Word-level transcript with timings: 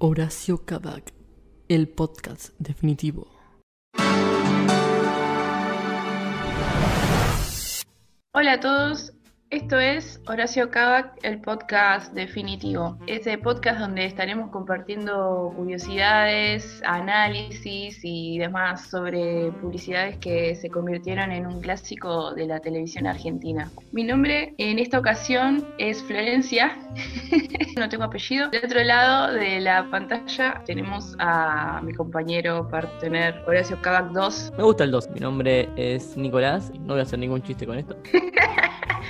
Horacio 0.00 0.64
Kabak, 0.64 1.12
el 1.66 1.88
podcast 1.88 2.50
definitivo. 2.60 3.26
Hola 8.32 8.52
a 8.52 8.60
todos, 8.60 9.12
esto 9.50 9.78
es 9.78 10.20
Horacio 10.26 10.70
Kavak, 10.70 11.18
el 11.22 11.40
podcast 11.40 12.12
definitivo. 12.12 12.98
Ese 13.06 13.38
podcast 13.38 13.80
donde 13.80 14.04
estaremos 14.04 14.50
compartiendo 14.50 15.52
curiosidades, 15.56 16.82
análisis 16.84 17.98
y 18.02 18.38
demás 18.38 18.88
sobre 18.88 19.50
publicidades 19.60 20.18
que 20.18 20.54
se 20.54 20.68
convirtieron 20.68 21.32
en 21.32 21.46
un 21.46 21.60
clásico 21.60 22.34
de 22.34 22.46
la 22.46 22.60
televisión 22.60 23.06
argentina. 23.06 23.70
Mi 23.92 24.04
nombre 24.04 24.54
en 24.58 24.78
esta 24.78 24.98
ocasión 24.98 25.66
es 25.78 26.02
Florencia, 26.02 26.78
no 27.76 27.88
tengo 27.88 28.04
apellido. 28.04 28.50
De 28.50 28.58
otro 28.58 28.82
lado 28.84 29.32
de 29.32 29.60
la 29.60 29.88
pantalla 29.90 30.62
tenemos 30.66 31.16
a 31.18 31.80
mi 31.82 31.94
compañero 31.94 32.68
partener 32.68 33.42
Horacio 33.46 33.80
Kavak 33.80 34.12
2. 34.12 34.52
Me 34.58 34.64
gusta 34.64 34.84
el 34.84 34.90
2. 34.90 35.10
Mi 35.10 35.20
nombre 35.20 35.68
es 35.76 36.16
Nicolás 36.16 36.70
no 36.80 36.94
voy 36.94 37.00
a 37.00 37.02
hacer 37.02 37.18
ningún 37.18 37.42
chiste 37.42 37.66
con 37.66 37.78
esto. 37.78 37.96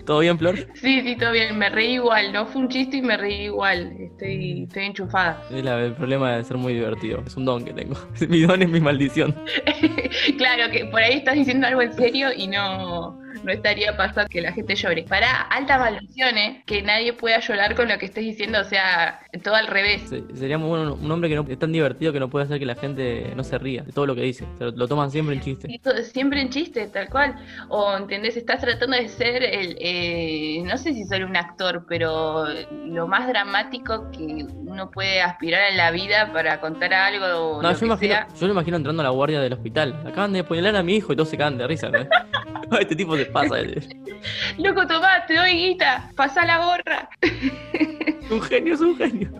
¿Todo 0.08 0.20
bien, 0.20 0.38
Flor? 0.38 0.56
Sí, 0.72 1.02
sí, 1.02 1.16
todo 1.16 1.32
bien. 1.32 1.58
Me 1.58 1.68
reí 1.68 1.94
igual. 1.96 2.32
No 2.32 2.46
fue 2.46 2.62
un 2.62 2.68
chiste 2.70 2.96
y 2.96 3.02
me 3.02 3.18
reí 3.18 3.44
igual. 3.44 3.94
Estoy, 4.00 4.62
estoy 4.62 4.84
enchufada. 4.86 5.42
Es 5.50 5.62
la- 5.62 5.84
el 5.84 5.94
problema 5.94 6.34
de 6.34 6.44
ser 6.44 6.56
muy 6.56 6.72
divertido. 6.72 7.22
Es 7.26 7.36
un 7.36 7.44
don 7.44 7.62
que 7.62 7.74
tengo. 7.74 7.94
mi 8.28 8.40
don 8.40 8.62
es 8.62 8.70
mi 8.70 8.80
maldición. 8.80 9.36
claro, 10.38 10.72
que 10.72 10.86
por 10.86 11.02
ahí 11.02 11.18
estás 11.18 11.34
diciendo 11.34 11.66
algo 11.66 11.82
en 11.82 11.92
serio 11.92 12.30
y 12.34 12.46
no, 12.46 13.18
no 13.44 13.52
estaría 13.52 13.96
pasando 13.96 14.28
que 14.28 14.40
la 14.40 14.52
gente 14.52 14.74
llore. 14.74 15.04
Para 15.04 15.42
alta 15.42 15.78
maldición, 15.78 16.36
¿eh? 16.38 16.62
Que 16.66 16.82
nadie 16.82 17.12
pueda 17.12 17.40
llorar 17.40 17.74
con 17.74 17.88
lo 17.88 17.98
que 17.98 18.06
estés 18.06 18.24
diciendo. 18.24 18.60
O 18.60 18.64
sea, 18.64 19.20
todo 19.42 19.54
al 19.54 19.66
revés. 19.66 20.02
Se- 20.08 20.22
Sería 20.36 20.58
muy 20.58 20.68
bueno 20.68 20.94
un 20.94 21.10
hombre 21.10 21.28
que 21.28 21.34
no, 21.36 21.44
es 21.48 21.58
tan 21.58 21.72
divertido 21.72 22.12
que 22.12 22.20
no 22.20 22.28
puede 22.28 22.44
hacer 22.46 22.58
que 22.58 22.66
la 22.66 22.74
gente 22.74 23.32
no 23.36 23.44
se 23.44 23.58
ría 23.58 23.82
de 23.82 23.92
todo 23.92 24.06
lo 24.06 24.14
que 24.14 24.22
dice. 24.22 24.44
Se 24.58 24.64
lo, 24.64 24.70
lo 24.72 24.88
toman 24.88 25.10
siempre 25.10 25.34
en 25.34 25.40
chiste. 25.42 25.68
Todo- 25.82 26.02
siempre 26.02 26.40
en 26.40 26.50
chiste, 26.50 26.86
tal 26.88 27.08
cual. 27.08 27.34
O, 27.68 27.96
¿entendés? 27.96 28.36
Estás 28.36 28.60
tratando 28.60 28.96
de 28.96 29.08
ser 29.08 29.42
el, 29.42 29.76
eh, 29.80 30.62
no 30.64 30.76
sé 30.78 30.92
si 30.94 31.04
ser 31.04 31.24
un 31.24 31.36
actor, 31.36 31.84
pero 31.88 32.46
lo 32.86 33.06
más 33.06 33.28
dramático 33.28 34.10
que 34.10 34.46
uno 34.56 34.90
puede 34.90 35.20
aspirar 35.22 35.70
en 35.70 35.76
la 35.76 35.90
vida 35.90 36.32
para 36.32 36.60
contar 36.60 36.92
algo 36.94 37.24
o 37.58 37.62
No, 37.62 37.68
lo 37.68 37.74
yo, 37.74 37.78
que 37.80 37.84
imagino, 37.86 38.14
sea. 38.14 38.28
yo 38.38 38.46
lo 38.46 38.52
imagino 38.52 38.76
entrando 38.76 39.02
a 39.02 39.04
la 39.04 39.10
guardia 39.10 39.40
del 39.40 39.52
hospital. 39.52 39.94
Acaban 40.06 40.32
de 40.32 40.40
apuñalar 40.40 40.76
a 40.76 40.82
mi 40.82 40.96
hijo 40.96 41.12
y 41.12 41.16
todos 41.16 41.28
se 41.30 41.36
cagan 41.38 41.58
de 41.58 41.66
risa. 41.66 41.88
¿no? 41.90 41.98
este 42.80 42.96
tipo 42.96 43.16
se 43.16 43.26
pasa. 43.26 43.60
Es 43.60 43.88
Loco, 44.58 44.86
tomá, 44.86 45.24
te 45.26 45.34
doy 45.34 45.52
guita, 45.52 46.10
pasá 46.16 46.44
la 46.44 46.58
gorra. 46.58 47.08
un 48.30 48.42
genio, 48.42 48.74
es 48.74 48.80
un 48.80 48.96
genio. 48.96 49.30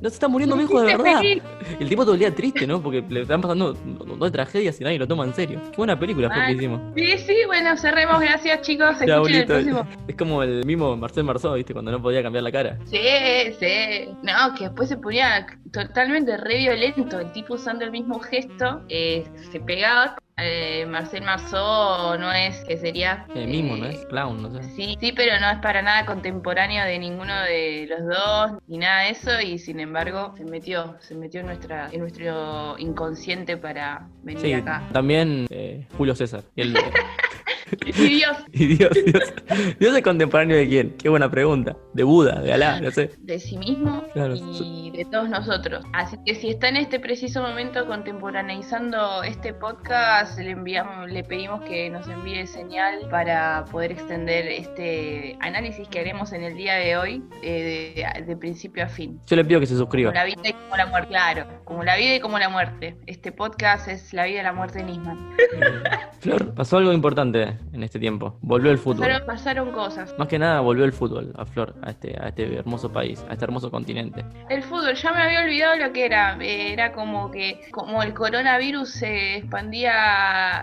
No 0.00 0.10
se 0.10 0.14
está 0.14 0.28
muriendo 0.28 0.56
mi 0.56 0.64
hijo 0.64 0.80
de 0.80 0.96
verdad. 0.96 1.20
feliz. 1.20 1.42
El 1.80 1.88
tipo 1.88 2.02
todo 2.02 2.14
el 2.14 2.20
día 2.20 2.34
triste, 2.34 2.66
¿no? 2.66 2.82
Porque 2.82 3.02
le 3.08 3.22
están 3.22 3.40
pasando 3.40 3.72
dos 3.72 4.32
tragedias 4.32 4.78
y 4.80 4.84
nadie 4.84 4.98
lo 4.98 5.08
toma 5.08 5.24
en 5.24 5.34
serio. 5.34 5.60
Qué 5.70 5.76
buena 5.76 5.98
película 5.98 6.28
fue 6.28 6.36
que 6.36 6.42
Mal. 6.42 6.56
hicimos. 6.56 6.80
Sí, 6.94 7.18
sí, 7.18 7.36
bueno, 7.46 7.70
próximo. 7.70 8.18
Gracias, 8.18 8.60
chicos. 8.60 8.96
Ya, 9.06 9.16
el 9.16 9.46
próximo. 9.46 9.86
Es 10.06 10.16
como 10.16 10.42
el 10.42 10.64
mismo 10.66 10.96
Marcel 10.96 11.24
Marceau, 11.24 11.54
¿viste? 11.54 11.72
Cuando 11.72 11.90
no 11.90 12.02
podía 12.02 12.22
cambiar 12.22 12.44
la 12.44 12.52
cara. 12.52 12.78
Sí, 12.84 12.98
sí. 13.58 14.08
No, 14.22 14.54
que 14.54 14.64
después 14.64 14.88
se 14.88 14.98
ponía 14.98 15.46
totalmente 15.72 16.36
re 16.36 16.58
violento. 16.58 17.18
El 17.18 17.32
tipo 17.32 17.54
usando 17.54 17.84
el 17.84 17.90
mismo 17.90 18.20
gesto, 18.20 18.82
eh, 18.88 19.24
se 19.50 19.60
pegaba. 19.60 20.16
Eh, 20.46 20.84
Marcel 20.86 21.22
Marceau 21.22 22.18
no 22.18 22.30
es, 22.30 22.62
que 22.64 22.76
sería... 22.76 23.24
El 23.34 23.48
mismo, 23.48 23.74
¿no 23.78 23.86
eh, 23.86 23.92
es? 23.94 24.04
Clown, 24.04 24.42
no 24.42 24.50
sé. 24.50 24.62
Sí, 24.76 24.94
sí, 25.00 25.12
pero 25.12 25.40
no 25.40 25.48
es 25.50 25.58
para 25.60 25.80
nada 25.80 26.04
contemporáneo 26.04 26.84
de 26.84 26.98
ninguno 26.98 27.34
de 27.40 27.86
los 27.88 28.06
dos, 28.06 28.62
ni 28.68 28.76
nada 28.76 29.04
de 29.04 29.10
eso, 29.12 29.40
y 29.40 29.58
sin 29.58 29.80
embargo 29.80 30.34
se 30.36 30.44
metió, 30.44 30.94
se 31.00 31.14
metió 31.14 31.40
en 31.40 31.46
nuestra, 31.46 31.88
en 31.90 32.00
nuestro 32.00 32.76
inconsciente 32.78 33.56
para 33.56 34.08
venir 34.24 34.42
Sí, 34.42 34.52
acá. 34.52 34.82
también 34.92 35.46
eh, 35.48 35.86
Julio 35.96 36.14
César. 36.14 36.42
Y, 36.54 36.60
el- 36.62 36.76
Y 37.84 37.90
Dios, 37.90 38.36
y 38.52 38.66
Dios, 38.76 38.90
Dios. 38.94 39.34
¿Dios 39.80 39.96
es 39.96 40.02
contemporáneo 40.04 40.56
de 40.56 40.68
quién? 40.68 40.96
Qué 40.98 41.08
buena 41.08 41.28
pregunta. 41.28 41.76
De 41.94 42.04
Buda, 42.04 42.40
de 42.40 42.52
Alá, 42.52 42.80
no 42.80 42.92
sé. 42.92 43.10
de 43.18 43.40
sí 43.40 43.58
mismo 43.58 44.04
Claro. 44.12 44.36
y 44.36 44.92
de 44.92 45.04
todos 45.06 45.28
nosotros. 45.28 45.84
Así 45.92 46.16
que 46.24 46.36
si 46.36 46.50
está 46.50 46.68
en 46.68 46.76
este 46.76 47.00
preciso 47.00 47.42
momento 47.42 47.84
contemporaneizando 47.88 49.24
este 49.24 49.52
podcast, 49.52 50.25
le 50.38 50.50
enviamos, 50.50 51.10
le 51.10 51.22
pedimos 51.24 51.62
que 51.62 51.88
nos 51.90 52.08
envíe 52.08 52.46
señal 52.46 53.08
para 53.10 53.64
poder 53.70 53.92
extender 53.92 54.46
este 54.46 55.36
análisis 55.40 55.88
que 55.88 56.00
haremos 56.00 56.32
en 56.32 56.42
el 56.42 56.56
día 56.56 56.74
de 56.74 56.96
hoy, 56.96 57.22
eh, 57.42 57.94
de, 57.94 58.22
de 58.24 58.36
principio 58.36 58.84
a 58.84 58.88
fin. 58.88 59.20
Yo 59.26 59.36
le 59.36 59.44
pido 59.44 59.60
que 59.60 59.66
se 59.66 59.76
suscriba. 59.76 60.10
Como 60.10 60.20
la 60.20 60.24
vida 60.24 60.42
y 60.44 60.52
como 60.52 60.76
la 60.76 60.86
muerte, 60.86 61.08
claro, 61.08 61.46
como 61.64 61.84
la 61.84 61.96
vida 61.96 62.16
y 62.16 62.20
como 62.20 62.38
la 62.38 62.48
muerte. 62.48 62.96
Este 63.06 63.32
podcast 63.32 63.88
es 63.88 64.12
la 64.12 64.24
vida 64.24 64.40
y 64.40 64.42
la 64.42 64.52
muerte 64.52 64.82
Nisman. 64.82 65.36
Flor, 66.20 66.54
pasó 66.54 66.78
algo 66.78 66.92
importante 66.92 67.58
en 67.72 67.82
este 67.82 67.98
tiempo. 67.98 68.38
Volvió 68.40 68.70
el 68.70 68.78
fútbol. 68.78 69.06
Pasaron, 69.06 69.26
pasaron 69.26 69.72
cosas. 69.72 70.14
Más 70.18 70.28
que 70.28 70.38
nada 70.38 70.60
volvió 70.60 70.84
el 70.84 70.92
fútbol 70.92 71.32
a 71.36 71.44
Flor, 71.44 71.74
a 71.82 71.90
este, 71.90 72.16
a 72.20 72.28
este 72.28 72.56
hermoso 72.56 72.92
país, 72.92 73.24
a 73.28 73.32
este 73.32 73.44
hermoso 73.44 73.70
continente. 73.70 74.24
El 74.48 74.62
fútbol, 74.62 74.94
ya 74.94 75.12
me 75.12 75.22
había 75.22 75.40
olvidado 75.42 75.76
lo 75.76 75.92
que 75.92 76.04
era. 76.04 76.36
Era 76.40 76.92
como 76.92 77.30
que, 77.30 77.60
como 77.70 78.02
el 78.02 78.14
coronavirus 78.14 78.90
se 78.90 79.36
expandía, 79.36 80.15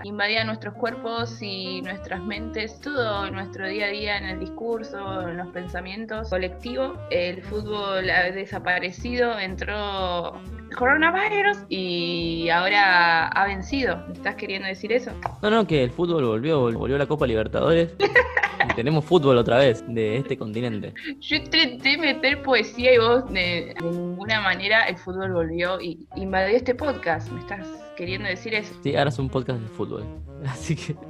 invadía 0.03 0.43
nuestros 0.43 0.73
cuerpos 0.75 1.41
y 1.41 1.81
nuestras 1.81 2.21
mentes, 2.23 2.79
todo 2.79 3.29
nuestro 3.31 3.67
día 3.67 3.85
a 3.85 3.89
día 3.89 4.17
en 4.17 4.25
el 4.25 4.39
discurso, 4.39 5.27
en 5.27 5.37
los 5.37 5.47
pensamientos 5.49 6.29
colectivos. 6.29 6.97
El 7.09 7.41
fútbol 7.43 8.09
ha 8.09 8.31
desaparecido, 8.31 9.37
entró 9.39 10.39
coronavirus 10.73 11.57
y 11.69 12.49
ahora 12.49 13.27
ha 13.27 13.45
vencido. 13.47 14.03
¿Me 14.07 14.13
estás 14.13 14.35
queriendo 14.35 14.67
decir 14.67 14.91
eso? 14.91 15.11
No, 15.41 15.49
no, 15.49 15.67
que 15.67 15.83
el 15.83 15.91
fútbol 15.91 16.25
volvió, 16.25 16.61
volvió 16.71 16.97
la 16.97 17.05
Copa 17.05 17.27
Libertadores. 17.27 17.93
y 18.69 18.73
tenemos 18.75 19.05
fútbol 19.05 19.37
otra 19.37 19.57
vez 19.57 19.83
de 19.87 20.17
este 20.17 20.37
continente. 20.37 20.93
Yo 21.19 21.37
intenté 21.37 21.97
meter 21.97 22.41
poesía 22.41 22.93
y 22.93 22.97
vos 22.97 23.31
de, 23.31 23.75
de 23.79 23.91
ninguna 23.91 24.41
manera 24.41 24.83
el 24.83 24.97
fútbol 24.97 25.33
volvió 25.33 25.79
y 25.79 26.07
invadió 26.15 26.57
este 26.57 26.75
podcast. 26.75 27.31
¿Me 27.31 27.39
estás 27.39 27.82
queriendo 27.95 28.27
decir 28.27 28.53
eso? 28.53 28.73
Sí, 28.83 28.95
ahora 28.95 29.09
es 29.09 29.19
un 29.19 29.29
podcast 29.29 29.59
de 29.59 29.67
fútbol. 29.69 30.03
Así 30.47 30.75
que. 30.75 30.95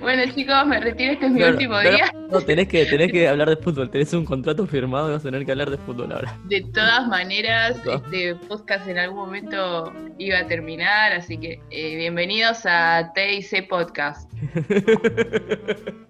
Bueno 0.00 0.22
chicos, 0.34 0.66
me 0.66 0.80
retiro, 0.80 1.12
este 1.12 1.26
es 1.26 1.32
mi 1.32 1.38
Claro, 1.38 1.52
último 1.52 1.78
día. 1.80 2.12
No, 2.30 2.40
tenés 2.40 2.66
que, 2.68 2.84
tenés 2.86 3.12
que 3.12 3.28
hablar 3.28 3.48
de 3.48 3.56
fútbol. 3.56 3.88
Tenés 3.90 4.12
un 4.12 4.24
contrato 4.24 4.66
firmado 4.66 5.08
y 5.08 5.12
vas 5.12 5.20
a 5.22 5.24
tener 5.30 5.44
que 5.46 5.52
hablar 5.52 5.70
de 5.70 5.76
fútbol 5.78 6.12
ahora. 6.12 6.36
De 6.46 6.62
todas 6.74 7.06
maneras, 7.06 7.80
No. 7.84 7.92
este 7.94 8.34
podcast 8.34 8.88
en 8.88 8.98
algún 8.98 9.18
momento 9.18 9.92
iba 10.18 10.38
a 10.38 10.46
terminar, 10.46 11.12
así 11.12 11.38
que 11.38 11.60
eh, 11.70 11.96
bienvenidos 11.96 12.66
a 12.66 13.12
TIC 13.14 13.68
Podcast. 13.68 14.30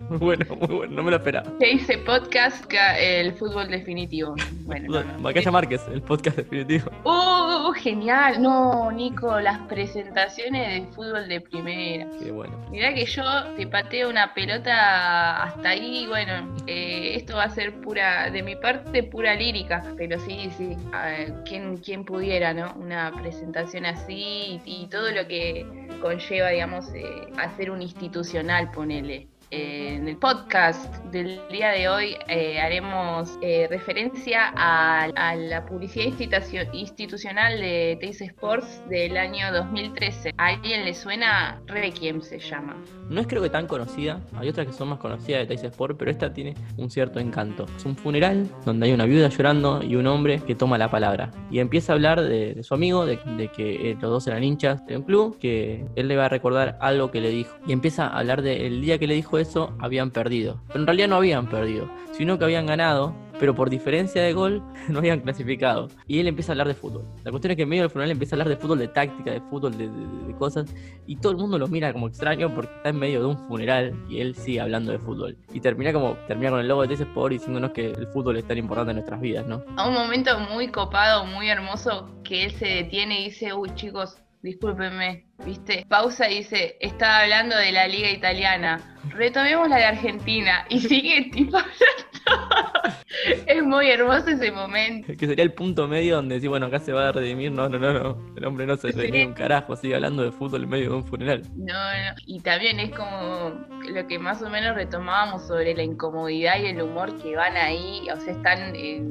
Muy 0.09 0.19
bueno, 0.19 0.47
muy 0.57 0.75
bueno, 0.77 0.95
no 0.97 1.03
me 1.03 1.11
lo 1.11 1.17
esperaba. 1.19 1.51
TIC 1.59 2.05
Podcast, 2.05 2.65
ca- 2.67 2.99
el 2.99 3.33
fútbol 3.35 3.69
definitivo. 3.69 4.35
Bueno, 4.63 4.87
no, 4.89 5.05
no. 5.05 5.19
Macaya 5.19 5.51
Márquez, 5.51 5.83
el 5.93 6.01
podcast 6.03 6.39
definitivo. 6.39 6.91
¡Uh, 7.05 7.71
genial! 7.73 8.41
No, 8.41 8.91
Nico, 8.91 9.39
las 9.41 9.59
presentaciones 9.69 10.83
de 10.83 10.93
fútbol 10.95 11.29
de 11.29 11.41
primera. 11.43 12.08
Qué 12.21 12.31
bueno. 12.31 12.57
Mirá 12.71 12.95
que 12.95 13.05
yo 13.07 13.23
te 13.57 13.67
pateo 13.67 14.09
una 14.09 14.35
pelota 14.35 15.43
hasta 15.43 15.71
ahí, 15.71 16.07
bueno, 16.07 16.57
eh, 16.67 17.15
esto 17.15 17.37
va 17.37 17.45
a 17.45 17.51
ser 17.51 17.81
pura, 17.81 18.31
de 18.31 18.43
mi 18.43 18.57
parte, 18.57 19.03
pura 19.03 19.35
lírica, 19.35 19.95
pero 19.97 20.19
sí, 20.19 20.51
sí, 20.57 20.77
a 20.93 21.07
ver, 21.07 21.35
¿quién, 21.45 21.79
quién 21.79 22.05
pudiera, 22.05 22.53
¿no? 22.55 22.75
Una 22.75 23.13
presentación 23.13 23.87
así 23.87 24.61
y, 24.65 24.83
y 24.85 24.87
todo 24.89 25.11
lo 25.11 25.27
que 25.29 25.67
conlleva, 26.01 26.51
digamos, 26.51 26.93
eh, 26.95 27.05
hacer 27.39 27.71
un 27.71 27.83
institucional, 27.83 28.71
ponele. 28.71 29.29
En 29.51 30.07
el 30.07 30.19
podcast 30.19 30.95
del 31.07 31.41
día 31.51 31.71
de 31.71 31.89
hoy 31.89 32.17
eh, 32.29 32.61
haremos 32.61 33.39
eh, 33.41 33.67
referencia 33.71 34.53
a, 34.55 35.09
la 35.37 35.65
publicidad 35.65 36.05
institucio- 36.05 36.69
institucional 36.75 37.59
de 37.59 37.97
Teis 37.99 38.21
Sports 38.21 38.83
del 38.91 39.17
año 39.17 39.51
2013. 39.51 40.35
¿A 40.37 40.49
alguien 40.49 40.85
le 40.85 40.93
suena? 40.93 41.63
Requiem 41.67 42.21
se 42.21 42.39
llama. 42.39 42.77
No 43.09 43.23
es 43.23 43.27
creo 43.27 43.43
que 43.43 43.49
tan 43.49 43.67
conocida, 43.67 44.21
hay 44.37 44.51
otras 44.51 44.67
que 44.67 44.73
son 44.75 44.89
más 44.89 44.99
conocidas 44.99 45.41
de 45.41 45.47
Tais 45.47 45.65
Sport, 45.65 45.97
pero 45.99 46.11
esta 46.11 46.31
tiene 46.31 46.55
un 46.77 46.91
cierto 46.91 47.19
encanto. 47.19 47.65
Es 47.75 47.87
un 47.87 47.97
funeral 47.97 48.47
donde 48.67 48.85
hay 48.87 48.93
una 48.93 49.07
viuda 49.07 49.31
llorando 49.31 49.83
y 49.83 49.97
un 49.97 50.07
hombre 50.09 50.41
que 50.47 50.55
toma 50.55 50.77
la 50.77 50.91
palabra. 50.91 51.31
Y 51.51 51.61
empieza 51.61 51.93
a 51.93 51.95
hablar 51.95 52.21
de, 52.21 52.53
de 52.53 52.63
su 52.63 52.75
amigo, 52.75 53.07
de, 53.07 53.19
de 53.39 53.49
que 53.49 53.93
eh, 53.93 53.95
los 53.99 54.11
dos 54.11 54.27
eran 54.27 54.45
hinchas 54.45 54.85
de 54.87 54.99
un 54.99 55.05
club, 55.05 55.39
que 55.39 55.87
él 55.97 56.07
le 56.09 56.17
va 56.17 56.27
a 56.27 56.29
recordar 56.29 56.77
algo 56.83 57.11
que 57.11 57.23
le 57.23 57.31
dijo. 57.31 57.57
Y 57.67 57.73
empieza 57.73 58.09
a 58.09 58.19
hablar 58.19 58.43
del 58.43 58.83
día 58.83 58.99
que 58.99 59.07
le 59.07 59.15
dijo 59.15 59.38
eso, 59.39 59.75
habían 59.79 60.11
perdido. 60.11 60.61
Pero 60.69 60.81
en 60.81 60.87
realidad 60.87 61.09
no 61.09 61.17
habían 61.17 61.49
perdido, 61.49 61.91
sino 62.13 62.39
que 62.39 62.45
habían 62.45 62.67
ganado 62.67 63.15
pero 63.39 63.55
por 63.55 63.71
diferencia 63.71 64.23
de 64.23 64.33
gol 64.33 64.63
no 64.89 64.99
habían 64.99 65.21
clasificado. 65.21 65.89
Y 66.07 66.21
él 66.21 66.29
empieza 66.29 66.53
a 66.53 66.55
hablar 66.55 66.69
de 66.69 66.75
fútbol. 66.75 67.05
La 67.25 67.31
cuestión 67.31 67.53
es 67.53 67.57
que 67.57 67.63
en 67.63 67.69
medio 67.69 67.83
del 67.83 67.91
funeral 67.91 68.11
empieza 68.11 68.35
a 68.35 68.37
hablar 68.37 68.49
de 68.49 68.57
fútbol, 68.57 68.79
de 68.79 68.89
táctica, 68.89 69.31
de 69.31 69.41
fútbol, 69.41 69.77
de, 69.77 70.35
cosas, 70.39 70.73
y 71.07 71.17
todo 71.17 71.33
el 71.33 71.39
mundo 71.39 71.59
lo 71.59 71.67
mira 71.67 71.93
como 71.93 72.07
extraño 72.07 72.55
porque 72.55 72.73
está 72.77 72.91
en 72.91 72.99
medio 72.99 73.21
de 73.21 73.27
un 73.27 73.49
funeral 73.49 73.93
y 74.09 74.21
él 74.21 74.37
sigue 74.37 74.61
hablando 74.61 74.93
de 74.93 74.99
fútbol. 74.99 75.37
Y 75.53 75.61
termina 75.61 75.93
como, 75.93 76.15
termina 76.29 76.51
con 76.51 76.61
el 76.61 76.69
logo 76.69 76.87
de 76.87 76.95
TC 76.95 77.03
Sport 77.03 77.33
diciéndonos 77.33 77.73
que 77.73 77.91
el 77.91 78.07
fútbol 78.09 78.37
es 78.37 78.47
tan 78.47 78.57
importante 78.57 78.91
en 78.91 78.97
nuestras 78.97 79.21
vidas, 79.21 79.47
¿no? 79.47 79.65
A 79.77 79.89
un 79.89 79.95
momento 79.95 80.39
muy 80.39 80.69
copado, 80.69 81.27
muy 81.27 81.49
hermoso, 81.49 82.09
que 82.23 82.45
él 82.45 82.53
se 82.53 82.67
detiene 82.67 83.23
y 83.23 83.25
dice, 83.27 83.53
uy 83.53 83.75
chicos, 83.75 84.19
discúlpenme, 84.43 85.25
¿viste? 85.45 85.85
Pausa 85.89 86.31
y 86.31 86.39
dice, 86.39 86.77
estaba 86.81 87.21
hablando 87.21 87.57
de 87.57 87.73
la 87.73 87.89
liga 87.89 88.11
italiana, 88.11 88.81
retomemos 89.11 89.69
la 89.69 89.77
de 89.77 89.85
Argentina, 89.85 90.65
y 90.69 90.81
sigue 90.81 91.31
tipo 91.33 91.57
hablando. 91.57 92.99
es 93.47 93.63
muy 93.63 93.91
hermoso 93.91 94.29
ese 94.29 94.51
momento. 94.53 95.13
Que 95.19 95.27
sería 95.27 95.45
el 95.45 95.53
punto 95.53 95.89
medio 95.89 96.17
donde 96.17 96.37
decís, 96.37 96.49
bueno, 96.49 96.67
acá 96.67 96.79
se 96.79 96.93
va 96.93 97.09
a 97.09 97.13
redimir. 97.13 97.53
No, 97.53 97.69
no, 97.69 97.79
no, 97.79 97.93
no. 97.93 98.35
El 98.37 98.45
hombre 98.45 98.67
no 98.67 98.77
se 98.77 98.93
redime 98.93 99.27
un 99.27 99.35
carajo, 99.35 99.77
sigue 99.77 99.95
hablando 99.95 100.23
de 100.23 100.33
fútbol 100.33 100.65
en 100.65 100.69
medio 100.69 100.91
de 100.91 100.97
un 100.97 101.05
funeral. 101.05 101.43
No, 101.57 101.75
no, 101.75 102.15
y 102.27 102.41
también 102.41 102.79
es 102.81 102.91
como 102.91 103.53
lo 103.89 104.07
que 104.07 104.19
más 104.19 104.43
o 104.43 104.51
menos 104.51 104.75
retomábamos 104.75 105.47
sobre 105.47 105.75
la 105.75 105.83
incomodidad 105.83 106.61
y 106.61 106.67
el 106.67 106.83
humor 106.83 107.17
que 107.23 107.37
van 107.37 107.57
ahí, 107.57 108.07
o 108.15 108.21
sea, 108.21 108.35
están 108.35 108.75
eh, 108.75 109.03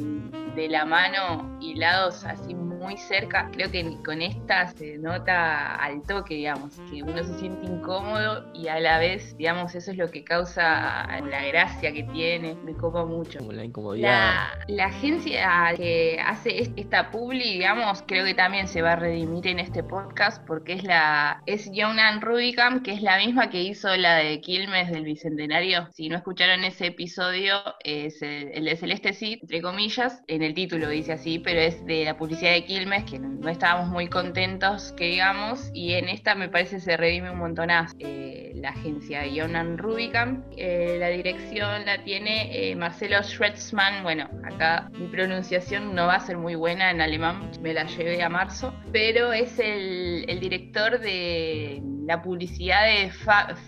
de 0.56 0.70
la 0.70 0.86
mano 0.86 1.58
hilados 1.62 2.24
así 2.26 2.54
muy 2.88 2.98
cerca. 2.98 3.50
Creo 3.52 3.70
que 3.70 3.98
con 4.06 4.22
esta 4.22 4.68
se 4.68 4.98
nota 4.98 5.76
al 5.76 6.02
toque, 6.04 6.36
digamos, 6.36 6.72
que 6.90 7.04
uno 7.04 7.22
se 7.24 7.38
siente 7.40 7.66
incómodo 7.68 8.46
y 8.54 8.68
a 8.70 8.80
la 8.80 8.98
vez, 8.98 9.36
digamos, 9.38 9.76
eso 9.76 9.92
es 9.92 9.98
lo 9.98 10.10
que 10.10 10.24
causa 10.24 11.06
la 11.22 11.46
gracia 11.46 11.92
que 11.92 12.04
tiene, 12.04 12.56
me 12.64 12.74
copa 12.74 13.04
mucho. 13.06 13.40
Como 13.40 13.52
la 13.52 13.66
incomodidad. 13.66 14.10
La, 14.10 14.76
la 14.76 14.86
agencia 14.86 15.74
que 15.76 16.20
hace 16.26 16.60
est- 16.62 16.78
esta 16.78 17.12
publi, 17.12 17.44
digamos, 17.54 18.04
creo 18.08 18.24
que 18.26 18.34
también 18.34 18.68
se 18.68 18.82
va 18.82 18.94
a 18.94 18.96
redimir 18.96 19.48
en 19.48 19.60
este 19.60 19.84
podcast 19.84 20.46
porque 20.48 20.74
es 20.74 20.84
la 20.84 21.42
es 21.46 21.70
Jonan 21.76 22.22
Rubicam, 22.22 22.82
que 22.84 22.94
es 22.94 23.02
la 23.02 23.18
misma 23.18 23.50
que 23.50 23.62
hizo 23.62 23.96
la 23.98 24.16
de 24.16 24.40
Quilmes 24.42 24.90
del 24.92 25.04
Bicentenario. 25.04 25.88
Si 25.94 26.08
no 26.10 26.16
escucharon 26.18 26.64
ese 26.64 26.88
episodio, 26.88 27.56
es 27.84 28.22
el, 28.22 28.52
el 28.54 28.66
de 28.66 28.76
Celeste 28.78 29.14
sí, 29.14 29.40
entre 29.42 29.62
comillas, 29.62 30.22
en 30.28 30.42
el 30.44 30.54
título 30.54 30.90
dice 30.90 31.14
así, 31.14 31.40
pero 31.40 31.60
es 31.60 31.86
de 31.86 32.06
la 32.06 32.18
publicidad 32.18 32.52
de 32.52 32.64
Quilmes, 32.66 32.77
que 32.86 33.20
no, 33.20 33.50
estábamos 33.50 33.90
muy 33.90 34.08
contentos, 34.08 34.94
que 34.96 35.06
digamos, 35.06 35.72
y 35.74 35.94
en 35.94 36.10
esta 36.10 36.36
me 36.36 36.48
parece 36.48 36.80
se 36.80 36.96
redime 36.96 37.32
un 37.32 37.40
montonazo. 37.40 37.96
Eh, 38.00 38.52
la 38.56 38.70
agencia 38.70 39.24
Jonan 39.34 39.78
Rubicam, 39.78 40.44
Eh, 40.58 40.98
la 41.00 41.10
dirección 41.10 41.86
la 41.86 42.04
tiene 42.04 42.50
eh, 42.52 42.76
Marcelo 42.76 43.22
Schretzmann. 43.22 44.04
Bueno, 44.04 44.30
acá 44.44 44.90
mi 44.94 45.08
pronunciación 45.08 45.94
no 45.94 46.08
va 46.08 46.16
a 46.16 46.20
ser 46.20 46.38
muy 46.38 46.56
buena 46.56 46.92
en 46.92 47.02
alemán, 47.02 47.52
me 47.62 47.74
la 47.74 47.86
llevé 47.86 48.22
a 48.24 48.30
marzo, 48.30 48.74
pero 48.92 49.34
es 49.34 49.60
el, 49.60 50.26
director 50.40 51.00
de 51.00 51.82
la 52.06 52.22
publicidad 52.22 52.86
de 52.86 53.12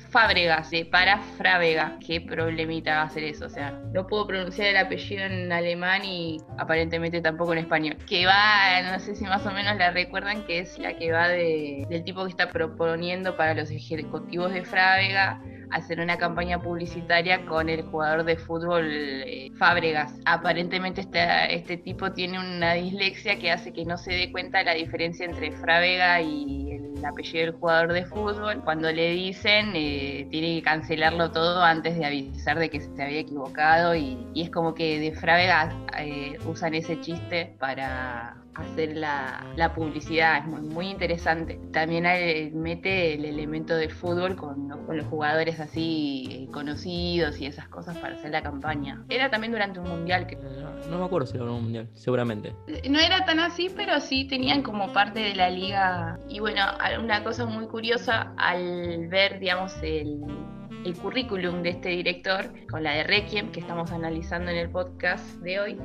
Fábregas, 0.10 0.70
de 0.70 0.86
para 0.86 1.20
Frávega. 1.38 1.98
Qué 2.06 2.22
problemita 2.22 2.96
va 2.96 3.02
a 3.04 3.10
ser 3.10 3.24
eso, 3.24 3.46
o 3.46 3.50
sea, 3.50 3.72
no 3.94 4.08
puedo 4.08 4.28
pronunciar 4.28 4.68
el 4.70 4.78
apellido 4.78 5.26
en 5.26 5.52
alemán 5.52 6.06
y 6.06 6.38
aparentemente 6.58 7.22
tampoco 7.22 7.54
en 7.54 7.60
español. 7.60 7.98
Que 8.08 8.26
va, 8.26 8.80
no 9.00 9.06
sé 9.06 9.16
si 9.16 9.24
más 9.24 9.46
o 9.46 9.52
menos 9.52 9.78
la 9.78 9.92
recuerdan, 9.92 10.44
que 10.44 10.60
es 10.60 10.78
la 10.78 10.98
que 10.98 11.14
va 11.14 11.30
de, 11.30 11.86
del 11.90 12.04
tipo 12.04 12.26
que 12.26 12.32
está 12.32 12.50
proponiendo 12.50 13.38
para 13.38 13.54
los 13.54 13.72
ejecutivos 13.72 14.52
de 14.52 14.66
Frávega 14.66 15.42
hacer 15.72 16.00
una 16.00 16.18
campaña 16.18 16.62
publicitaria 16.62 17.46
con 17.46 17.70
el 17.70 17.84
jugador 17.84 18.24
de 18.24 18.38
fútbol 18.38 18.90
eh, 18.92 19.52
Fábregas. 19.58 20.14
Aparentemente 20.26 21.02
este, 21.02 21.56
este 21.56 21.78
tipo 21.78 22.12
tiene 22.12 22.40
una 22.40 22.74
dislexia 22.74 23.38
que 23.40 23.52
hace 23.52 23.74
que 23.74 23.86
no 23.86 23.98
se 23.98 24.14
dé 24.14 24.32
cuenta 24.32 24.64
la 24.64 24.74
diferencia 24.74 25.26
entre 25.26 25.52
Frávega 25.52 26.22
y 26.22 26.72
el 26.72 27.06
apellido 27.06 27.46
del 27.46 27.56
jugador 27.56 27.94
de 27.94 28.06
fútbol. 28.06 28.62
Cuando 28.64 28.92
le 28.92 29.12
dicen, 29.12 29.72
eh, 29.76 30.28
tiene 30.30 30.56
que 30.56 30.64
cancelarlo 30.64 31.32
todo 31.32 31.62
antes 31.64 31.98
de 31.98 32.06
avisar 32.06 32.60
de 32.60 32.70
que 32.70 32.82
se 32.82 33.04
había 33.04 33.20
equivocado 33.20 33.96
y, 33.96 34.18
es 34.36 34.50
como 34.50 34.74
que 34.74 35.00
de 35.00 35.12
Frávega 35.12 35.74
eh, 35.98 36.38
usan 36.46 36.74
ese 36.74 37.00
chiste 37.02 37.56
para 37.60 38.38
hacer 38.56 38.96
la, 38.98 39.46
la 39.56 39.74
publicidad, 39.74 40.40
es 40.40 40.46
muy, 40.46 40.62
muy 40.62 40.88
interesante. 40.90 41.60
También 41.72 42.06
eh, 42.06 42.52
mete 42.54 43.14
el 43.14 43.26
elemento 43.26 43.76
del 43.76 43.92
fútbol 43.92 44.36
con 44.36 44.70
los 44.70 45.06
jugadores 45.08 45.59
así 45.60 46.28
eh, 46.32 46.52
conocidos 46.52 47.40
y 47.40 47.46
esas 47.46 47.68
cosas 47.68 47.98
para 47.98 48.16
hacer 48.16 48.32
la 48.32 48.42
campaña. 48.42 49.04
Era 49.10 49.30
también 49.30 49.52
durante 49.52 49.80
un 49.80 49.88
mundial 49.90 50.28
que 50.28 50.36
No, 50.36 50.72
no 50.90 51.00
me 51.00 51.06
acuerdo 51.06 51.28
si 51.28 51.38
era 51.38 51.46
un 51.46 51.64
mundial, 51.64 51.88
seguramente. 51.94 52.54
no 52.90 53.00
era 53.00 53.26
tan 53.26 53.40
así, 53.40 53.70
pero 53.76 54.00
sí 54.00 54.26
tenían 54.26 54.62
como 54.64 54.92
parte 54.94 55.20
de 55.20 55.36
la 55.36 55.50
liga. 55.50 56.20
Y 56.28 56.40
bueno, 56.40 56.62
una 57.02 57.24
cosa 57.24 57.46
muy 57.46 57.68
curiosa 57.68 58.34
al 58.38 59.08
ver, 59.08 59.40
digamos, 59.40 59.74
el, 59.82 60.20
el 60.86 60.96
currículum 60.96 61.62
de 61.64 61.70
este 61.72 61.90
director 61.90 62.52
con 62.70 62.84
la 62.84 62.94
de 62.94 63.04
Requiem 63.04 63.52
que 63.52 63.60
estamos 63.60 63.92
analizando 63.92 64.52
en 64.52 64.58
el 64.58 64.70
podcast 64.70 65.26
de 65.42 65.60
hoy, 65.60 65.78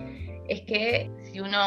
es 0.48 0.60
que 0.62 1.10
si 1.22 1.40
uno 1.40 1.58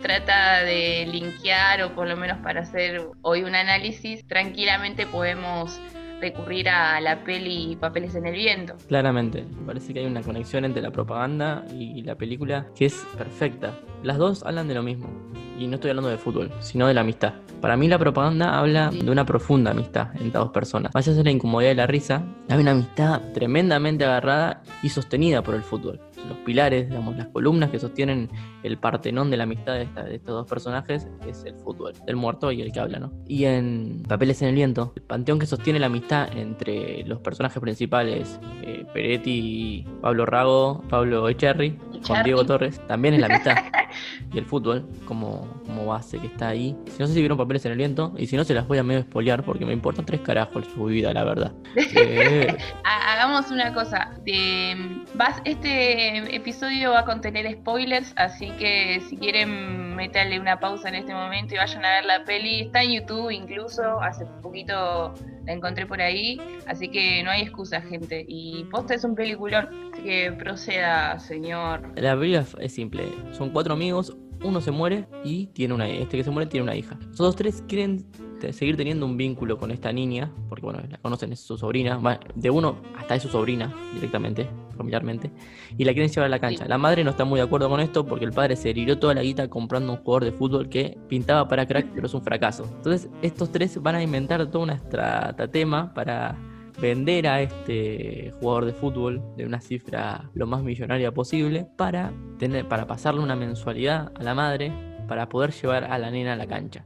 trata 0.00 0.62
de 0.62 1.06
linkear 1.10 1.82
o 1.82 1.94
por 1.94 2.06
lo 2.06 2.16
menos 2.16 2.38
para 2.38 2.60
hacer 2.60 3.00
hoy 3.22 3.42
un 3.42 3.54
análisis, 3.54 4.26
tranquilamente 4.26 5.06
podemos 5.06 5.80
recurrir 6.22 6.68
a 6.68 7.00
la 7.00 7.24
peli 7.24 7.76
Papeles 7.78 8.14
en 8.14 8.26
el 8.26 8.34
Viento. 8.34 8.74
Claramente, 8.86 9.42
me 9.42 9.66
parece 9.66 9.92
que 9.92 10.00
hay 10.00 10.06
una 10.06 10.22
conexión 10.22 10.64
entre 10.64 10.80
la 10.80 10.90
propaganda 10.90 11.64
y 11.72 12.00
la 12.02 12.14
película 12.14 12.68
que 12.74 12.86
es 12.86 13.04
perfecta. 13.18 13.74
Las 14.02 14.18
dos 14.18 14.44
hablan 14.44 14.68
de 14.68 14.74
lo 14.74 14.82
mismo. 14.82 15.10
Y 15.58 15.66
no 15.66 15.74
estoy 15.74 15.90
hablando 15.90 16.08
de 16.08 16.16
fútbol, 16.16 16.50
sino 16.60 16.86
de 16.86 16.94
la 16.94 17.02
amistad. 17.02 17.34
Para 17.60 17.76
mí 17.76 17.86
la 17.86 17.98
propaganda 17.98 18.58
habla 18.58 18.90
de 18.90 19.10
una 19.10 19.26
profunda 19.26 19.72
amistad 19.72 20.08
entre 20.14 20.40
dos 20.40 20.50
personas. 20.50 20.92
Más 20.94 21.06
allá 21.06 21.16
de 21.16 21.24
la 21.24 21.30
incomodidad 21.30 21.72
y 21.72 21.74
la 21.74 21.86
risa, 21.86 22.24
hay 22.48 22.60
una 22.60 22.70
amistad 22.70 23.20
tremendamente 23.34 24.04
agarrada 24.04 24.62
y 24.82 24.88
sostenida 24.88 25.42
por 25.42 25.54
el 25.54 25.62
fútbol. 25.62 26.00
Los 26.28 26.38
pilares, 26.38 26.88
digamos, 26.88 27.16
las 27.16 27.26
columnas 27.28 27.70
que 27.70 27.78
sostienen 27.78 28.28
el 28.62 28.78
partenón 28.78 29.30
de 29.30 29.36
la 29.36 29.44
amistad 29.44 29.74
de, 29.74 29.82
esta- 29.82 30.04
de 30.04 30.14
estos 30.16 30.34
dos 30.34 30.46
personajes 30.46 31.08
es 31.26 31.44
el 31.44 31.54
fútbol, 31.56 31.92
el 32.06 32.16
muerto 32.16 32.52
y 32.52 32.62
el 32.62 32.72
que 32.72 32.80
habla, 32.80 32.98
¿no? 32.98 33.12
Y 33.26 33.44
en 33.44 34.02
Papeles 34.08 34.40
en 34.42 34.48
el 34.48 34.54
Viento, 34.54 34.92
el 34.96 35.02
panteón 35.02 35.38
que 35.38 35.46
sostiene 35.46 35.78
la 35.80 35.86
amistad 35.86 36.28
entre 36.36 37.04
los 37.04 37.20
personajes 37.20 37.60
principales, 37.60 38.38
eh, 38.62 38.84
Peretti, 38.94 39.84
Pablo 40.00 40.26
Rago, 40.26 40.82
Pablo 40.88 41.28
Echerry, 41.28 41.78
Echarri. 42.04 42.24
Diego 42.24 42.44
Torres, 42.46 42.80
también 42.86 43.14
es 43.14 43.20
la 43.20 43.26
amistad. 43.26 43.56
y 44.32 44.38
el 44.38 44.44
fútbol 44.46 44.86
como, 45.04 45.46
como 45.66 45.86
base 45.86 46.18
que 46.18 46.26
está 46.26 46.48
ahí. 46.48 46.76
Si 46.86 46.98
no 46.98 47.06
sé 47.06 47.14
si 47.14 47.20
vieron 47.20 47.36
Papeles 47.38 47.64
en 47.66 47.72
el 47.72 47.78
Viento, 47.78 48.12
y 48.16 48.26
si 48.26 48.36
no 48.36 48.44
se 48.44 48.54
las 48.54 48.66
voy 48.66 48.78
a 48.78 48.82
medio 48.82 49.00
espolear 49.00 49.44
porque 49.44 49.64
me 49.66 49.72
importan 49.72 50.04
tres 50.06 50.20
carajos 50.20 50.64
su 50.74 50.84
vida, 50.86 51.12
la 51.12 51.24
verdad. 51.24 51.52
Eh, 51.76 52.56
Ha- 52.84 53.12
Hagamos 53.14 53.50
una 53.50 53.72
cosa. 53.74 54.10
de- 54.24 54.76
vas, 55.14 55.40
este 55.44 56.34
episodio 56.34 56.92
va 56.92 57.00
a 57.00 57.04
contener 57.04 57.50
spoilers, 57.52 58.12
así 58.16 58.50
que 58.58 59.00
si 59.08 59.16
quieren 59.16 59.91
meterle 60.02 60.40
una 60.40 60.58
pausa 60.58 60.88
en 60.88 60.96
este 60.96 61.14
momento 61.14 61.54
y 61.54 61.58
vayan 61.58 61.84
a 61.84 61.90
ver 61.94 62.04
la 62.06 62.24
peli, 62.24 62.62
está 62.62 62.82
en 62.82 62.92
YouTube 62.92 63.30
incluso, 63.30 64.00
hace 64.00 64.26
poquito 64.42 65.14
la 65.46 65.52
encontré 65.52 65.86
por 65.86 66.00
ahí, 66.00 66.40
así 66.66 66.88
que 66.88 67.22
no 67.22 67.30
hay 67.30 67.42
excusa, 67.42 67.80
gente. 67.80 68.24
Y 68.26 68.64
posta 68.64 68.94
es 68.94 69.04
un 69.04 69.14
peliculón, 69.14 69.68
así 69.92 70.02
que 70.02 70.32
proceda, 70.32 71.18
señor. 71.20 71.92
La 71.94 72.16
película 72.18 72.44
es 72.58 72.74
simple. 72.74 73.04
Son 73.30 73.50
cuatro 73.50 73.74
amigos, 73.74 74.16
uno 74.42 74.60
se 74.60 74.72
muere 74.72 75.06
y 75.24 75.46
tiene 75.48 75.74
una 75.74 75.88
este 75.88 76.16
que 76.16 76.24
se 76.24 76.30
muere 76.30 76.50
tiene 76.50 76.64
una 76.64 76.74
hija. 76.74 76.98
Esos 77.02 77.18
dos 77.18 77.36
tres 77.36 77.62
quieren 77.68 78.04
seguir 78.52 78.76
teniendo 78.76 79.06
un 79.06 79.16
vínculo 79.16 79.58
con 79.58 79.70
esta 79.70 79.92
niña, 79.92 80.32
porque 80.48 80.64
bueno, 80.64 80.80
la 80.88 80.98
conocen, 80.98 81.32
es 81.32 81.40
su 81.40 81.56
sobrina. 81.56 82.00
De 82.34 82.50
uno 82.50 82.76
hasta 82.96 83.14
es 83.14 83.22
su 83.22 83.28
sobrina 83.28 83.72
directamente, 83.94 84.48
familiarmente, 84.76 85.30
y 85.76 85.84
la 85.84 85.92
quieren 85.92 86.10
llevar 86.10 86.26
a 86.26 86.28
la 86.30 86.38
cancha. 86.38 86.64
Sí. 86.64 86.68
La 86.68 86.78
madre 86.78 87.04
no 87.04 87.10
está 87.10 87.24
muy 87.24 87.38
de 87.38 87.44
acuerdo 87.44 87.68
con 87.68 87.80
esto 87.80 88.06
porque 88.06 88.24
el 88.24 88.32
padre 88.32 88.56
se 88.56 88.70
hirió 88.70 88.98
toda 88.98 89.14
la 89.14 89.22
guita 89.22 89.48
comprando 89.48 89.92
un 89.92 89.98
jugador 89.98 90.24
de 90.24 90.32
fútbol 90.32 90.68
que 90.68 90.98
pintaba 91.08 91.46
para 91.46 91.66
crack, 91.66 91.88
pero 91.94 92.06
es 92.06 92.14
un 92.14 92.22
fracaso. 92.22 92.64
Entonces, 92.76 93.08
estos 93.20 93.52
tres 93.52 93.80
van 93.80 93.94
a 93.94 94.02
inventar 94.02 94.44
toda 94.50 94.64
una 94.64 94.74
estratagema 94.74 95.92
para 95.94 96.36
vender 96.80 97.26
a 97.26 97.42
este 97.42 98.32
jugador 98.40 98.64
de 98.64 98.72
fútbol 98.72 99.22
de 99.36 99.44
una 99.44 99.60
cifra 99.60 100.30
lo 100.34 100.46
más 100.46 100.62
millonaria 100.62 101.12
posible 101.12 101.66
para 101.76 102.12
tener 102.38 102.66
para 102.66 102.86
pasarle 102.86 103.20
una 103.20 103.36
mensualidad 103.36 104.10
a 104.14 104.22
la 104.22 104.34
madre 104.34 104.72
para 105.08 105.28
poder 105.28 105.52
llevar 105.52 105.84
a 105.84 105.98
la 105.98 106.10
nena 106.10 106.32
a 106.34 106.36
la 106.36 106.46
cancha. 106.46 106.84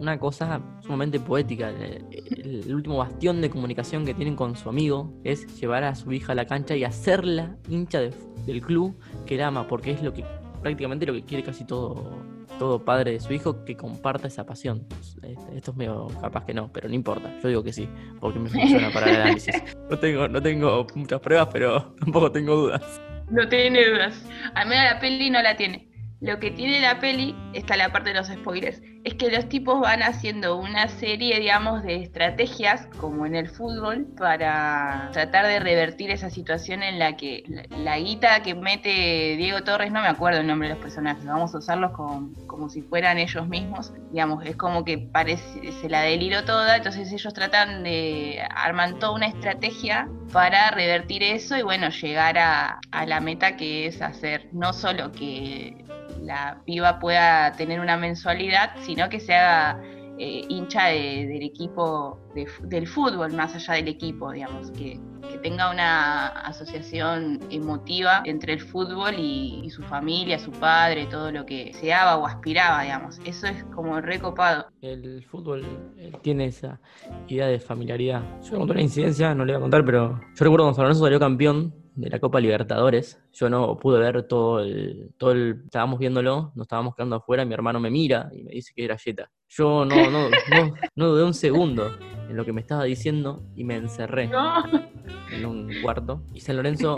Una 0.00 0.18
cosa 0.18 0.60
sumamente 0.80 1.18
poética. 1.20 1.70
El, 1.70 2.06
el- 2.10 2.74
último 2.74 2.96
bastión 2.98 3.40
de 3.40 3.50
comunicación 3.50 4.04
que 4.04 4.14
tienen 4.14 4.36
con 4.36 4.56
su 4.56 4.68
amigo 4.68 5.12
es 5.24 5.46
llevar 5.60 5.84
a 5.84 5.94
su 5.94 6.12
hija 6.12 6.32
a 6.32 6.34
la 6.34 6.46
cancha 6.46 6.74
y 6.76 6.84
hacerla 6.84 7.56
hincha 7.68 8.00
de- 8.00 8.14
del 8.46 8.60
club 8.60 8.98
que 9.26 9.36
la 9.36 9.48
ama, 9.48 9.66
porque 9.68 9.90
es 9.92 10.02
lo 10.02 10.12
que 10.12 10.24
prácticamente 10.60 11.06
lo 11.06 11.12
que 11.12 11.24
quiere 11.24 11.42
casi 11.42 11.64
todo 11.64 12.30
todo 12.58 12.84
padre 12.84 13.12
de 13.12 13.20
su 13.20 13.32
hijo 13.32 13.64
que 13.64 13.76
comparta 13.76 14.28
esa 14.28 14.44
pasión. 14.44 14.86
Este, 15.22 15.56
Esto 15.56 15.70
es 15.72 15.76
medio 15.76 16.06
capaz 16.20 16.44
que 16.44 16.52
no, 16.54 16.70
pero 16.72 16.86
no 16.88 16.94
importa. 16.94 17.32
Yo 17.42 17.48
digo 17.48 17.62
que 17.64 17.72
sí, 17.72 17.88
porque 18.20 18.38
me 18.38 18.48
funciona 18.50 18.90
para 18.92 19.10
el 19.10 19.16
análisis. 19.22 19.54
No 19.90 19.98
tengo, 19.98 20.28
no 20.28 20.40
tengo 20.40 20.86
muchas 20.94 21.20
pruebas, 21.20 21.48
pero 21.52 21.94
tampoco 22.00 22.30
tengo 22.30 22.54
dudas. 22.56 23.00
No 23.30 23.48
tiene 23.48 23.88
dudas. 23.90 24.24
Al 24.54 24.68
menos 24.68 24.84
la 24.84 25.00
peli 25.00 25.28
no 25.30 25.42
la 25.42 25.56
tiene. 25.56 25.88
Lo 26.22 26.38
que 26.38 26.52
tiene 26.52 26.80
la 26.80 27.00
peli, 27.00 27.34
está 27.52 27.76
la 27.76 27.90
parte 27.90 28.10
de 28.10 28.14
los 28.14 28.28
spoilers, 28.28 28.80
es 29.02 29.14
que 29.14 29.28
los 29.28 29.48
tipos 29.48 29.80
van 29.80 30.04
haciendo 30.04 30.56
una 30.56 30.86
serie, 30.86 31.40
digamos, 31.40 31.82
de 31.82 31.96
estrategias, 31.96 32.86
como 32.98 33.26
en 33.26 33.34
el 33.34 33.48
fútbol, 33.48 34.06
para 34.16 35.10
tratar 35.12 35.48
de 35.48 35.58
revertir 35.58 36.12
esa 36.12 36.30
situación 36.30 36.84
en 36.84 37.00
la 37.00 37.16
que 37.16 37.42
la, 37.70 37.98
guita 37.98 38.40
que 38.44 38.54
mete 38.54 39.34
Diego 39.36 39.62
Torres, 39.64 39.90
no 39.90 40.00
me 40.00 40.06
acuerdo 40.06 40.38
el 40.38 40.46
nombre 40.46 40.68
de 40.68 40.74
los 40.74 40.82
personajes, 40.82 41.24
vamos 41.24 41.56
a 41.56 41.58
usarlos 41.58 41.90
como, 41.90 42.32
como 42.46 42.68
si 42.68 42.82
fueran 42.82 43.18
ellos 43.18 43.48
mismos, 43.48 43.92
digamos, 44.12 44.46
es 44.46 44.54
como 44.54 44.84
que 44.84 44.98
parece, 44.98 45.72
se 45.72 45.88
la 45.88 46.02
deliró 46.02 46.44
toda, 46.44 46.76
entonces 46.76 47.10
ellos 47.10 47.34
tratan 47.34 47.82
de, 47.82 48.40
arman 48.54 49.00
toda 49.00 49.16
una 49.16 49.26
estrategia 49.26 50.08
para 50.32 50.70
revertir 50.70 51.24
eso 51.24 51.56
y 51.56 51.62
bueno, 51.62 51.88
llegar 51.88 52.38
a 52.38 52.78
la 53.06 53.18
meta 53.18 53.56
que 53.56 53.86
es 53.86 54.00
hacer 54.00 54.48
no 54.52 54.72
solo 54.72 55.10
que 55.10 55.84
la 56.22 56.62
piba 56.64 56.98
pueda 56.98 57.52
tener 57.52 57.80
una 57.80 57.96
mensualidad, 57.96 58.70
sino 58.82 59.08
que 59.08 59.20
se 59.20 59.34
haga 59.34 59.80
eh, 60.18 60.44
hincha 60.48 60.88
del 60.88 61.42
equipo 61.42 62.20
del 62.62 62.86
fútbol, 62.86 63.32
más 63.32 63.54
allá 63.54 63.74
del 63.74 63.88
equipo, 63.88 64.30
digamos, 64.30 64.70
que, 64.72 65.00
tenga 65.42 65.70
una 65.70 66.28
asociación 66.28 67.40
emotiva 67.50 68.22
entre 68.26 68.52
el 68.52 68.60
fútbol 68.60 69.14
y, 69.18 69.68
su 69.70 69.82
familia, 69.82 70.38
su 70.38 70.52
padre, 70.52 71.06
todo 71.06 71.32
lo 71.32 71.46
que 71.46 71.64
deseaba 71.66 72.16
o 72.16 72.26
aspiraba, 72.26 72.82
digamos. 72.82 73.18
Eso 73.24 73.46
es 73.46 73.64
como 73.74 74.00
recopado. 74.00 74.66
El 74.82 75.24
fútbol 75.24 75.64
eh, 75.96 76.12
tiene 76.22 76.46
esa 76.46 76.78
idea 77.26 77.46
de 77.46 77.58
familiaridad. 77.58 78.22
Yo 78.42 78.58
conté 78.58 78.72
una 78.72 78.82
incidencia, 78.82 79.34
no 79.34 79.44
le 79.44 79.54
voy 79.54 79.58
a 79.58 79.62
contar, 79.62 79.84
pero 79.84 80.20
yo 80.20 80.44
recuerdo 80.44 80.64
cuando 80.64 80.74
San 80.74 80.84
Lorenzo 80.84 81.04
salió 81.04 81.18
campeón 81.18 81.81
de 81.94 82.10
la 82.10 82.18
Copa 82.18 82.40
Libertadores. 82.40 83.20
Yo 83.32 83.48
no 83.48 83.78
pude 83.78 83.98
ver 83.98 84.22
todo 84.24 84.60
el, 84.60 85.10
todo 85.16 85.32
el, 85.32 85.62
estábamos 85.64 85.98
viéndolo, 85.98 86.52
nos 86.54 86.64
estábamos 86.64 86.94
quedando 86.94 87.16
afuera, 87.16 87.44
mi 87.44 87.54
hermano 87.54 87.80
me 87.80 87.90
mira 87.90 88.30
y 88.32 88.42
me 88.42 88.52
dice 88.52 88.72
que 88.74 88.84
era 88.84 88.98
Jetta. 88.98 89.30
Yo 89.48 89.84
no, 89.84 90.10
no, 90.10 90.30
no, 90.30 90.74
no 90.94 91.08
dudé 91.08 91.24
un 91.24 91.34
segundo 91.34 91.90
en 92.28 92.36
lo 92.36 92.44
que 92.44 92.52
me 92.52 92.60
estaba 92.60 92.84
diciendo 92.84 93.42
y 93.54 93.64
me 93.64 93.76
encerré 93.76 94.30
en 95.32 95.46
un 95.46 95.70
cuarto. 95.82 96.22
Y 96.32 96.40
San 96.40 96.56
Lorenzo 96.56 96.96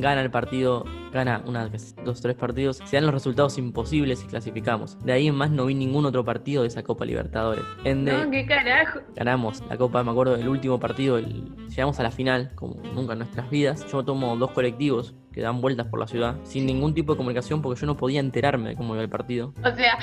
gana 0.00 0.20
el 0.20 0.30
partido, 0.30 0.84
gana 1.12 1.42
una, 1.46 1.70
dos, 2.04 2.20
tres 2.20 2.36
partidos, 2.36 2.78
se 2.84 2.96
dan 2.96 3.04
los 3.04 3.14
resultados 3.14 3.58
imposibles 3.58 4.22
y 4.24 4.26
clasificamos. 4.26 4.98
De 5.04 5.12
ahí 5.12 5.28
en 5.28 5.34
más 5.34 5.50
no 5.50 5.66
vi 5.66 5.74
ningún 5.74 6.06
otro 6.06 6.24
partido 6.24 6.62
de 6.62 6.68
esa 6.68 6.82
Copa 6.82 7.04
Libertadores. 7.04 7.64
En 7.84 8.04
no, 8.04 8.30
qué 8.30 8.46
carajo. 8.46 9.00
Ganamos 9.14 9.62
la 9.68 9.76
Copa, 9.76 10.02
me 10.02 10.10
acuerdo 10.10 10.36
del 10.36 10.48
último 10.48 10.78
partido, 10.78 11.18
llegamos 11.18 11.98
a 12.00 12.02
la 12.02 12.10
final, 12.10 12.52
como 12.54 12.76
nunca 12.94 13.12
en 13.12 13.20
nuestras 13.20 13.50
vidas. 13.50 13.86
Yo 13.90 14.04
tomo 14.04 14.36
dos 14.36 14.50
colectivos 14.52 15.14
que 15.38 15.44
dan 15.44 15.60
vueltas 15.60 15.86
por 15.86 16.00
la 16.00 16.08
ciudad, 16.08 16.34
sin 16.42 16.66
ningún 16.66 16.94
tipo 16.94 17.12
de 17.12 17.16
comunicación 17.16 17.62
porque 17.62 17.80
yo 17.80 17.86
no 17.86 17.96
podía 17.96 18.18
enterarme 18.18 18.70
de 18.70 18.74
cómo 18.74 18.94
iba 18.94 19.04
el 19.04 19.08
partido. 19.08 19.54
O 19.64 19.70
sea, 19.76 19.96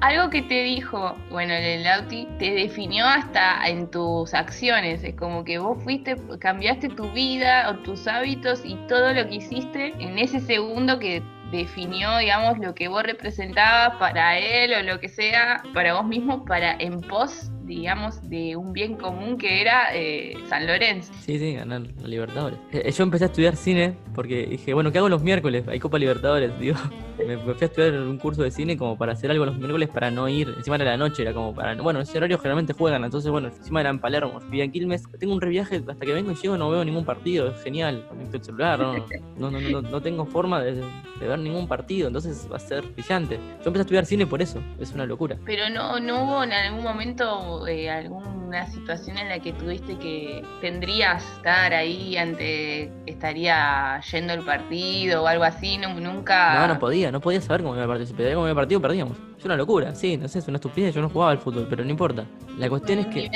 algo 0.00 0.30
que 0.30 0.40
te 0.40 0.62
dijo, 0.62 1.14
bueno, 1.30 1.52
el 1.52 1.84
Lauti, 1.84 2.26
te 2.38 2.52
definió 2.52 3.04
hasta 3.04 3.68
en 3.68 3.90
tus 3.90 4.32
acciones. 4.32 5.04
Es 5.04 5.14
como 5.14 5.44
que 5.44 5.58
vos 5.58 5.76
fuiste, 5.84 6.16
cambiaste 6.38 6.88
tu 6.88 7.06
vida 7.10 7.68
o 7.68 7.74
tus 7.82 8.08
hábitos 8.08 8.62
y 8.64 8.76
todo 8.88 9.12
lo 9.12 9.28
que 9.28 9.34
hiciste 9.34 9.92
en 10.02 10.18
ese 10.18 10.40
segundo 10.40 10.98
que 10.98 11.22
definió, 11.52 12.16
digamos, 12.16 12.58
lo 12.58 12.74
que 12.74 12.88
vos 12.88 13.02
representabas 13.02 13.98
para 13.98 14.38
él 14.38 14.72
o 14.72 14.82
lo 14.90 15.00
que 15.00 15.10
sea, 15.10 15.62
para 15.74 15.92
vos 15.92 16.06
mismo, 16.06 16.46
para 16.46 16.76
en 16.78 17.02
pos 17.02 17.50
digamos, 17.68 18.28
de 18.28 18.56
un 18.56 18.72
bien 18.72 18.96
común 18.96 19.38
que 19.38 19.60
era 19.60 19.94
eh, 19.94 20.36
San 20.48 20.66
Lorenzo. 20.66 21.12
Sí, 21.20 21.38
sí, 21.38 21.54
ganar 21.54 21.82
los 21.82 22.08
Libertadores. 22.08 22.58
Eh, 22.72 22.90
yo 22.90 23.04
empecé 23.04 23.24
a 23.24 23.26
estudiar 23.28 23.54
cine 23.54 23.94
porque 24.14 24.46
dije, 24.46 24.74
bueno, 24.74 24.90
¿qué 24.90 24.98
hago 24.98 25.08
los 25.08 25.22
miércoles? 25.22 25.68
Hay 25.68 25.78
Copa 25.78 25.98
Libertadores, 25.98 26.58
digo. 26.58 26.76
Me, 27.24 27.36
fui 27.36 27.52
a 27.60 27.64
estudiar 27.64 27.94
un 27.94 28.16
curso 28.16 28.42
de 28.42 28.50
cine 28.50 28.76
como 28.76 28.96
para 28.96 29.12
hacer 29.12 29.30
algo 29.30 29.44
los 29.44 29.56
miércoles 29.56 29.88
para 29.88 30.10
no 30.10 30.28
ir. 30.28 30.54
Encima 30.56 30.76
era 30.76 30.86
la 30.86 30.96
noche, 30.96 31.22
era 31.22 31.34
como 31.34 31.54
para. 31.54 31.74
Bueno, 31.74 32.00
ese 32.00 32.16
horario 32.16 32.38
generalmente 32.38 32.72
juegan, 32.72 33.04
entonces, 33.04 33.30
bueno, 33.30 33.48
encima 33.48 33.80
era 33.80 33.90
en 33.90 33.98
Palermo. 33.98 34.40
Vivía 34.44 34.64
en 34.64 34.72
Quilmes. 34.72 35.02
Tengo 35.18 35.34
un 35.34 35.40
reviaje 35.40 35.76
hasta 35.76 36.06
que 36.06 36.12
vengo 36.12 36.30
y 36.30 36.34
llego 36.36 36.56
no 36.56 36.70
veo 36.70 36.84
ningún 36.84 37.04
partido. 37.04 37.48
Es 37.48 37.62
genial. 37.62 38.06
Conecto 38.08 38.36
el 38.36 38.44
celular, 38.44 38.78
no, 38.78 39.50
no, 39.50 39.60
no, 39.60 39.82
no, 39.82 40.00
tengo 40.00 40.24
forma 40.24 40.60
de, 40.60 40.82
ver 41.20 41.38
ningún 41.38 41.66
partido, 41.66 42.06
entonces 42.06 42.48
va 42.50 42.56
a 42.56 42.60
ser 42.60 42.82
brillante. 42.86 43.36
Yo 43.36 43.66
empecé 43.66 43.78
a 43.78 43.82
estudiar 43.82 44.06
cine 44.06 44.26
por 44.26 44.40
eso, 44.42 44.62
es 44.78 44.92
una 44.92 45.06
locura. 45.06 45.36
Pero 45.44 45.68
no, 45.70 45.98
no 46.00 46.24
hubo 46.24 46.44
en 46.44 46.52
algún 46.52 46.82
momento 46.82 47.57
eh, 47.66 47.90
alguna 47.90 48.66
situación 48.66 49.18
en 49.18 49.28
la 49.28 49.40
que 49.40 49.52
tuviste 49.52 49.96
que 49.98 50.44
tendrías 50.60 51.24
estar 51.36 51.72
ahí 51.72 52.16
ante 52.16 52.92
estaría 53.06 54.00
yendo 54.12 54.32
el 54.34 54.40
partido 54.40 55.22
o 55.22 55.26
algo 55.26 55.44
así, 55.44 55.78
nunca. 55.78 56.60
No, 56.60 56.74
no 56.74 56.78
podía, 56.78 57.10
no 57.10 57.20
podía 57.20 57.40
saber 57.40 57.62
cómo 57.62 57.74
iba 57.74 57.84
el 57.84 57.88
partido. 57.88 58.06
Si 58.06 58.14
pedía 58.14 58.34
cómo 58.34 58.46
iba 58.46 58.50
el 58.50 58.56
partido, 58.56 58.80
perdíamos. 58.80 59.16
Es 59.38 59.44
una 59.44 59.56
locura, 59.56 59.94
sí, 59.94 60.16
no 60.16 60.26
sé, 60.26 60.40
es 60.40 60.48
una 60.48 60.56
estupidez, 60.56 60.94
yo 60.94 61.00
no 61.00 61.08
jugaba 61.08 61.30
al 61.30 61.38
fútbol, 61.38 61.66
pero 61.70 61.84
no 61.84 61.90
importa. 61.90 62.24
La 62.58 62.68
cuestión 62.68 62.98
es 62.98 63.06
que. 63.06 63.30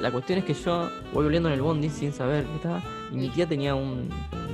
La 0.00 0.10
cuestión 0.12 0.38
es 0.38 0.44
que 0.44 0.54
yo 0.54 0.88
voy 1.12 1.24
volviendo 1.24 1.48
en 1.48 1.54
el 1.54 1.62
bondi 1.62 1.90
sin 1.90 2.12
saber 2.12 2.44
qué 2.44 2.54
estaba. 2.54 2.82
Y 3.10 3.16
mi 3.16 3.28
tía 3.28 3.46
tenía 3.46 3.74
un, 3.74 4.08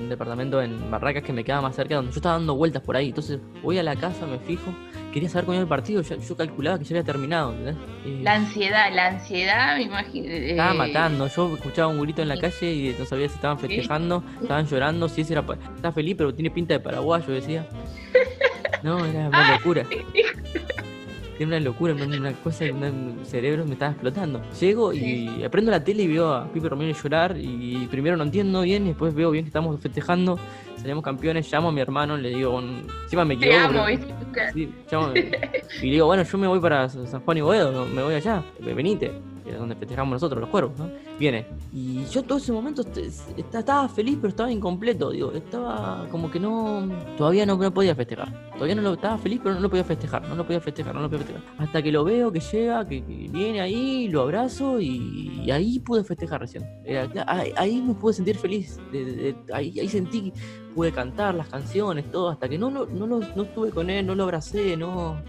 departamento 0.08 0.62
en 0.62 0.90
Barracas 0.90 1.22
que 1.22 1.32
me 1.32 1.44
quedaba 1.44 1.62
más 1.62 1.76
cerca, 1.76 1.96
donde 1.96 2.10
yo 2.10 2.16
estaba 2.16 2.36
dando 2.36 2.54
vueltas 2.54 2.82
por 2.82 2.96
ahí. 2.96 3.08
Entonces 3.08 3.38
voy 3.62 3.78
a 3.78 3.82
la 3.82 3.96
casa, 3.96 4.26
me 4.26 4.38
fijo, 4.38 4.72
quería 5.14 5.28
saber 5.28 5.44
cómo 5.44 5.54
iba 5.54 5.62
el 5.62 5.68
partido, 5.68 6.02
yo, 6.02 6.36
calculaba 6.36 6.76
que 6.76 6.84
ya 6.84 6.96
había 6.96 7.04
terminado. 7.04 7.54
Eh, 7.54 8.18
la 8.20 8.34
ansiedad, 8.34 8.92
la 8.92 9.06
ansiedad, 9.06 9.76
me 9.76 9.84
imagino. 9.84 10.26
Eh, 10.26 10.50
estaba 10.50 10.74
matando, 10.74 11.28
yo 11.28 11.54
escuchaba 11.54 11.86
un 11.86 12.00
grito 12.00 12.20
en 12.20 12.28
la 12.28 12.36
calle 12.36 12.72
y 12.72 12.96
no 12.98 13.06
sabía 13.06 13.28
si 13.28 13.36
estaban 13.36 13.60
festejando, 13.60 14.24
estaban 14.42 14.66
llorando, 14.66 15.08
si 15.08 15.20
ese 15.20 15.34
era. 15.34 15.44
Está 15.76 15.92
feliz, 15.92 16.16
pero 16.18 16.34
tiene 16.34 16.50
pinta 16.50 16.74
de 16.74 16.80
paraguayo, 16.80 17.32
decía. 17.32 17.64
No, 18.82 19.04
era 19.06 19.28
una 19.28 19.52
locura. 19.56 19.86
Era 21.36 21.46
una 21.46 21.60
locura, 21.60 21.94
una 21.94 22.32
cosa, 22.32 22.64
un 22.66 23.20
cerebro 23.24 23.64
me 23.64 23.72
estaba 23.72 23.92
explotando. 23.92 24.40
Llego 24.60 24.92
y 24.92 25.42
aprendo 25.42 25.70
la 25.70 25.82
tele 25.82 26.04
y 26.04 26.08
veo 26.08 26.32
a 26.32 26.46
Pipe 26.52 26.68
Romero 26.68 26.96
llorar 26.96 27.36
y 27.38 27.86
primero 27.90 28.16
no 28.16 28.22
entiendo 28.22 28.62
bien 28.62 28.84
y 28.84 28.88
después 28.88 29.14
veo 29.14 29.30
bien 29.30 29.44
que 29.44 29.48
estamos 29.48 29.80
festejando, 29.80 30.38
salimos 30.76 31.02
campeones, 31.02 31.50
llamo 31.52 31.68
a 31.68 31.72
mi 31.72 31.80
hermano, 31.80 32.16
le 32.16 32.28
digo, 32.30 32.60
encima 32.60 33.24
me 33.24 33.34
equivoco. 33.34 33.86
sí, 34.52 34.72
y 35.82 35.86
le 35.86 35.92
digo, 35.92 36.06
bueno, 36.06 36.22
yo 36.22 36.38
me 36.38 36.46
voy 36.46 36.60
para 36.60 36.88
San 36.88 37.20
Juan 37.20 37.38
y 37.38 37.40
Boedo, 37.40 37.84
me 37.86 38.02
voy 38.02 38.14
allá, 38.14 38.42
venite 38.60 39.12
que 39.44 39.50
es 39.50 39.58
donde 39.58 39.76
festejamos 39.76 40.12
nosotros, 40.12 40.40
los 40.40 40.48
cuervos, 40.48 40.78
¿no? 40.78 40.90
Viene. 41.18 41.46
Y 41.72 42.04
yo 42.06 42.22
todo 42.22 42.38
ese 42.38 42.50
momento 42.50 42.82
estaba 43.36 43.88
feliz, 43.88 44.16
pero 44.20 44.28
estaba 44.28 44.50
incompleto, 44.50 45.10
digo, 45.10 45.32
estaba 45.32 46.08
como 46.10 46.30
que 46.30 46.40
no, 46.40 46.88
todavía 47.16 47.44
no, 47.44 47.58
podía 47.72 47.94
festejar. 47.94 48.52
Todavía 48.54 48.74
no 48.74 48.82
lo 48.82 48.94
estaba 48.94 49.18
feliz, 49.18 49.40
pero 49.42 49.54
no 49.54 49.60
lo 49.60 49.68
podía 49.68 49.84
festejar, 49.84 50.26
no 50.26 50.34
lo 50.34 50.44
podía 50.44 50.60
festejar, 50.60 50.94
no 50.94 51.02
lo 51.02 51.10
podía 51.10 51.24
festejar. 51.24 51.42
Hasta 51.58 51.82
que 51.82 51.92
lo 51.92 52.04
veo, 52.04 52.32
que 52.32 52.40
llega, 52.40 52.86
que, 52.86 53.00
viene 53.00 53.60
ahí, 53.60 54.08
lo 54.08 54.22
abrazo 54.22 54.80
y, 54.80 55.50
ahí 55.50 55.78
pude 55.78 56.02
festejar 56.04 56.40
recién. 56.40 56.64
ahí, 57.56 57.82
me 57.82 57.94
pude 57.94 58.14
sentir 58.14 58.36
feliz, 58.36 58.80
ahí, 59.52 59.78
ahí 59.78 59.88
sentí 59.88 60.32
pude 60.74 60.90
cantar 60.90 61.36
las 61.36 61.48
canciones, 61.48 62.10
todo, 62.10 62.30
hasta 62.30 62.48
que 62.48 62.58
no, 62.58 62.68
no, 62.68 62.84
no, 62.86 63.06
no 63.06 63.42
estuve 63.42 63.70
con 63.70 63.90
él, 63.90 64.04
no 64.04 64.16
lo 64.16 64.24
abracé, 64.24 64.76
no, 64.76 65.22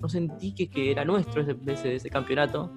no 0.00 0.08
sentí 0.08 0.52
que, 0.52 0.68
que 0.68 0.90
era 0.90 1.04
nuestro 1.04 1.42
ese, 1.42 1.94
ese, 1.96 2.10
campeonato, 2.10 2.72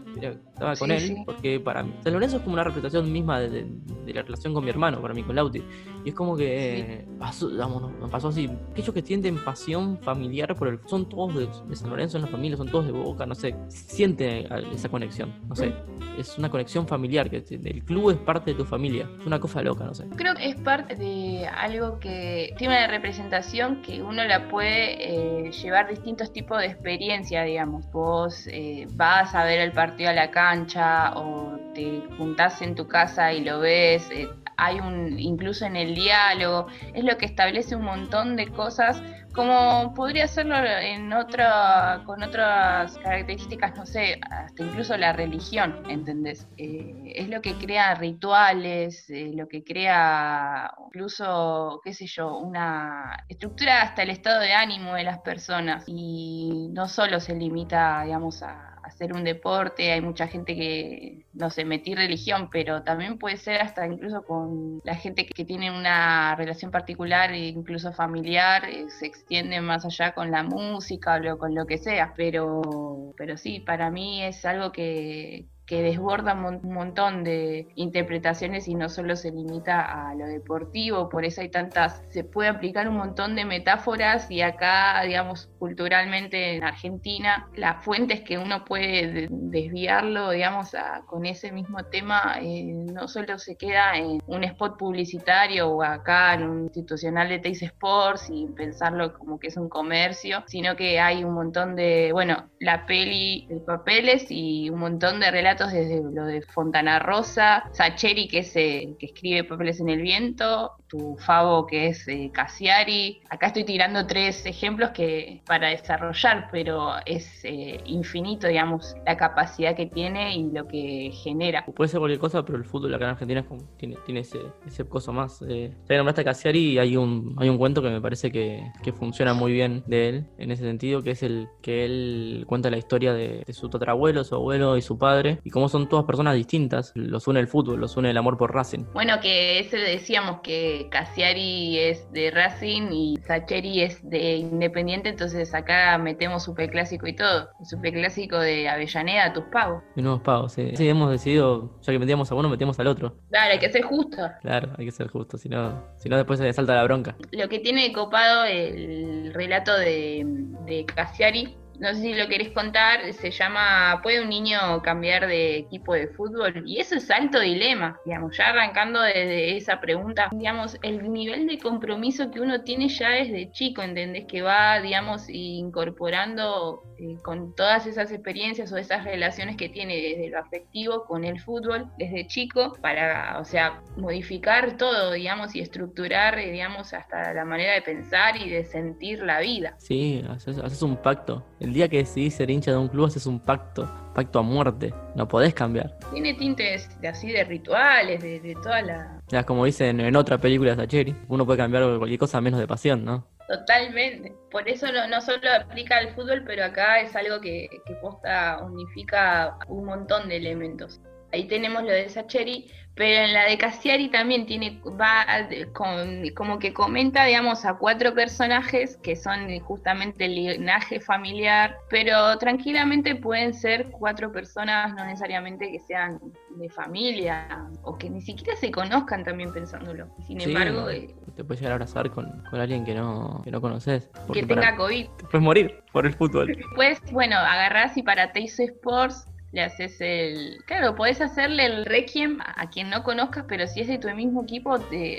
estaba 0.60 0.76
con 0.76 0.92
él, 0.92 1.24
porque 1.26 1.60
para 1.60 1.84
mí, 1.84 1.94
San 2.04 2.14
Lorenzo 2.14 2.38
es 2.38 2.44
como 2.44 2.54
una 2.54 2.64
representación 2.64 3.12
misma 3.12 3.40
de, 3.40 3.68
la 4.08 4.22
relación 4.24 4.54
con 4.54 4.64
mi 4.64 4.70
hermano, 4.70 5.02
para 5.02 5.14
mí, 5.14 5.24
con 5.24 5.36
Lauti. 5.36 5.64
Y 6.04 6.10
es 6.10 6.16
como 6.16 6.36
que 6.36 7.06
pasó, 7.20 7.50
digamos, 7.50 7.92
nos 8.00 8.10
pasó 8.10 8.30
así. 8.30 8.50
Aquellos 8.72 8.94
que 8.94 9.02
sienten 9.02 9.38
pasión 9.44 9.98
familiar 10.00 10.56
por 10.56 10.68
el 10.68 10.80
son 10.88 11.08
todos 11.08 11.36
de, 11.36 11.76
San 11.76 11.90
Lorenzo 11.90 12.18
en 12.18 12.24
la 12.24 12.30
familia, 12.30 12.58
son 12.58 12.70
todos 12.70 12.86
de 12.86 12.92
boca, 12.92 13.26
no 13.26 13.36
sé, 13.36 13.56
siente 13.68 14.48
esa 14.74 14.90
conexión, 14.90 15.34
no 15.48 15.56
sé. 15.56 15.74
Es 16.18 16.38
una 16.38 16.50
conexión 16.50 16.86
familiar, 16.86 17.30
que 17.30 17.44
el 17.50 17.84
club 17.86 18.12
es 18.12 18.18
parte 18.18 18.52
de 18.52 18.58
tu 18.58 18.66
familia. 18.66 19.10
Es 19.20 19.26
una 19.26 19.40
cosa 19.40 19.62
loca, 19.62 19.86
no 19.86 19.94
sé. 19.94 20.06
Creo 20.18 20.36
que 20.36 20.50
es 20.50 20.56
parte 20.56 20.96
de 20.96 21.48
algo 21.48 22.00
que 22.00 22.54
tiene 22.58 22.76
una 22.76 22.88
representación 22.88 23.82
que 23.82 24.04
uno 24.04 24.26
la 24.26 24.50
puede 24.50 25.46
eh, 25.46 25.52
llevar 25.52 25.88
distintos 25.90 26.34
tipos 26.34 26.58
de 26.60 26.66
experiencias 26.66 27.10
digamos. 27.46 27.90
Vos 27.92 28.48
eh, 28.48 28.88
vas 28.94 29.36
a 29.36 29.44
ver 29.44 29.60
el 29.60 29.72
partido 29.72 30.10
a 30.10 30.14
la 30.14 30.32
cancha 30.50 31.14
o 31.16 31.60
te 31.76 32.02
juntás 32.18 32.62
en 32.62 32.74
tu 32.74 32.88
casa 32.88 33.32
y 33.32 33.44
lo 33.44 33.60
ves, 33.60 34.10
eh, 34.12 34.28
hay 34.58 34.80
un, 34.80 35.20
incluso 35.20 35.66
en 35.66 35.76
el 35.76 35.94
diálogo, 35.94 36.68
es 36.94 37.04
lo 37.04 37.18
que 37.18 37.28
establece 37.28 37.76
un 37.76 37.86
montón 37.86 38.36
de 38.36 38.48
cosas, 38.48 39.02
como 39.34 39.94
podría 39.94 40.26
hacerlo 40.26 40.56
en 40.58 41.14
otra, 41.14 42.02
con 42.06 42.24
otras 42.24 42.98
características, 42.98 43.78
no 43.78 43.86
sé, 43.86 44.20
hasta 44.32 44.64
incluso 44.64 44.98
la 44.98 45.14
religión, 45.14 45.84
¿entendés? 45.88 46.48
Eh, 46.58 47.14
es 47.16 47.30
lo 47.30 47.42
que 47.42 47.54
crea 47.54 47.94
rituales, 47.94 49.08
eh, 49.12 49.32
lo 49.34 49.48
que 49.48 49.64
crea 49.64 50.74
incluso, 50.88 51.80
qué 51.84 51.94
sé 51.94 52.08
yo, 52.08 52.38
una 52.38 53.24
estructura 53.30 53.84
hasta 53.84 54.02
el 54.02 54.10
estado 54.10 54.40
de 54.42 54.54
ánimo 54.54 54.96
de 54.96 55.04
las 55.04 55.20
personas 55.20 55.84
y 55.88 56.70
no 56.72 56.88
solo 56.88 57.20
se 57.20 57.36
limita, 57.36 58.02
digamos, 58.04 58.42
a 58.42 58.69
hacer 59.00 59.14
un 59.14 59.24
deporte, 59.24 59.92
hay 59.94 60.02
mucha 60.02 60.28
gente 60.28 60.56
que, 60.56 61.26
no 61.34 61.50
sé, 61.50 61.64
metí 61.64 61.96
religión, 61.96 62.50
pero 62.52 62.84
también 62.84 63.18
puede 63.18 63.38
ser 63.38 63.62
hasta 63.62 63.88
incluso 63.88 64.24
con 64.24 64.82
la 64.84 64.96
gente 64.96 65.26
que 65.26 65.46
tiene 65.46 65.72
una 65.72 66.36
relación 66.36 66.70
particular, 66.70 67.34
incluso 67.34 67.94
familiar, 67.94 68.66
eh, 68.66 68.90
se 68.90 69.06
extiende 69.06 69.62
más 69.62 69.86
allá 69.86 70.14
con 70.14 70.32
la 70.32 70.44
música 70.44 71.22
o 71.34 71.38
con 71.38 71.56
lo 71.56 71.66
que 71.66 71.78
sea, 71.78 72.14
pero, 72.18 73.14
pero 73.16 73.38
sí, 73.38 73.62
para 73.62 73.90
mí 73.90 74.22
es 74.24 74.44
algo 74.46 74.74
que, 74.74 75.46
que 75.70 75.84
desborda 75.84 76.34
un 76.34 76.74
montón 76.74 77.24
de 77.24 77.68
interpretaciones 77.76 78.68
y 78.68 78.74
no 78.74 78.90
solo 78.90 79.16
se 79.16 79.30
limita 79.30 80.10
a 80.10 80.16
lo 80.16 80.26
deportivo, 80.26 81.10
por 81.10 81.26
eso 81.26 81.42
hay 81.42 81.50
tantas, 81.50 82.02
se 82.10 82.24
puede 82.24 82.50
aplicar 82.50 82.90
un 82.90 82.98
montón 82.98 83.36
de 83.36 83.46
metáforas 83.46 84.32
y 84.32 84.42
acá, 84.42 85.00
digamos, 85.04 85.48
culturalmente 85.60 86.56
en 86.56 86.64
Argentina, 86.64 87.48
las 87.56 87.86
fuentes 87.86 88.22
que 88.22 88.40
uno 88.40 88.66
puede 88.66 89.28
desviarlo, 89.30 90.32
digamos, 90.32 90.72
con 91.06 91.28
ese 91.28 91.52
mismo 91.52 91.84
tema, 91.84 92.40
eh, 92.42 92.64
no 92.64 93.08
solo 93.08 93.38
se 93.38 93.56
queda 93.56 93.96
en 93.96 94.24
un 94.26 94.44
spot 94.44 94.76
publicitario 94.76 95.70
o 95.70 95.84
acá 95.84 96.34
en 96.34 96.50
un 96.50 96.64
institucional 96.64 97.30
de 97.30 97.38
Teis 97.38 97.62
Sports 97.62 98.32
y 98.32 98.48
pensarlo 98.48 99.14
como 99.14 99.40
que 99.40 99.50
es 99.50 99.58
un 99.58 99.70
comercio, 99.70 100.44
sino 100.48 100.76
que 100.76 101.00
hay 101.00 101.24
un 101.24 101.36
montón 101.36 101.76
de, 101.76 102.10
bueno, 102.12 102.50
la 102.60 102.88
peli 102.88 103.46
de 103.50 103.60
papeles 103.60 104.26
y 104.30 104.72
un 104.72 104.80
montón 104.80 105.20
de 105.20 105.30
relatos 105.30 105.59
desde 105.68 106.02
lo 106.02 106.26
de 106.26 106.42
Fontana 106.42 107.00
Rosa, 107.00 107.64
Sacheri, 107.72 108.28
que 108.28 108.40
es 108.40 108.56
eh, 108.56 108.96
que 109.00 109.08
escribe 109.08 109.44
Papeles 109.44 109.80
en 109.80 109.90
el 109.90 110.02
Viento, 110.02 110.74
tu 110.90 111.16
Favo, 111.18 111.66
que 111.68 111.88
es 111.88 112.08
eh, 112.08 112.32
Cassiari. 112.34 113.22
Acá 113.30 113.48
estoy 113.48 113.64
tirando 113.64 114.06
tres 114.08 114.46
ejemplos 114.46 114.90
que 114.90 115.42
para 115.46 115.70
desarrollar, 115.70 116.50
pero 116.52 116.94
es 117.06 117.46
eh, 117.46 117.80
infinito, 117.86 118.48
digamos, 118.48 118.96
la 119.06 119.16
capacidad 119.16 119.76
que 119.76 119.86
tiene 119.86 120.36
y 120.36 120.52
lo 120.52 120.68
que 120.68 121.12
genera. 121.24 121.64
Puede 121.66 121.90
ser 121.90 122.00
cualquier 122.00 122.20
cosa, 122.20 122.44
pero 122.44 122.58
el 122.58 122.66
fútbol 122.66 122.94
acá 122.94 123.06
en 123.06 123.12
Argentina 123.12 123.46
tiene, 123.78 123.98
tiene 124.06 124.22
ese, 124.22 124.40
ese 124.66 124.84
cosa 124.86 125.12
más. 125.12 125.44
Eh. 125.48 125.72
Ya 125.88 125.98
nombraste 125.98 126.22
a 126.22 126.26
Cassiari 126.26 126.74
y 126.74 126.80
hay 126.80 126.98
un, 126.98 127.36
hay 127.38 127.50
un 127.50 127.58
cuento 127.58 127.82
que 127.82 127.90
me 127.90 128.02
parece 128.02 128.32
que, 128.32 128.72
que, 128.84 128.92
funciona 128.92 129.34
muy 129.34 129.54
bien 129.54 129.84
de 129.86 130.10
él, 130.10 130.26
en 130.38 130.52
ese 130.52 130.64
sentido, 130.64 131.04
que 131.04 131.12
es 131.12 131.24
el 131.24 131.48
que 131.62 131.86
él 131.86 132.44
cuenta 132.48 132.70
la 132.70 132.78
historia 132.78 133.14
de, 133.14 133.44
de 133.46 133.54
su 133.54 133.70
tatarabuelo, 133.70 134.24
su 134.24 134.36
abuelo 134.36 134.76
y 134.76 134.82
su 134.82 134.98
padre, 134.98 135.40
y 135.50 135.52
cómo 135.52 135.68
son 135.68 135.90
todas 135.90 136.06
personas 136.06 136.36
distintas. 136.36 136.92
Los 136.94 137.28
une 137.28 137.40
el 137.40 137.48
fútbol, 137.48 137.80
los 137.80 137.98
une 137.98 138.12
el 138.12 138.18
amor 138.18 138.38
por 138.38 138.54
Racing. 138.54 138.86
Bueno, 138.94 139.20
que 139.20 139.60
ese 139.60 139.78
decíamos 139.78 140.42
que 140.44 140.88
Cassiari 140.92 141.80
es 141.80 142.12
de 142.12 142.30
Racing 142.30 142.92
y 142.92 143.18
Sacheri 143.26 143.82
es 143.82 144.08
de 144.08 144.36
Independiente, 144.36 145.10
entonces 145.10 145.56
acá 145.56 145.98
metemos 145.98 146.44
superclásico 146.44 147.08
y 147.08 147.16
todo. 147.16 147.50
Superclásico 147.64 148.38
de 148.38 148.70
Avellaneda, 148.70 149.34
tus 149.34 149.46
pagos. 149.46 149.82
Y 149.96 150.04
nuevos 150.04 150.22
pagos, 150.22 150.54
sí. 150.54 150.70
Sí, 150.76 150.88
hemos 150.88 151.10
decidido, 151.10 151.80
ya 151.82 151.94
que 151.94 152.00
metíamos 152.00 152.32
a 152.32 152.36
uno, 152.36 152.48
metíamos 152.48 152.80
al 152.80 152.86
otro. 152.86 153.16
Claro, 153.32 153.54
hay 153.54 153.60
que 153.60 153.72
ser 153.72 153.82
justo. 153.82 154.18
Claro, 154.42 154.72
hay 154.78 154.86
que 154.86 154.92
ser 154.92 155.08
justo, 155.08 155.40
si 155.40 155.50
no, 155.50 155.84
si 155.98 156.10
no 156.10 156.18
después 156.18 156.38
se 156.38 156.46
le 156.46 156.54
salta 156.54 156.76
la 156.76 156.84
bronca. 156.84 157.16
Lo 157.32 157.50
que 157.50 157.58
tiene 157.58 157.92
copado 157.92 158.46
el 158.46 159.34
relato 159.34 159.76
de, 159.76 160.24
de 160.68 160.86
Cassiari 160.86 161.58
no 161.80 161.94
sé 161.94 162.02
si 162.02 162.14
lo 162.14 162.28
querés 162.28 162.50
contar, 162.50 163.14
se 163.14 163.32
llama 163.32 164.02
¿Puede 164.04 164.22
un 164.22 164.30
niño 164.30 164.82
cambiar 164.84 165.28
de 165.28 165.58
equipo 165.58 165.94
de 165.94 166.08
fútbol? 166.08 166.64
Y 166.66 166.80
eso 166.80 166.96
es 166.96 167.10
alto 167.10 167.40
dilema, 167.40 167.98
digamos, 168.06 168.36
ya 168.38 168.48
arrancando 168.48 169.02
desde 169.02 169.56
esa 169.56 169.80
pregunta, 169.80 170.30
digamos, 170.32 170.78
el 170.82 171.12
nivel 171.12 171.48
de 171.48 171.58
compromiso 171.58 172.32
que 172.32 172.42
uno 172.42 172.62
tiene 172.64 172.90
ya 172.90 173.10
desde 173.12 173.52
chico, 173.52 173.82
¿entendés? 173.82 174.26
Que 174.26 174.42
va, 174.42 174.82
digamos, 174.82 175.30
incorporando 175.30 176.84
eh, 176.98 177.18
con 177.24 177.56
todas 177.56 177.88
esas 177.88 178.12
experiencias 178.12 178.72
o 178.74 178.78
esas 178.78 179.06
relaciones 179.06 179.56
que 179.56 179.70
tiene 179.70 179.96
desde 179.96 180.30
lo 180.30 180.40
afectivo 180.40 181.06
con 181.06 181.24
el 181.24 181.40
fútbol 181.40 181.88
desde 181.98 182.28
chico 182.28 182.78
para, 182.82 183.40
o 183.40 183.46
sea, 183.46 183.82
modificar 183.96 184.76
todo, 184.76 185.14
digamos, 185.14 185.56
y 185.56 185.62
estructurar, 185.62 186.38
eh, 186.40 186.52
digamos, 186.52 186.94
hasta 186.94 187.34
la 187.34 187.46
manera 187.46 187.74
de 187.74 187.82
pensar 187.82 188.36
y 188.36 188.50
de 188.50 188.66
sentir 188.66 189.24
la 189.24 189.40
vida. 189.40 189.76
Sí, 189.78 190.26
haces, 190.30 190.58
haces 190.58 190.82
un 190.82 190.98
pacto 190.98 191.46
día 191.74 191.90
que 191.90 191.98
decidís 191.98 192.36
ser 192.36 192.50
hincha 192.50 192.72
de 192.72 192.78
un 192.78 192.88
club 192.88 193.06
haces 193.06 193.26
un 193.26 193.40
pacto, 193.40 193.90
pacto 194.14 194.40
a 194.40 194.42
muerte, 194.42 194.94
no 195.16 195.28
podés 195.28 195.54
cambiar. 195.54 195.98
Tiene 196.12 196.34
tintes 196.34 196.90
de, 197.02 197.08
así 197.08 197.32
de 197.32 197.44
rituales, 197.44 198.22
de, 198.22 198.56
toda 198.62 198.82
la... 198.82 199.22
Ya, 199.28 199.46
como 199.46 199.66
dicen 199.66 200.00
en 200.00 200.16
otra 200.16 200.38
película 200.38 200.72
de 200.72 200.78
Sacheri, 200.78 201.16
uno 201.28 201.46
puede 201.46 201.58
cambiar 201.58 201.98
cualquier 201.98 202.20
cosa 202.20 202.42
menos 202.42 202.60
de 202.60 202.68
pasión, 202.68 203.06
¿no? 203.06 203.28
Totalmente. 203.48 204.32
Por 204.52 204.70
eso 204.70 204.88
no, 204.92 205.22
solo 205.22 205.42
aplica 205.60 205.98
al 205.98 206.14
fútbol, 206.14 206.44
pero 206.46 206.66
acá 206.66 207.02
es 207.02 207.16
algo 207.16 207.42
que, 207.42 207.68
que 207.86 207.94
posta 207.96 208.60
unifica 208.64 209.58
un 209.68 209.86
montón 209.86 210.30
de 210.30 210.38
elementos. 210.38 211.02
Ahí 211.32 211.48
tenemos 211.48 211.84
lo 211.84 211.90
de 211.90 212.10
Sacheri, 212.10 212.72
pero 213.00 213.24
en 213.24 213.34
la 213.34 213.46
de 213.46 213.58
Cassiari 213.58 214.10
también 214.10 214.46
tiene, 214.46 214.82
va 215.00 215.26
con, 215.72 216.22
como 216.36 216.60
que 216.60 216.74
comenta, 216.74 217.24
digamos, 217.24 217.64
a 217.64 217.78
cuatro 217.78 218.14
personajes 218.14 218.98
que 218.98 219.16
son 219.16 219.58
justamente 219.62 220.26
el 220.26 220.36
linaje 220.36 221.00
familiar, 221.00 221.78
pero 221.90 222.38
tranquilamente 222.40 223.16
pueden 223.16 223.54
ser 223.54 223.90
cuatro 223.92 224.34
personas, 224.34 224.94
no 224.96 225.06
necesariamente 225.06 225.72
que 225.72 225.80
sean 225.80 226.20
de 226.58 226.70
familia, 226.70 227.70
o 227.84 227.98
que 227.98 228.10
ni 228.10 228.20
siquiera 228.20 228.58
se 228.58 228.70
conozcan 228.70 229.24
también 229.24 229.54
pensándolo. 229.54 230.10
Sin 230.28 230.42
embargo... 230.42 230.90
Eh, 230.90 231.16
te 231.38 231.46
puedes 231.46 231.62
llegar 231.62 231.72
a 231.72 231.76
abrazar 231.76 232.10
con, 232.12 232.44
alguien 232.52 232.84
que 232.84 232.96
no, 232.96 233.40
que 233.46 233.52
no 233.52 233.62
conoces. 233.62 234.10
Que 234.34 234.44
tenga 234.44 234.76
COVID. 234.76 235.08
Te 235.08 235.24
puedes 235.24 235.42
morir 235.42 235.84
por 235.94 236.06
el 236.06 236.14
fútbol. 236.14 236.58
Pues, 236.76 237.00
bueno, 237.14 237.38
agarrás 237.38 237.96
y 237.96 238.04
para 238.04 238.34
Teis 238.34 238.60
Sports 238.60 239.29
le 239.52 239.62
haces 239.62 240.00
el... 240.00 240.58
Claro, 240.66 240.96
podés 240.96 241.22
hacerle 241.22 241.66
el 241.66 241.86
requiem 241.86 242.40
a 242.42 242.70
quien 242.70 242.90
no 242.90 243.04
conozcas, 243.04 243.46
pero 243.48 243.66
si 243.68 243.82
es 243.82 243.88
de 243.88 243.98
tu 243.98 244.10
mismo 244.10 244.44
equipo, 244.44 244.78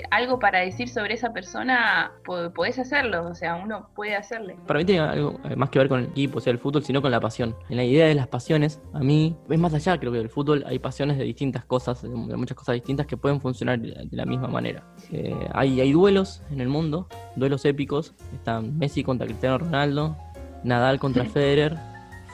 algo 0.09 0.39
para 0.39 0.59
decir 0.59 0.87
sobre 0.87 1.15
esa 1.15 1.33
persona, 1.33 2.11
podés 2.23 2.79
hacerlo, 2.79 3.27
o 3.27 3.35
sea, 3.35 3.55
uno 3.55 3.89
puede 3.95 4.15
hacerle. 4.15 4.55
Para 4.67 4.79
mí 4.79 4.85
tiene 4.85 5.01
algo 5.01 5.39
eh, 5.49 5.55
más 5.55 5.69
que 5.69 5.79
ver 5.79 5.89
con 5.89 5.99
el 5.99 6.05
equipo, 6.07 6.37
o 6.37 6.41
sea, 6.41 6.51
el 6.51 6.59
fútbol, 6.59 6.83
sino 6.83 7.01
con 7.01 7.11
la 7.11 7.19
pasión. 7.19 7.55
En 7.69 7.77
la 7.77 7.83
idea 7.83 8.07
de 8.07 8.15
las 8.15 8.27
pasiones, 8.27 8.81
a 8.93 8.99
mí, 8.99 9.35
es 9.49 9.59
más 9.59 9.73
allá, 9.73 9.99
creo 9.99 10.11
que 10.11 10.19
del 10.19 10.29
fútbol 10.29 10.63
hay 10.65 10.79
pasiones 10.79 11.17
de 11.17 11.25
distintas 11.25 11.65
cosas, 11.65 12.01
de 12.01 12.09
muchas 12.09 12.55
cosas 12.55 12.75
distintas 12.75 13.07
que 13.07 13.17
pueden 13.17 13.41
funcionar 13.41 13.79
de 13.79 14.07
la 14.11 14.25
misma 14.25 14.47
manera. 14.47 14.83
Eh, 15.11 15.35
hay, 15.53 15.81
hay 15.81 15.91
duelos 15.91 16.43
en 16.51 16.61
el 16.61 16.69
mundo, 16.69 17.07
duelos 17.35 17.65
épicos, 17.65 18.13
están 18.33 18.77
Messi 18.77 19.03
contra 19.03 19.27
Cristiano 19.27 19.57
Ronaldo, 19.57 20.15
Nadal 20.63 20.99
contra 20.99 21.25
Federer, 21.33 21.77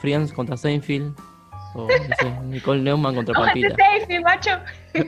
Friends 0.00 0.32
contra 0.32 0.56
Seinfeld, 0.56 1.14
o, 1.74 1.86
Nicole 2.44 2.82
Neumann 2.82 3.14
contra 3.14 3.34
Pampita. 3.38 3.76
macho! 4.22 4.50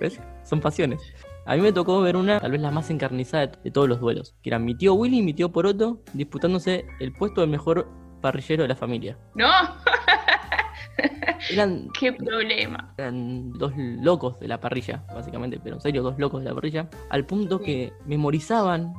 ¿Ves? 0.00 0.20
Son 0.44 0.60
pasiones. 0.60 1.00
A 1.44 1.54
mí 1.54 1.62
me 1.62 1.72
tocó 1.72 2.00
ver 2.00 2.16
una, 2.16 2.40
tal 2.40 2.50
vez 2.50 2.60
la 2.60 2.72
más 2.72 2.90
encarnizada 2.90 3.46
de 3.46 3.70
todos 3.70 3.88
los 3.88 4.00
duelos, 4.00 4.34
que 4.42 4.50
eran 4.50 4.64
mi 4.64 4.74
tío 4.74 4.94
Willy 4.94 5.18
y 5.18 5.22
mi 5.22 5.32
tío 5.32 5.52
Poroto 5.52 6.00
disputándose 6.12 6.86
el 6.98 7.12
puesto 7.12 7.40
del 7.40 7.50
mejor 7.50 7.88
parrillero 8.20 8.62
de 8.62 8.68
la 8.68 8.76
familia. 8.76 9.16
¡No! 9.34 9.46
Eran, 11.50 11.88
¡Qué 11.98 12.12
problema! 12.12 12.94
Eran 12.96 13.52
dos 13.52 13.72
locos 13.76 14.40
de 14.40 14.48
la 14.48 14.58
parrilla, 14.58 15.04
básicamente, 15.14 15.60
pero 15.62 15.76
en 15.76 15.80
serio, 15.80 16.02
dos 16.02 16.18
locos 16.18 16.42
de 16.42 16.48
la 16.48 16.54
parrilla, 16.54 16.88
al 17.10 17.26
punto 17.26 17.60
que 17.60 17.92
memorizaban 18.06 18.94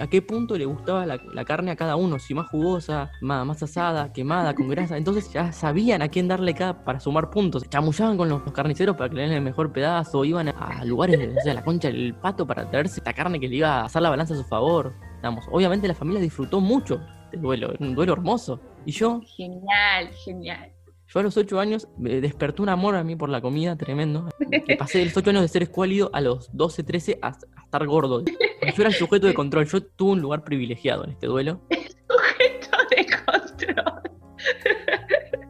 a 0.00 0.06
qué 0.06 0.22
punto 0.22 0.56
le 0.56 0.64
gustaba 0.64 1.06
la, 1.06 1.44
carne 1.44 1.70
a 1.70 1.76
cada 1.76 1.96
uno, 1.96 2.18
si 2.18 2.34
más 2.34 2.48
jugosa, 2.48 3.10
más, 3.20 3.46
más, 3.46 3.62
asada, 3.62 4.12
quemada, 4.12 4.54
con 4.54 4.68
grasa. 4.68 4.96
Entonces 4.96 5.32
ya 5.32 5.52
sabían 5.52 6.02
a 6.02 6.08
quién 6.08 6.28
darle 6.28 6.54
cada 6.54 6.84
para 6.84 7.00
sumar 7.00 7.30
puntos. 7.30 7.68
Chamullaban 7.68 8.16
con 8.16 8.28
los, 8.28 8.42
carniceros 8.52 8.96
para 8.96 9.10
que 9.10 9.16
le 9.16 9.22
den 9.22 9.32
el 9.32 9.42
mejor 9.42 9.72
pedazo, 9.72 10.24
iban 10.24 10.48
a, 10.48 10.84
lugares, 10.84 11.36
o 11.36 11.40
sea, 11.40 11.54
la 11.54 11.64
concha 11.64 11.88
del 11.88 12.14
pato 12.14 12.46
para 12.46 12.68
traerse 12.70 13.00
esta 13.00 13.12
carne 13.12 13.38
que 13.38 13.48
le 13.48 13.56
iba 13.56 13.80
a 13.80 13.84
hacer 13.84 14.02
la 14.02 14.10
balanza 14.10 14.34
a 14.34 14.36
su 14.36 14.44
favor. 14.44 14.92
Vamos, 15.22 15.44
obviamente 15.50 15.86
la 15.86 15.94
familia 15.94 16.20
disfrutó 16.20 16.60
mucho 16.60 17.00
del 17.30 17.40
duelo, 17.40 17.74
un 17.78 17.94
duelo 17.94 18.12
hermoso. 18.14 18.60
Y 18.84 18.92
yo... 18.92 19.20
Genial, 19.36 20.10
genial. 20.24 20.71
Yo 21.12 21.20
a 21.20 21.22
los 21.22 21.36
8 21.36 21.60
años 21.60 21.88
me 21.98 22.20
despertó 22.22 22.62
un 22.62 22.70
amor 22.70 22.94
a 22.94 23.04
mí 23.04 23.16
por 23.16 23.28
la 23.28 23.42
comida 23.42 23.76
tremendo. 23.76 24.30
Que 24.66 24.76
pasé 24.76 24.98
de 24.98 25.06
los 25.06 25.16
8 25.16 25.30
años 25.30 25.42
de 25.42 25.48
ser 25.48 25.62
escuálido 25.62 26.10
a 26.14 26.22
los 26.22 26.48
12, 26.56 26.84
13 26.84 27.18
a, 27.20 27.36
estar 27.64 27.86
gordo. 27.86 28.24
Yo 28.24 28.82
era 28.82 28.88
el 28.88 28.94
sujeto 28.94 29.26
de 29.26 29.34
control. 29.34 29.66
Yo 29.66 29.82
tuve 29.82 30.12
un 30.12 30.20
lugar 30.22 30.42
privilegiado 30.42 31.04
en 31.04 31.10
este 31.10 31.26
duelo. 31.26 31.60
sujeto 31.70 32.76
de 32.96 33.06
control. 33.26 34.02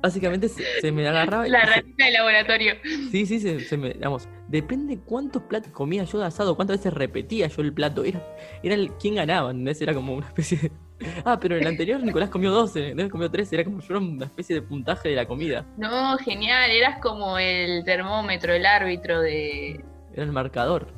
Básicamente 0.02 0.48
se, 0.48 0.90
me 0.90 1.06
agarraba. 1.06 1.46
La 1.46 1.64
ratita 1.64 2.06
de 2.06 2.10
laboratorio. 2.10 2.74
Sí, 3.12 3.24
sí, 3.24 3.38
se, 3.38 3.76
me. 3.76 3.92
Digamos, 3.92 4.28
depende 4.48 4.98
cuántos 4.98 5.42
platos 5.44 5.70
comía 5.70 6.02
yo 6.02 6.18
de 6.18 6.24
asado, 6.24 6.56
cuántas 6.56 6.78
veces 6.78 6.92
repetía 6.92 7.46
yo 7.46 7.62
el 7.62 7.72
plato. 7.72 8.02
Era, 8.02 8.20
era 8.64 8.74
el 8.74 8.92
quién 8.94 9.14
ganaba, 9.14 9.52
¿entendés? 9.52 9.80
Era 9.80 9.94
como 9.94 10.14
una 10.14 10.26
especie 10.26 10.58
de. 10.58 10.72
Ah, 11.24 11.38
pero 11.40 11.56
en 11.56 11.62
el 11.62 11.68
anterior 11.68 12.02
Nicolás 12.02 12.30
comió 12.30 12.50
12, 12.50 12.90
Nicolás 12.90 13.10
comió 13.10 13.30
13, 13.30 13.54
era 13.54 13.64
como 13.64 13.80
yo 13.80 13.86
era 13.90 13.98
una 13.98 14.24
especie 14.26 14.56
de 14.56 14.62
puntaje 14.62 15.10
de 15.10 15.16
la 15.16 15.26
comida. 15.26 15.64
No, 15.76 16.16
genial, 16.18 16.70
eras 16.70 17.00
como 17.00 17.38
el 17.38 17.84
termómetro, 17.84 18.52
el 18.52 18.66
árbitro 18.66 19.20
de, 19.20 19.84
era 20.14 20.24
el 20.24 20.32
marcador. 20.32 20.88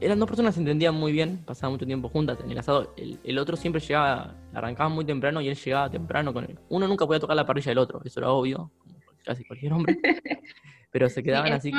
eran 0.00 0.18
dos 0.18 0.28
personas 0.28 0.52
que 0.52 0.56
se 0.56 0.60
entendían 0.60 0.94
muy 0.94 1.12
bien, 1.12 1.42
pasaban 1.44 1.72
mucho 1.72 1.86
tiempo 1.86 2.08
juntas 2.08 2.38
en 2.44 2.50
el 2.50 2.58
asado. 2.58 2.94
El, 2.96 3.38
otro 3.38 3.56
siempre 3.56 3.80
llegaba, 3.80 4.34
arrancaba 4.52 4.88
muy 4.90 5.04
temprano 5.04 5.40
y 5.40 5.48
él 5.48 5.56
llegaba 5.56 5.90
temprano 5.90 6.32
con 6.32 6.44
él. 6.44 6.58
Uno 6.68 6.86
nunca 6.86 7.06
podía 7.06 7.20
tocar 7.20 7.36
la 7.36 7.46
parrilla 7.46 7.70
del 7.70 7.78
otro, 7.78 8.02
eso 8.04 8.20
era 8.20 8.30
obvio. 8.30 8.70
casi 9.24 9.44
cualquier 9.44 9.72
hombre, 9.72 9.96
pero 10.90 11.08
se 11.08 11.22
quedaban 11.22 11.48
Sí, 11.60 11.70
así. 11.70 11.72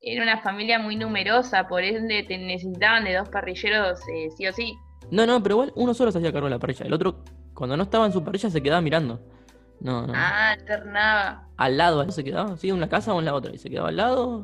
Era 0.00 0.22
una 0.22 0.38
familia 0.42 0.78
muy 0.78 0.96
numerosa, 0.96 1.66
por 1.66 1.82
ende 1.82 2.24
te 2.24 2.36
necesitaban 2.36 3.04
de 3.04 3.14
dos 3.14 3.28
parrilleros 3.30 3.98
eh, 4.08 4.28
sí 4.36 4.46
o 4.46 4.52
sí. 4.52 4.76
No, 5.10 5.26
no, 5.26 5.42
pero 5.42 5.54
igual 5.54 5.72
uno 5.76 5.94
solo 5.94 6.10
se 6.12 6.18
hacía 6.18 6.32
cargo 6.32 6.46
de 6.46 6.54
la 6.54 6.58
parrilla. 6.58 6.86
El 6.86 6.92
otro, 6.92 7.22
cuando 7.54 7.76
no 7.76 7.84
estaba 7.84 8.06
en 8.06 8.12
su 8.12 8.22
parrilla, 8.24 8.50
se 8.50 8.62
quedaba 8.62 8.80
mirando. 8.80 9.20
No, 9.80 10.06
no. 10.06 10.12
Ah, 10.14 10.50
alternaba. 10.52 11.48
Al 11.56 11.76
lado, 11.76 12.10
se 12.10 12.24
quedaba, 12.24 12.56
sí, 12.56 12.68
en 12.68 12.76
una 12.76 12.88
casa 12.88 13.14
o 13.14 13.18
en 13.18 13.24
la 13.26 13.34
otra. 13.34 13.54
Y 13.54 13.58
se 13.58 13.70
quedaba 13.70 13.88
al 13.88 13.96
lado, 13.96 14.42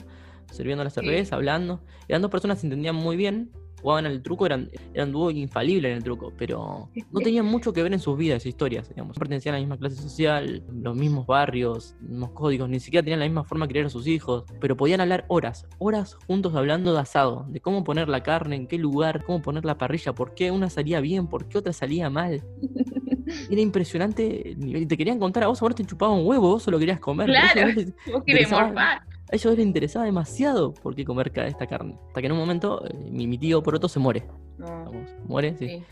sirviendo 0.51 0.85
la 0.85 0.91
cerveza, 0.91 1.37
hablando. 1.37 1.81
Eran 2.09 2.23
dos 2.23 2.31
personas 2.31 2.59
que 2.59 2.61
se 2.63 2.67
entendían 2.67 2.95
muy 2.95 3.17
bien. 3.17 3.51
Jugaban 3.83 4.07
al 4.07 4.23
truco, 4.23 4.47
eran, 4.47 4.71
eran 4.95 5.11
dúo 5.11 5.31
infalible 5.31 5.91
en 5.91 5.97
el 5.97 6.05
truco, 6.05 6.33
pero 6.39 6.89
no 7.11 7.21
tenían 7.21 7.47
mucho 7.47 7.73
que 7.73 7.83
ver 7.83 7.93
en 7.93 7.99
sus 7.99 8.17
vidas, 8.17 8.47
historias, 8.47 8.89
digamos. 8.89 9.19
Pertenecían 9.19 9.55
a 9.55 9.59
la 9.59 9.63
misma 9.63 9.79
clase 9.79 9.97
social, 9.97 10.63
los 10.73 10.97
mismos 10.97 11.27
barrios, 11.27 11.97
los 12.01 12.11
mismos 12.11 12.31
códigos, 12.31 12.69
ni 12.69 12.81
siquiera 12.81 13.03
tenían 13.03 13.21
la 13.21 13.27
misma 13.27 13.45
forma 13.45 13.67
de 13.67 13.73
criar 13.73 13.87
a 13.87 13.91
sus 13.91 14.07
hijos, 14.07 14.45
pero 14.61 14.77
podían 14.77 15.01
hablar 15.01 15.25
horas, 15.29 15.67
horas 15.79 16.17
juntos 16.27 16.55
hablando 16.55 16.93
de 16.95 17.01
asado, 17.01 17.47
de 17.49 17.61
cómo 17.61 17.83
poner 17.85 18.09
la 18.09 18.23
carne, 18.23 18.57
en 18.57 18.67
qué 18.69 18.79
lugar, 18.79 19.25
cómo 19.25 19.43
poner 19.43 19.65
la 19.65 19.79
parrilla, 19.79 20.15
por 20.15 20.35
qué 20.35 20.51
una 20.51 20.71
salía 20.71 21.01
bien, 21.01 21.27
por 21.27 21.49
qué 21.49 21.59
otra 21.59 21.73
salía 21.73 22.09
mal. 22.09 22.43
Era 23.51 23.61
impresionante 23.61 24.53
el 24.53 24.61
nivel. 24.61 24.83
Y 24.83 24.87
te 24.87 24.97
querían 24.97 25.19
contar 25.19 25.45
a 25.45 25.47
vos, 25.49 25.61
a 25.63 25.65
vos 25.65 25.75
te 25.75 25.85
chupaba 25.85 26.13
un 26.13 26.27
huevo, 26.27 26.49
vos 26.49 26.63
solo 26.63 26.79
querías 26.79 27.01
comer. 27.01 27.27
Claro. 27.27 27.73
Vos 28.13 28.23
querés 28.25 28.51
morfar. 28.51 29.03
A 29.33 29.35
ellos 29.35 29.57
les 29.57 29.67
interesaba 29.67 30.05
demasiado 30.05 30.75
por 30.75 30.95
qué 30.95 31.05
comer 31.05 31.33
esta 31.35 31.67
carne. 31.67 31.97
Hasta 32.09 32.21
que 32.21 32.27
en 32.27 32.33
un 32.33 32.39
momento 32.39 32.85
eh, 32.87 32.95
mi, 33.11 33.27
mi 33.27 33.39
tío 33.39 33.63
Poroto 33.63 33.89
se 33.89 33.99
muere. 33.99 34.25
No, 34.59 34.67
Vamos, 34.67 35.11
muere, 35.25 35.57
sí. 35.59 35.69
sí. 35.69 35.83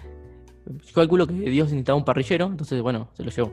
Yo 0.67 0.95
calculo 0.95 1.27
que 1.27 1.33
Dios 1.33 1.69
necesitaba 1.69 1.97
un 1.97 2.05
parrillero, 2.05 2.47
entonces 2.47 2.81
bueno, 2.83 3.09
se 3.15 3.25
lo 3.25 3.31
llevó. 3.31 3.53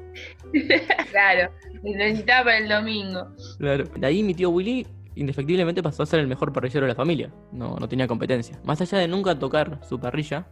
Claro, 1.10 1.52
lo 1.72 1.82
necesitaba 1.84 2.44
para 2.44 2.58
el 2.58 2.68
domingo. 2.68 3.30
Claro. 3.58 3.86
De 3.86 4.06
ahí 4.06 4.22
mi 4.22 4.34
tío 4.34 4.50
Willy 4.50 4.86
indefectiblemente 5.16 5.82
pasó 5.82 6.04
a 6.04 6.06
ser 6.06 6.20
el 6.20 6.28
mejor 6.28 6.52
parrillero 6.52 6.86
de 6.86 6.90
la 6.90 6.96
familia. 6.96 7.32
No, 7.52 7.78
no 7.78 7.88
tenía 7.88 8.08
competencia. 8.08 8.60
Más 8.66 8.82
allá 8.82 9.00
de 9.00 9.08
nunca 9.08 9.40
tocar 9.40 9.80
su 9.88 10.00
parrilla, 10.00 10.48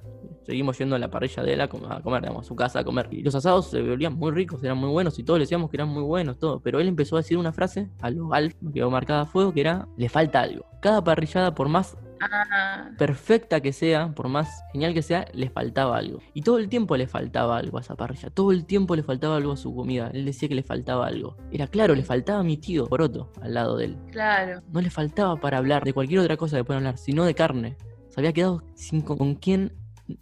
seguimos 0.46 0.78
yendo 0.78 0.96
a 0.96 1.00
la 1.00 1.10
parrilla 1.10 1.44
de 1.44 1.54
él 1.54 1.62
a 1.62 1.68
com- 1.68 1.86
a 1.92 2.02
comer, 2.02 2.22
digamos, 2.22 2.46
a 2.46 2.48
su 2.48 2.56
casa 2.56 2.80
a 2.80 2.84
comer. 2.84 3.08
Y 3.12 3.22
los 3.24 3.36
asados 3.36 3.68
se 3.70 3.82
volvían 3.82 4.14
muy 4.16 4.32
ricos, 4.32 4.64
eran 4.64 4.78
muy 4.78 4.90
buenos 4.90 5.18
y 5.20 5.24
todos 5.24 5.40
le 5.40 5.44
decíamos 5.44 5.70
que 5.70 5.78
eran 5.78 5.90
muy 5.90 6.04
buenos, 6.04 6.38
todo. 6.40 6.60
Pero 6.62 6.80
él 6.80 6.88
empezó 6.88 7.16
a 7.16 7.20
decir 7.20 7.38
una 7.38 7.52
frase 7.54 7.90
a 8.02 8.10
lo 8.10 8.34
Alf, 8.34 8.54
me 8.62 8.72
quedó 8.72 8.90
marcada 8.92 9.22
a 9.22 9.26
fuego, 9.26 9.54
que 9.54 9.62
era, 9.62 9.88
le 9.98 10.10
falta 10.10 10.42
algo. 10.42 10.66
Cada 10.82 11.04
parrillada, 11.04 11.54
por 11.56 11.68
más 11.70 11.98
Ah, 12.22 12.92
perfecta 12.98 13.60
que 13.60 13.74
sea, 13.74 14.14
por 14.16 14.30
más 14.30 14.64
genial 14.72 14.94
que 14.94 15.02
sea, 15.02 15.28
le 15.34 15.50
faltaba 15.50 15.98
algo. 15.98 16.20
Y 16.34 16.44
todo 16.44 16.60
el 16.60 16.70
tiempo 16.70 16.96
le 16.96 17.08
faltaba 17.08 17.58
algo 17.58 17.78
a 17.78 17.82
esa 17.82 17.96
parrilla. 17.96 18.30
Todo 18.30 18.54
el 18.54 18.66
tiempo 18.66 18.96
le 18.96 19.04
faltaba 19.04 19.36
algo 19.36 19.52
a 19.52 19.58
su 19.58 19.76
comida. 19.76 20.10
Él 20.14 20.24
decía 20.24 20.48
que 20.48 20.56
le 20.56 20.64
faltaba 20.64 21.08
algo. 21.08 21.36
Era 21.52 21.68
claro, 21.68 21.94
le 21.94 22.04
faltaba 22.04 22.40
a 22.40 22.44
mi 22.44 22.56
tío 22.56 22.86
Poroto 22.88 23.32
al 23.42 23.54
lado 23.54 23.76
de 23.76 23.86
él. 23.86 23.98
claro. 24.12 24.62
No 24.72 24.80
le 24.80 24.90
faltaba 24.90 25.36
para 25.36 25.58
hablar 25.58 25.84
de 25.84 25.92
cualquier 25.94 26.22
otra 26.22 26.38
cosa 26.38 26.56
que 26.58 26.64
puedan 26.64 26.84
hablar, 26.84 26.98
sino 26.98 27.26
de 27.26 27.36
carne. 27.36 27.76
Se 28.10 28.22
había 28.22 28.32
quedado 28.32 28.64
sin 28.76 29.02
con, 29.02 29.18
con 29.18 29.36
quién 29.36 29.74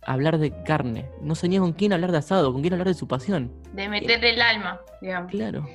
hablar 0.04 0.38
de 0.38 0.52
carne. 0.64 1.10
No 1.22 1.36
tenía 1.36 1.60
con 1.60 1.74
quién 1.74 1.94
hablar 1.94 2.12
de 2.12 2.18
asado, 2.20 2.52
con 2.54 2.62
quién 2.62 2.74
hablar 2.74 2.88
de 2.88 2.94
su 2.94 3.08
pasión. 3.08 3.52
De 3.74 3.90
meterle 3.90 4.32
el 4.32 4.42
alma, 4.42 4.80
digamos, 5.02 5.32
Claro. 5.32 5.68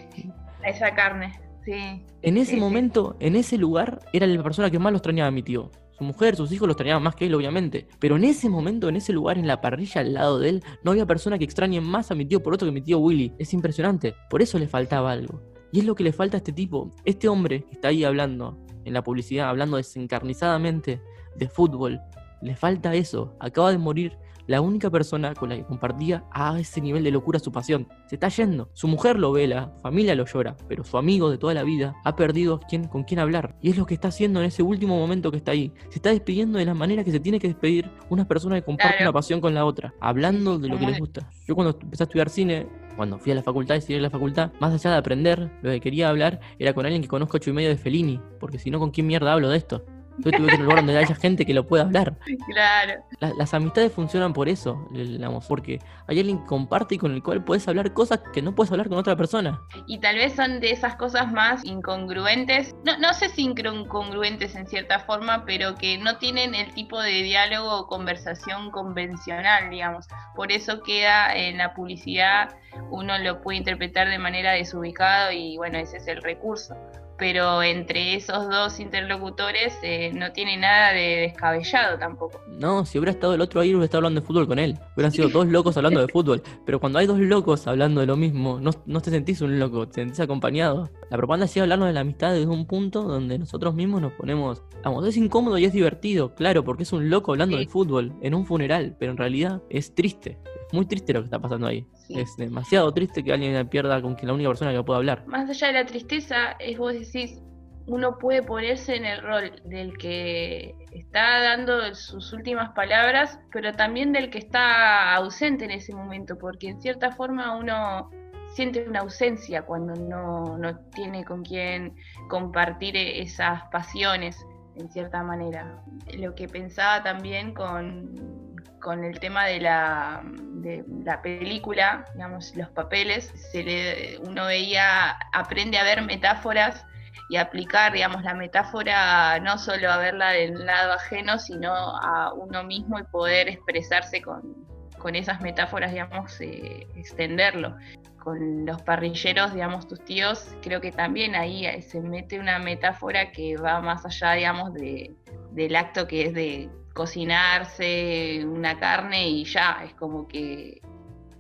a 0.65 0.69
esa 0.69 0.95
carne. 0.95 1.39
Sí. 1.65 2.05
En 2.23 2.37
ese 2.39 2.53
Sí, 2.53 2.55
sí. 2.57 2.61
momento, 2.61 3.17
en 3.21 3.37
ese 3.37 3.59
lugar, 3.59 4.01
era 4.13 4.27
la 4.27 4.43
persona 4.43 4.71
que 4.71 4.79
más 4.79 4.93
los 4.93 5.01
extrañaba 5.01 5.29
a 5.29 5.33
mi 5.33 5.43
tío. 5.43 5.71
Su 5.99 6.05
mujer, 6.05 6.37
sus 6.37 6.51
hijos 6.53 6.67
los 6.69 6.75
extrañaban 6.77 7.03
más 7.03 7.15
que 7.17 7.27
él, 7.27 7.35
obviamente. 7.35 7.89
Pero 7.99 8.17
en 8.17 8.25
ese 8.25 8.49
momento, 8.49 8.89
en 8.89 8.97
ese 8.97 9.13
lugar, 9.13 9.37
en 9.37 9.47
la 9.49 9.61
parrilla 9.61 10.01
al 10.01 10.15
lado 10.15 10.39
de 10.39 10.49
él, 10.49 10.65
no 10.85 10.93
había 10.93 11.05
persona 11.07 11.37
que 11.39 11.45
extrañe 11.45 11.81
más 11.81 12.11
a 12.11 12.15
mi 12.15 12.25
tío 12.25 12.41
por 12.43 12.55
otro 12.55 12.67
que 12.67 12.73
mi 12.73 12.81
tío 12.81 12.99
Willy. 13.01 13.35
Es 13.39 13.53
impresionante. 13.53 14.15
Por 14.31 14.41
eso 14.41 14.59
le 14.59 14.69
faltaba 14.69 15.11
algo. 15.13 15.43
Y 15.73 15.81
es 15.81 15.85
lo 15.85 15.95
que 15.97 16.05
le 16.05 16.13
falta 16.13 16.37
a 16.37 16.39
este 16.39 16.53
tipo. 16.53 16.91
Este 17.05 17.29
hombre 17.29 17.65
que 17.65 17.73
está 17.73 17.89
ahí 17.89 18.05
hablando, 18.05 18.57
en 18.85 18.95
la 18.95 19.03
publicidad, 19.03 19.49
hablando 19.51 19.77
desencarnizadamente 19.77 21.03
de 21.37 21.49
fútbol. 21.49 22.01
Le 22.41 22.57
falta 22.57 22.95
eso. 22.95 23.35
Acaba 23.41 23.71
de 23.71 23.79
morir 23.79 24.17
la 24.47 24.63
única 24.63 24.89
persona 24.89 25.35
con 25.35 25.51
la 25.51 25.57
que 25.57 25.65
compartía 25.65 26.25
a 26.31 26.59
ese 26.59 26.81
nivel 26.81 27.05
de 27.05 27.11
locura 27.11 27.39
su 27.39 27.53
pasión. 27.53 27.87
Se 28.07 28.15
está 28.17 28.29
yendo. 28.29 28.71
Su 28.73 28.89
mujer 28.89 29.19
lo 29.19 29.31
vela, 29.31 29.75
familia 29.83 30.15
lo 30.15 30.25
llora, 30.25 30.57
pero 30.69 30.85
su 30.85 30.97
amigo 30.97 31.31
de 31.31 31.37
toda 31.37 31.53
la 31.53 31.65
vida 31.65 31.95
ha 32.03 32.17
perdido 32.17 32.59
quien, 32.67 32.85
con 32.89 33.05
quién 33.05 33.21
hablar. 33.21 33.57
Y 33.61 33.69
es 33.69 33.77
lo 33.77 33.85
que 33.85 33.93
está 33.93 34.09
haciendo 34.09 34.41
en 34.41 34.47
ese 34.47 34.63
último 34.63 34.97
momento 34.97 35.31
que 35.31 35.37
está 35.37 35.51
ahí. 35.53 35.71
Se 35.91 35.97
está 35.97 36.09
despidiendo 36.11 36.59
de 36.59 36.65
la 36.65 36.73
manera 36.73 37.05
que 37.05 37.11
se 37.11 37.21
tiene 37.21 37.39
que 37.39 37.49
despedir 37.49 37.91
una 38.09 38.27
persona 38.27 38.55
que 38.57 38.63
comparte 38.63 38.97
Claro. 38.97 39.11
una 39.11 39.13
pasión 39.13 39.41
con 39.43 39.53
la 39.53 39.67
otra, 39.67 39.93
hablando 40.01 40.59
de 40.59 40.69
lo 40.69 40.79
que 40.79 40.87
les 40.87 40.99
gusta. 40.99 41.29
Yo 41.47 41.55
cuando 41.55 41.77
empecé 41.79 42.05
a 42.05 42.07
estudiar 42.07 42.31
cine, 42.31 42.67
cuando 42.97 43.19
fui 43.19 43.33
a 43.33 43.35
la 43.35 43.43
facultad 43.43 43.75
y 43.75 43.83
seguí 43.83 43.99
a 43.99 44.03
la 44.03 44.09
facultad, 44.09 44.51
más 44.61 44.73
allá 44.73 44.93
de 44.93 44.97
aprender, 44.97 45.51
lo 45.61 45.71
que 45.73 45.81
quería 45.81 46.09
hablar 46.09 46.41
era 46.59 46.73
con 46.73 46.87
alguien 46.87 47.03
que 47.03 47.09
conozca 47.09 47.37
ocho 47.37 47.51
y 47.51 47.53
medio 47.53 47.69
de 47.69 47.77
Fellini, 47.77 48.19
porque 48.41 48.59
si 48.59 48.71
no, 48.71 48.79
¿con 48.79 48.93
quién 48.93 49.07
mierda 49.07 49.31
hablo 49.35 49.51
de 49.51 49.59
esto? 49.59 49.85
Yo 50.19 50.33
tuve 50.33 50.49
que 50.49 50.55
ir 50.55 50.61
a 50.61 50.61
un 50.61 50.63
lugar 50.65 50.77
donde 50.79 50.99
haya 50.99 51.15
gente 51.15 51.47
que 51.47 51.55
lo 51.55 51.67
pueda 51.67 51.85
hablar. 51.85 52.15
Claro. 52.53 52.95
La- 53.21 53.33
las 53.35 53.55
amistades 53.55 53.93
funcionan 53.93 54.33
por 54.33 54.49
eso, 54.49 54.87
digamos, 54.91 55.47
porque 55.47 55.79
hay 56.07 56.19
alguien 56.19 56.41
que 56.41 56.47
comparte 56.47 56.97
y 56.97 56.99
con 56.99 57.13
el 57.13 57.23
cual 57.23 57.45
puedes 57.45 57.67
hablar 57.69 57.93
cosas 57.93 58.21
que 58.33 58.43
no 58.43 58.55
puedes 58.55 58.71
hablar 58.73 58.89
con 58.89 58.99
otra 58.99 59.17
persona. 59.17 59.61
Y 59.87 59.99
tal 60.01 60.17
vez 60.17 60.35
son 60.35 60.61
de 60.61 60.71
esas 60.71 60.97
cosas 60.97 61.33
más 61.33 61.65
incongruentes, 61.65 62.75
no, 62.85 62.97
no 62.99 63.13
sé 63.15 63.29
si 63.29 63.47
incon- 63.47 63.83
incongruentes 63.85 64.55
en 64.55 64.67
cierta 64.67 64.99
forma, 65.01 65.45
pero 65.45 65.75
que 65.75 65.99
no 65.99 66.19
tienen 66.19 66.55
el 66.55 66.73
tipo 66.75 67.01
de 67.01 67.23
diálogo 67.23 67.81
o 67.81 67.87
conversación 67.87 68.71
convencional, 68.71 69.71
digamos. 69.71 70.07
Por 70.35 70.53
eso 70.53 70.83
queda 70.83 71.35
en 71.35 71.59
la 71.59 71.75
publicidad, 71.75 72.57
uno 72.91 73.19
lo 73.19 73.41
puede 73.43 73.59
interpretar 73.59 74.09
de 74.09 74.19
manera 74.19 74.53
desubicada 74.53 75.33
y 75.33 75.57
bueno, 75.57 75.79
ese 75.79 75.99
es 75.99 76.09
el 76.09 76.23
recurso. 76.23 76.75
Pero 77.19 77.63
entre 77.65 78.15
esos 78.15 78.49
dos 78.49 78.79
interlocutores 78.79 79.77
eh, 79.83 80.13
no 80.15 80.31
tiene 80.33 80.57
nada 80.57 80.93
de 80.93 81.17
descabellado 81.33 81.99
tampoco. 81.99 82.41
No, 82.47 82.85
si 82.87 82.99
hubiera 82.99 83.11
estado 83.11 83.35
el 83.35 83.41
otro 83.41 83.61
ahí, 83.61 83.71
hubiera 83.71 83.87
estado 83.87 83.99
hablando 83.99 84.21
de 84.21 84.27
fútbol 84.27 84.47
con 84.47 84.59
él. 84.61 84.79
Hubieran 84.95 85.11
sido 85.11 85.29
dos 85.29 85.47
locos 85.49 85.77
hablando 85.77 86.01
de 86.01 86.07
fútbol. 86.09 86.43
Pero 86.65 86.79
cuando 86.79 86.99
hay 87.01 87.07
dos 87.07 87.19
locos 87.19 87.67
hablando 87.67 88.01
de 88.01 88.07
lo 88.07 88.17
mismo, 88.17 88.61
no, 88.61 88.71
no 88.87 89.01
te 89.01 89.11
sentís 89.11 89.41
un 89.41 89.59
loco, 89.59 89.89
te 89.89 89.95
sentís 89.95 90.21
acompañado. 90.21 90.91
La 91.11 91.17
propaganda 91.17 91.49
sigue 91.49 91.63
hablando 91.63 91.87
de 91.87 91.93
la 91.93 92.01
amistad 92.01 92.33
desde 92.35 92.47
un 92.47 92.67
punto 92.67 93.03
donde 93.03 93.37
nosotros 93.39 93.75
mismos 93.75 94.01
nos 94.01 94.13
ponemos. 94.13 94.63
Vamos, 94.85 95.07
es 95.07 95.17
incómodo 95.17 95.59
y 95.59 95.65
es 95.65 95.73
divertido, 95.73 96.35
claro, 96.37 96.63
porque 96.65 96.85
es 96.85 96.93
un 96.93 97.11
loco 97.11 97.33
hablando 97.33 97.57
Sí. 97.57 97.65
de 97.65 97.69
fútbol 97.71 98.13
en 98.23 98.35
un 98.35 98.47
funeral, 98.47 98.95
pero 98.99 99.11
en 99.11 99.19
realidad 99.19 99.61
es 99.71 99.93
triste. 99.95 100.39
Muy 100.73 100.87
triste 100.87 101.13
lo 101.13 101.21
que 101.21 101.27
está 101.27 101.39
pasando 101.39 101.67
ahí. 101.67 101.87
Sí. 102.07 102.19
Es 102.19 102.37
demasiado 102.37 102.93
triste 102.93 103.25
que 103.25 103.33
alguien 103.33 103.69
pierda 103.69 104.01
con 104.03 104.17
que 104.17 104.27
la 104.27 104.35
única 104.35 104.51
persona 104.51 104.73
que 104.73 104.83
pueda 104.83 104.99
hablar. 104.99 105.27
Más 105.27 105.49
allá 105.49 105.69
de 105.69 105.73
la 105.75 105.87
tristeza, 105.87 106.53
es 106.59 106.79
vos 106.79 106.93
decís, 106.93 107.41
uno 107.87 108.19
puede 108.19 108.43
ponerse 108.43 108.97
en 108.97 109.07
el 109.07 109.23
rol 109.23 109.51
del 109.65 109.97
que 109.97 110.75
está 110.93 111.41
dando 111.41 111.95
sus 111.95 112.33
últimas 112.35 112.71
palabras, 112.73 113.41
pero 113.51 113.73
también 113.73 114.13
del 114.13 114.29
que 114.29 114.39
está 114.39 115.15
ausente 115.15 115.65
en 115.65 115.71
ese 115.71 115.95
momento, 115.95 116.37
porque 116.37 116.69
en 116.69 116.81
cierta 116.83 117.13
forma 117.13 117.57
uno 117.57 118.11
siente 118.55 118.87
una 118.87 119.01
ausencia 119.01 119.63
cuando 119.63 119.95
no, 119.95 120.59
no 120.59 120.79
tiene 120.95 121.25
con 121.25 121.43
quién 121.43 121.95
compartir 122.29 122.97
e- 122.97 123.23
esas 123.23 123.63
pasiones, 123.71 124.45
en 124.77 124.91
cierta 124.91 125.23
manera. 125.23 125.83
Lo 126.19 126.35
que 126.35 126.47
pensaba 126.47 127.03
también 127.03 127.55
con, 127.55 128.55
con 128.81 129.03
el 129.03 129.19
tema 129.19 129.47
de 129.47 129.61
la, 129.61 130.23
de 130.69 130.85
la 131.05 131.23
película, 131.23 132.05
digamos, 132.15 132.55
los 132.57 132.69
papeles, 132.71 133.33
se 133.53 133.63
le, 133.63 134.19
uno 134.19 134.47
veía, 134.47 135.19
aprende 135.33 135.79
a 135.79 135.85
ver 135.85 136.03
metáforas 136.03 136.85
y 137.29 137.37
aplicar, 137.37 137.93
digamos, 137.93 138.23
la 138.23 138.35
metáfora 138.35 139.39
no 139.41 139.59
solo 139.59 139.91
a 139.91 139.99
verla 139.99 140.31
del 140.31 140.65
lado 140.65 140.93
ajeno, 140.93 141.39
sino 141.39 141.73
a 141.73 142.33
uno 142.33 142.65
mismo 142.65 142.99
y 142.99 143.05
poder 143.05 143.49
expresarse 143.49 144.23
con, 144.23 144.67
con 144.99 145.15
esas 145.15 145.41
metáforas, 145.41 145.93
digamos, 145.93 146.41
eh, 146.41 146.87
extenderlo. 146.97 147.77
Con 148.19 148.67
los 148.67 148.83
parrilleros, 148.83 149.55
digamos, 149.55 149.89
tus 149.89 150.05
tíos, 150.05 150.55
creo 150.63 150.81
que 150.81 150.93
también 150.93 151.35
ahí 151.35 151.81
se 151.83 152.01
mete 152.01 152.39
una 152.39 152.59
metáfora 152.59 153.31
que 153.31 153.57
va 153.57 153.81
más 153.81 154.05
allá, 154.05 154.33
digamos, 154.33 154.75
de, 154.75 155.15
del 155.53 155.77
acto 155.77 156.07
que 156.07 156.27
es 156.27 156.35
de 156.35 156.69
cocinarse 156.99 158.45
una 158.45 158.79
carne 158.79 159.29
y 159.29 159.45
ya, 159.45 159.83
es 159.85 159.95
como 159.95 160.27
que 160.27 160.81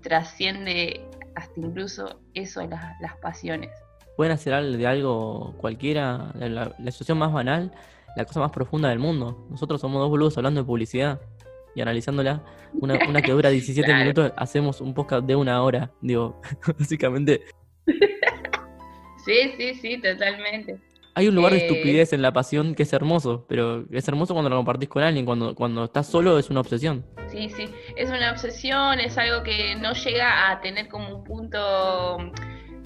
trasciende 0.02 1.04
hasta 1.34 1.60
incluso 1.60 2.20
eso, 2.34 2.64
las, 2.66 3.00
las 3.00 3.16
pasiones. 3.16 3.70
Pueden 4.16 4.32
hacer 4.32 4.54
de 4.64 4.86
algo 4.86 5.54
cualquiera, 5.58 6.32
la, 6.34 6.48
la- 6.48 6.74
la 6.78 6.90
situación 6.90 7.18
más 7.18 7.32
banal, 7.32 7.72
la 8.16 8.24
cosa 8.24 8.40
más 8.40 8.50
profunda 8.52 8.88
del 8.88 8.98
mundo. 9.00 9.46
Nosotros 9.50 9.80
somos 9.80 10.00
dos 10.00 10.08
boludos 10.10 10.36
hablando 10.38 10.60
de 10.60 10.66
publicidad 10.66 11.20
y 11.74 11.80
analizándola. 11.80 12.42
Una, 12.80 12.98
una 13.08 13.20
que 13.22 13.32
dura 13.32 13.50
17 13.58 13.84
Claro. 13.84 14.00
minutos, 14.00 14.32
hacemos 14.36 14.80
un 14.80 14.94
podcast 14.94 15.24
de 15.26 15.36
una 15.36 15.62
hora. 15.62 15.90
Digo, 16.00 16.40
básicamente, 16.78 17.42
Sí, 19.24 19.52
sí, 19.58 19.74
sí, 19.74 20.00
totalmente. 20.00 20.78
Hay 21.18 21.26
un 21.26 21.34
lugar 21.34 21.52
de 21.52 21.58
Eh. 21.58 21.66
estupidez 21.66 22.12
en 22.12 22.22
la 22.22 22.32
pasión 22.32 22.76
que 22.76 22.84
es 22.84 22.92
hermoso, 22.92 23.44
pero 23.48 23.84
es 23.90 24.06
hermoso 24.06 24.34
cuando 24.34 24.50
lo 24.50 24.56
compartís 24.56 24.88
con 24.88 25.02
alguien. 25.02 25.26
Cuando, 25.26 25.52
cuando 25.56 25.84
estás 25.84 26.06
solo 26.06 26.38
es 26.38 26.48
una 26.48 26.60
obsesión. 26.60 27.04
Sí, 27.26 27.50
sí, 27.50 27.68
es 27.96 28.08
una 28.08 28.30
obsesión, 28.30 29.00
es 29.00 29.18
algo 29.18 29.42
que 29.42 29.74
no 29.74 29.92
llega 29.94 30.50
a 30.50 30.60
tener 30.60 30.86
como 30.88 31.16
un 31.16 31.24
punto 31.24 32.18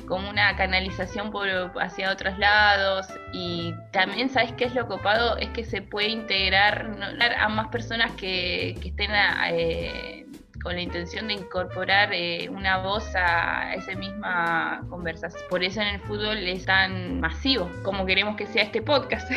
como 0.07 0.31
una 0.31 0.57
canalización 0.57 1.31
por, 1.31 1.49
hacia 1.81 2.11
otros 2.11 2.37
lados 2.38 3.07
y 3.33 3.73
también 3.92 4.31
sabes 4.31 4.53
qué 4.55 4.64
es 4.64 4.75
lo 4.75 4.87
copado 4.88 5.37
es 5.37 5.49
que 5.51 5.64
se 5.64 5.81
puede 5.81 6.09
integrar 6.09 6.90
a 7.38 7.49
más 7.49 7.68
personas 7.68 8.12
que, 8.12 8.75
que 8.81 8.88
estén 8.88 9.11
eh, 9.53 10.27
con 10.62 10.75
la 10.75 10.83
intención 10.83 11.29
de 11.29 11.35
incorporar 11.35 12.12
eh, 12.12 12.48
una 12.48 12.79
voz 12.79 13.05
a 13.16 13.75
esa 13.75 13.94
misma 13.94 14.83
conversación. 14.88 15.42
Por 15.51 15.62
eso 15.62 15.81
en 15.81 15.88
el 15.88 16.01
fútbol 16.01 16.38
es 16.38 16.64
tan 16.64 17.20
masivo, 17.20 17.70
como 17.83 18.07
queremos 18.07 18.37
que 18.37 18.46
sea 18.46 18.62
este 18.62 18.81
podcast. 18.81 19.31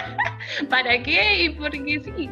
¿Para 0.70 1.02
qué? 1.02 1.44
Y 1.44 1.48
porque 1.50 2.00
sí. 2.04 2.30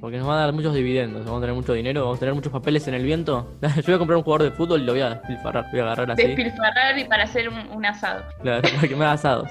Porque 0.00 0.16
nos 0.16 0.26
va 0.26 0.38
a 0.38 0.44
dar 0.46 0.52
muchos 0.54 0.74
dividendos, 0.74 1.26
vamos 1.26 1.38
a 1.38 1.40
tener 1.42 1.54
mucho 1.54 1.74
dinero, 1.74 2.00
vamos 2.02 2.16
a 2.16 2.20
tener 2.20 2.34
muchos 2.34 2.50
papeles 2.50 2.88
en 2.88 2.94
el 2.94 3.04
viento. 3.04 3.52
Yo 3.60 3.82
voy 3.84 3.94
a 3.94 3.98
comprar 3.98 4.16
un 4.16 4.22
jugador 4.22 4.50
de 4.50 4.56
fútbol 4.56 4.80
y 4.80 4.84
lo 4.84 4.92
voy 4.92 5.02
a 5.02 5.10
despilfarrar, 5.10 5.66
voy 5.70 5.80
a 5.80 5.82
agarrar 5.82 6.10
así. 6.12 6.22
Despilfarrar 6.22 6.98
y 6.98 7.04
para 7.04 7.24
hacer 7.24 7.50
un, 7.50 7.84
asado. 7.84 8.24
Claro, 8.40 8.62
para 8.74 8.88
que 8.88 8.96
me 8.96 9.04
haga 9.04 9.12
asados. 9.12 9.50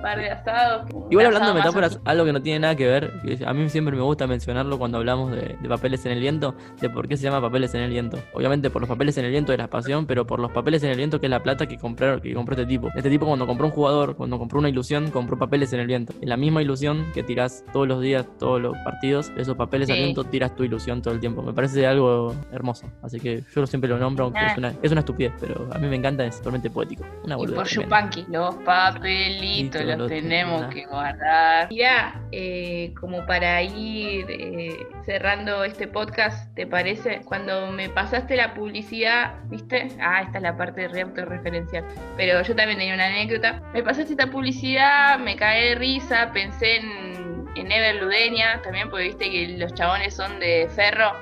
Par 0.00 0.18
de 0.18 0.30
asados. 0.30 0.88
Igual 1.10 1.26
hablando 1.26 1.48
de 1.48 1.54
metáforas, 1.54 2.00
algo 2.04 2.24
que 2.24 2.32
no 2.32 2.42
tiene 2.42 2.60
nada 2.60 2.76
que 2.76 2.86
ver, 2.86 3.20
que 3.22 3.44
a 3.44 3.52
mí 3.52 3.68
siempre 3.68 3.96
me 3.96 4.02
gusta 4.02 4.26
mencionarlo 4.26 4.78
cuando 4.78 4.98
hablamos 4.98 5.32
de, 5.32 5.56
papeles 5.68 6.04
en 6.06 6.12
el 6.12 6.20
viento, 6.20 6.54
de 6.80 6.88
por 6.88 7.08
qué 7.08 7.16
se 7.16 7.24
llama 7.24 7.40
papeles 7.40 7.74
en 7.74 7.82
el 7.82 7.90
viento. 7.90 8.18
Obviamente 8.32 8.70
por 8.70 8.82
los 8.82 8.88
papeles 8.88 9.16
en 9.18 9.24
el 9.24 9.30
viento 9.30 9.52
de 9.52 9.58
la 9.58 9.68
pasión, 9.68 10.06
pero 10.06 10.26
por 10.26 10.40
los 10.40 10.50
papeles 10.50 10.82
en 10.82 10.90
el 10.90 10.96
viento 10.96 11.20
que 11.20 11.26
es 11.26 11.30
la 11.30 11.42
plata 11.42 11.66
que, 11.66 11.76
compraron, 11.76 12.20
que 12.20 12.32
compró 12.34 12.54
este 12.54 12.66
tipo. 12.66 12.88
Este 12.94 13.10
tipo 13.10 13.26
cuando 13.26 13.46
compró 13.46 13.66
un 13.66 13.72
jugador, 13.72 14.16
cuando 14.16 14.38
compró 14.38 14.58
una 14.58 14.68
ilusión, 14.68 15.10
compró 15.10 15.38
papeles 15.38 15.72
en 15.72 15.80
el 15.80 15.86
viento. 15.86 16.14
En 16.20 16.28
la 16.28 16.36
misma 16.36 16.62
ilusión 16.62 17.06
que 17.12 17.22
tirás 17.22 17.64
todos 17.72 17.86
los 17.86 18.00
días, 18.00 18.26
todos 18.38 18.60
los 18.60 18.76
partidos, 18.84 19.30
esos 19.36 19.56
papeles 19.56 19.90
al 19.90 19.96
viento 19.96 20.24
tiras 20.24 20.54
tu 20.54 20.64
ilusión 20.64 21.02
todo 21.02 21.14
el 21.14 21.20
tiempo. 21.20 21.42
Me 21.42 21.52
parece 21.52 21.86
algo 21.86 22.34
hermoso. 22.52 22.90
Así 23.02 23.20
que 23.20 23.42
yo 23.54 23.66
siempre 23.66 23.88
lo 23.88 23.98
nombro, 23.98 24.26
aunque 24.26 24.44
es 24.46 24.56
una, 24.56 24.72
es 24.82 24.92
una, 24.92 25.00
estupidez, 25.00 25.32
pero 25.40 25.68
a 25.72 25.78
mí 25.78 25.88
me 25.88 25.96
encanta, 25.96 26.24
es 26.24 26.38
totalmente 26.38 26.70
poético. 26.70 27.04
Una 27.24 27.36
y 27.38 27.46
por 27.46 27.66
Chupanqui, 27.66 28.26
los 28.28 28.54
papelitos 28.56 29.87
los 29.96 30.08
tenemos 30.08 30.66
que 30.66 30.86
guardar. 30.86 31.68
Ya, 31.70 32.20
eh, 32.32 32.92
como 32.98 33.24
para 33.26 33.62
ir 33.62 34.26
eh, 34.28 34.86
cerrando 35.04 35.64
este 35.64 35.88
podcast, 35.88 36.54
¿te 36.54 36.66
parece? 36.66 37.22
Cuando 37.24 37.70
me 37.72 37.88
pasaste 37.88 38.36
la 38.36 38.54
publicidad, 38.54 39.34
¿viste? 39.44 39.88
Ah, 40.00 40.22
esta 40.22 40.38
es 40.38 40.42
la 40.42 40.56
parte 40.56 40.88
de 40.88 41.04
referencial. 41.04 41.84
Pero 42.16 42.42
yo 42.42 42.56
también 42.56 42.78
tenía 42.78 42.94
una 42.94 43.06
anécdota. 43.06 43.62
Me 43.72 43.82
pasaste 43.82 44.12
esta 44.12 44.30
publicidad, 44.30 45.18
me 45.18 45.36
caí 45.36 45.70
de 45.70 45.74
risa, 45.76 46.30
pensé 46.32 46.76
en, 46.76 47.48
en 47.56 47.72
Ever 47.72 48.02
Ludenia, 48.02 48.60
también 48.62 48.90
porque 48.90 49.04
viste 49.04 49.30
que 49.30 49.48
los 49.58 49.74
chabones 49.74 50.14
son 50.14 50.40
de 50.40 50.68
ferro 50.74 51.12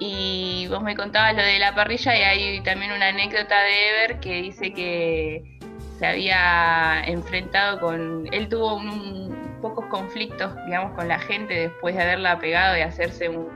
y 0.00 0.66
vos 0.68 0.82
me 0.82 0.96
contabas 0.96 1.36
lo 1.36 1.42
de 1.42 1.58
la 1.58 1.74
parrilla 1.74 2.16
y 2.16 2.22
hay 2.22 2.60
también 2.62 2.90
una 2.90 3.08
anécdota 3.08 3.62
de 3.62 3.88
Ever 3.90 4.20
que 4.20 4.42
dice 4.42 4.72
que 4.72 5.59
se 6.00 6.06
había 6.06 7.04
enfrentado 7.04 7.78
con, 7.78 8.26
él 8.32 8.48
tuvo 8.48 8.76
un, 8.76 9.58
pocos 9.60 9.84
conflictos, 9.90 10.50
digamos, 10.64 10.94
con 10.94 11.08
la 11.08 11.18
gente 11.18 11.52
después 11.52 11.94
de 11.94 12.00
haberla 12.00 12.38
pegado 12.38 12.78
y 12.78 12.80
hacerse 12.80 13.28
un, 13.28 13.50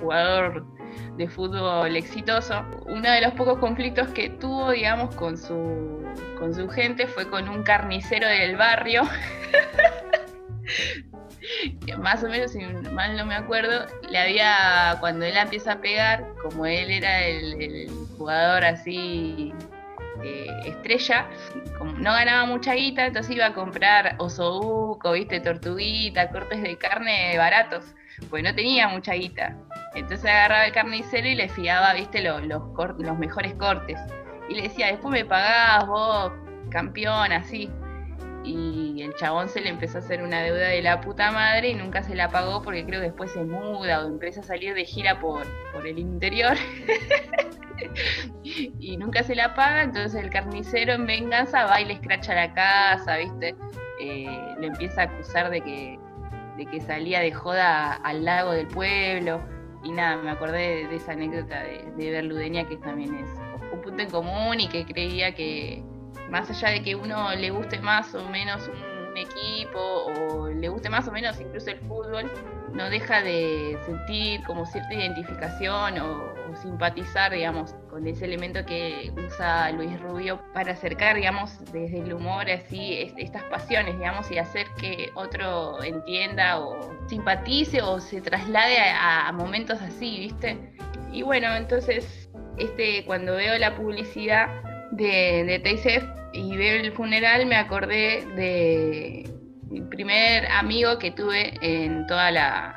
jugador 0.00 0.66
de 1.16 1.28
fútbol 1.28 1.96
exitoso. 1.96 2.64
Uno 2.86 3.08
de 3.08 3.20
los 3.20 3.34
pocos 3.34 3.58
conflictos 3.58 4.08
que 4.08 4.30
tuvo, 4.30 4.72
digamos, 4.72 5.14
con 5.14 5.38
su, 5.38 6.02
con 6.40 6.52
su 6.54 6.68
gente 6.68 7.06
fue 7.06 7.30
con 7.30 7.48
un 7.48 7.62
carnicero 7.62 8.26
del 8.26 8.56
barrio. 8.56 9.02
más 11.98 12.24
o 12.24 12.28
menos, 12.28 12.50
si 12.50 12.58
mal 12.92 13.16
no 13.16 13.26
me 13.26 13.36
acuerdo, 13.36 13.86
le 14.10 14.18
había, 14.18 14.96
cuando 14.98 15.24
él 15.24 15.36
empieza 15.36 15.74
a 15.74 15.80
pegar, 15.80 16.26
como 16.42 16.66
él 16.66 16.90
era 16.90 17.24
el 17.24 17.88
jugador 18.18 18.64
así 18.64 19.54
eh, 20.26 20.46
estrella, 20.64 21.28
no 21.98 22.12
ganaba 22.12 22.46
mucha 22.46 22.74
guita, 22.74 23.06
entonces 23.06 23.36
iba 23.36 23.46
a 23.46 23.54
comprar 23.54 24.16
osobuco, 24.18 25.12
viste, 25.12 25.40
tortuguita, 25.40 26.30
cortes 26.30 26.62
de 26.62 26.76
carne 26.76 27.38
baratos, 27.38 27.94
pues 28.28 28.42
no 28.42 28.52
tenía 28.54 28.88
mucha 28.88 29.12
guita. 29.14 29.56
Entonces 29.94 30.28
agarraba 30.28 30.66
el 30.66 30.72
carnicero 30.72 31.28
y 31.28 31.36
le 31.36 31.48
fiaba, 31.48 31.94
viste, 31.94 32.22
los, 32.22 32.44
los, 32.44 32.62
los 32.98 33.18
mejores 33.18 33.54
cortes. 33.54 33.98
Y 34.48 34.54
le 34.54 34.62
decía, 34.62 34.88
después 34.88 35.12
me 35.12 35.24
pagás 35.24 35.86
vos, 35.86 36.32
campeón, 36.70 37.32
así. 37.32 37.70
Y 38.44 39.02
el 39.02 39.14
chabón 39.14 39.48
se 39.48 39.60
le 39.60 39.70
empezó 39.70 39.98
a 39.98 40.00
hacer 40.00 40.22
una 40.22 40.40
deuda 40.42 40.68
de 40.68 40.82
la 40.82 41.00
puta 41.00 41.30
madre 41.30 41.68
y 41.68 41.74
nunca 41.74 42.02
se 42.02 42.14
la 42.14 42.30
pagó 42.30 42.62
porque 42.62 42.84
creo 42.84 43.00
que 43.00 43.06
después 43.06 43.32
se 43.32 43.44
muda 43.44 44.04
o 44.04 44.08
empieza 44.08 44.40
a 44.40 44.44
salir 44.44 44.74
de 44.74 44.84
gira 44.84 45.20
por, 45.20 45.46
por 45.72 45.86
el 45.86 45.98
interior. 45.98 46.56
y 48.42 48.96
nunca 48.96 49.22
se 49.22 49.34
la 49.34 49.54
paga, 49.54 49.82
entonces 49.82 50.22
el 50.22 50.30
carnicero 50.30 50.92
en 50.92 51.06
venganza 51.06 51.64
va 51.66 51.80
y 51.80 51.84
le 51.86 51.94
escracha 51.94 52.34
la 52.34 52.52
casa, 52.54 53.16
¿viste? 53.16 53.54
Eh, 54.00 54.54
le 54.58 54.66
empieza 54.66 55.02
a 55.02 55.04
acusar 55.04 55.50
de 55.50 55.60
que, 55.60 55.98
de 56.56 56.66
que 56.66 56.80
salía 56.80 57.20
de 57.20 57.32
joda 57.32 57.94
al 57.94 58.24
lago 58.24 58.52
del 58.52 58.66
pueblo. 58.66 59.40
Y 59.84 59.92
nada, 59.92 60.16
me 60.16 60.30
acordé 60.30 60.86
de, 60.88 60.96
esa 60.96 61.12
anécdota 61.12 61.62
de, 61.62 61.90
de 61.96 62.10
Berludenia 62.10 62.66
que 62.66 62.76
también 62.78 63.14
es 63.14 63.30
un 63.72 63.80
punto 63.82 64.02
en 64.02 64.10
común 64.10 64.60
y 64.60 64.68
que 64.68 64.84
creía 64.84 65.34
que 65.34 65.82
más 66.30 66.50
allá 66.50 66.70
de 66.70 66.82
que 66.82 66.94
uno 66.94 67.34
le 67.34 67.50
guste 67.50 67.78
más 67.80 68.14
o 68.14 68.28
menos 68.28 68.68
un 68.68 69.16
equipo 69.16 69.78
o 69.78 70.48
le 70.48 70.68
guste 70.68 70.90
más 70.90 71.06
o 71.08 71.12
menos 71.12 71.40
incluso 71.40 71.70
el 71.70 71.78
fútbol, 71.80 72.30
no 72.72 72.90
deja 72.90 73.22
de 73.22 73.78
sentir 73.86 74.42
como 74.44 74.66
cierta 74.66 74.92
identificación 74.92 75.98
o, 75.98 76.36
simpatizar, 76.56 77.32
digamos, 77.32 77.74
con 77.90 78.06
ese 78.06 78.24
elemento 78.24 78.64
que 78.64 79.12
usa 79.16 79.70
Luis 79.72 80.00
Rubio 80.00 80.40
para 80.52 80.72
acercar, 80.72 81.16
digamos, 81.16 81.58
desde 81.72 82.00
el 82.00 82.12
humor 82.12 82.50
así 82.50 83.12
estas 83.16 83.42
pasiones, 83.44 83.96
digamos, 83.98 84.30
y 84.30 84.38
hacer 84.38 84.66
que 84.78 85.10
otro 85.14 85.82
entienda 85.82 86.60
o 86.60 86.78
simpatice 87.08 87.82
o 87.82 88.00
se 88.00 88.20
traslade 88.20 88.78
a, 88.78 89.30
momentos 89.32 89.80
así, 89.82 90.18
¿viste? 90.18 90.58
Y 91.12 91.22
bueno, 91.22 91.54
entonces, 91.56 92.30
este, 92.58 93.04
cuando 93.04 93.36
veo 93.36 93.58
la 93.58 93.76
publicidad 93.76 94.48
de, 94.90 95.44
de 95.44 96.10
y 96.32 96.56
veo 96.56 96.80
el 96.80 96.92
funeral, 96.92 97.46
me 97.46 97.56
acordé 97.56 98.26
de 98.36 99.30
mi 99.70 99.80
primer 99.80 100.46
amigo 100.52 100.98
que 100.98 101.10
tuve 101.10 101.54
en 101.60 102.06
toda 102.06 102.30
la, 102.30 102.75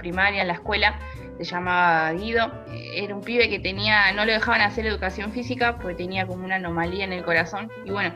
primaria, 0.00 0.42
en 0.42 0.48
la 0.48 0.54
escuela, 0.54 0.98
se 1.38 1.44
llamaba 1.44 2.12
Guido. 2.12 2.50
Era 2.94 3.14
un 3.14 3.22
pibe 3.22 3.48
que 3.48 3.58
tenía, 3.58 4.12
no 4.12 4.24
lo 4.24 4.32
dejaban 4.32 4.60
hacer 4.60 4.86
educación 4.86 5.32
física 5.32 5.78
porque 5.78 5.94
tenía 5.94 6.26
como 6.26 6.44
una 6.44 6.56
anomalía 6.56 7.04
en 7.04 7.12
el 7.12 7.24
corazón. 7.24 7.70
Y 7.84 7.90
bueno, 7.90 8.14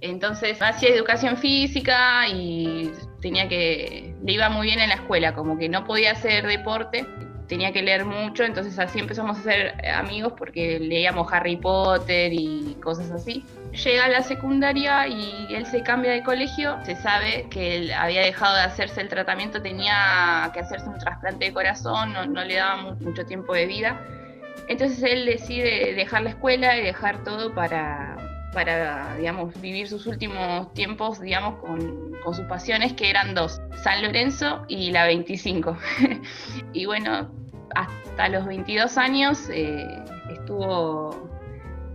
entonces 0.00 0.60
hacía 0.60 0.90
educación 0.90 1.36
física 1.36 2.28
y 2.28 2.90
tenía 3.20 3.48
que, 3.48 4.14
le 4.22 4.32
iba 4.32 4.48
muy 4.50 4.66
bien 4.66 4.80
en 4.80 4.90
la 4.90 4.96
escuela, 4.96 5.34
como 5.34 5.56
que 5.56 5.68
no 5.68 5.84
podía 5.84 6.12
hacer 6.12 6.46
deporte, 6.46 7.06
tenía 7.48 7.72
que 7.72 7.82
leer 7.82 8.04
mucho, 8.04 8.44
entonces 8.44 8.78
así 8.78 8.98
empezamos 8.98 9.38
a 9.38 9.42
ser 9.42 9.74
amigos 9.90 10.34
porque 10.36 10.78
leíamos 10.78 11.32
Harry 11.32 11.56
Potter 11.56 12.32
y 12.32 12.76
cosas 12.82 13.10
así. 13.10 13.44
Llega 13.82 14.04
a 14.04 14.08
la 14.08 14.22
secundaria 14.22 15.08
y 15.08 15.48
él 15.50 15.66
se 15.66 15.82
cambia 15.82 16.12
de 16.12 16.22
colegio, 16.22 16.78
se 16.84 16.94
sabe 16.94 17.48
que 17.50 17.76
él 17.76 17.92
había 17.92 18.22
dejado 18.22 18.54
de 18.54 18.62
hacerse 18.62 19.00
el 19.00 19.08
tratamiento, 19.08 19.60
tenía 19.60 20.48
que 20.54 20.60
hacerse 20.60 20.88
un 20.88 20.98
trasplante 20.98 21.46
de 21.46 21.52
corazón, 21.52 22.12
no, 22.12 22.44
le 22.44 22.54
daba 22.54 22.94
mucho 23.00 23.26
tiempo 23.26 23.52
de 23.52 23.66
vida. 23.66 24.00
Entonces 24.68 25.02
él 25.02 25.26
decide 25.26 25.92
dejar 25.94 26.22
la 26.22 26.30
escuela 26.30 26.78
y 26.78 26.84
dejar 26.84 27.24
todo 27.24 27.52
para, 27.52 28.16
digamos, 29.18 29.60
vivir 29.60 29.88
sus 29.88 30.06
últimos 30.06 30.72
tiempos, 30.74 31.20
digamos, 31.20 31.56
con, 31.56 32.12
con, 32.22 32.32
sus 32.32 32.46
pasiones, 32.46 32.92
que 32.92 33.10
eran 33.10 33.34
dos, 33.34 33.60
San 33.82 34.02
Lorenzo 34.02 34.64
y 34.68 34.92
la 34.92 35.04
25. 35.06 35.76
y 36.72 36.86
bueno, 36.86 37.28
hasta 37.74 38.28
los 38.28 38.46
22 38.46 38.96
años 38.98 39.48
eh, 39.50 39.84
estuvo 40.30 41.33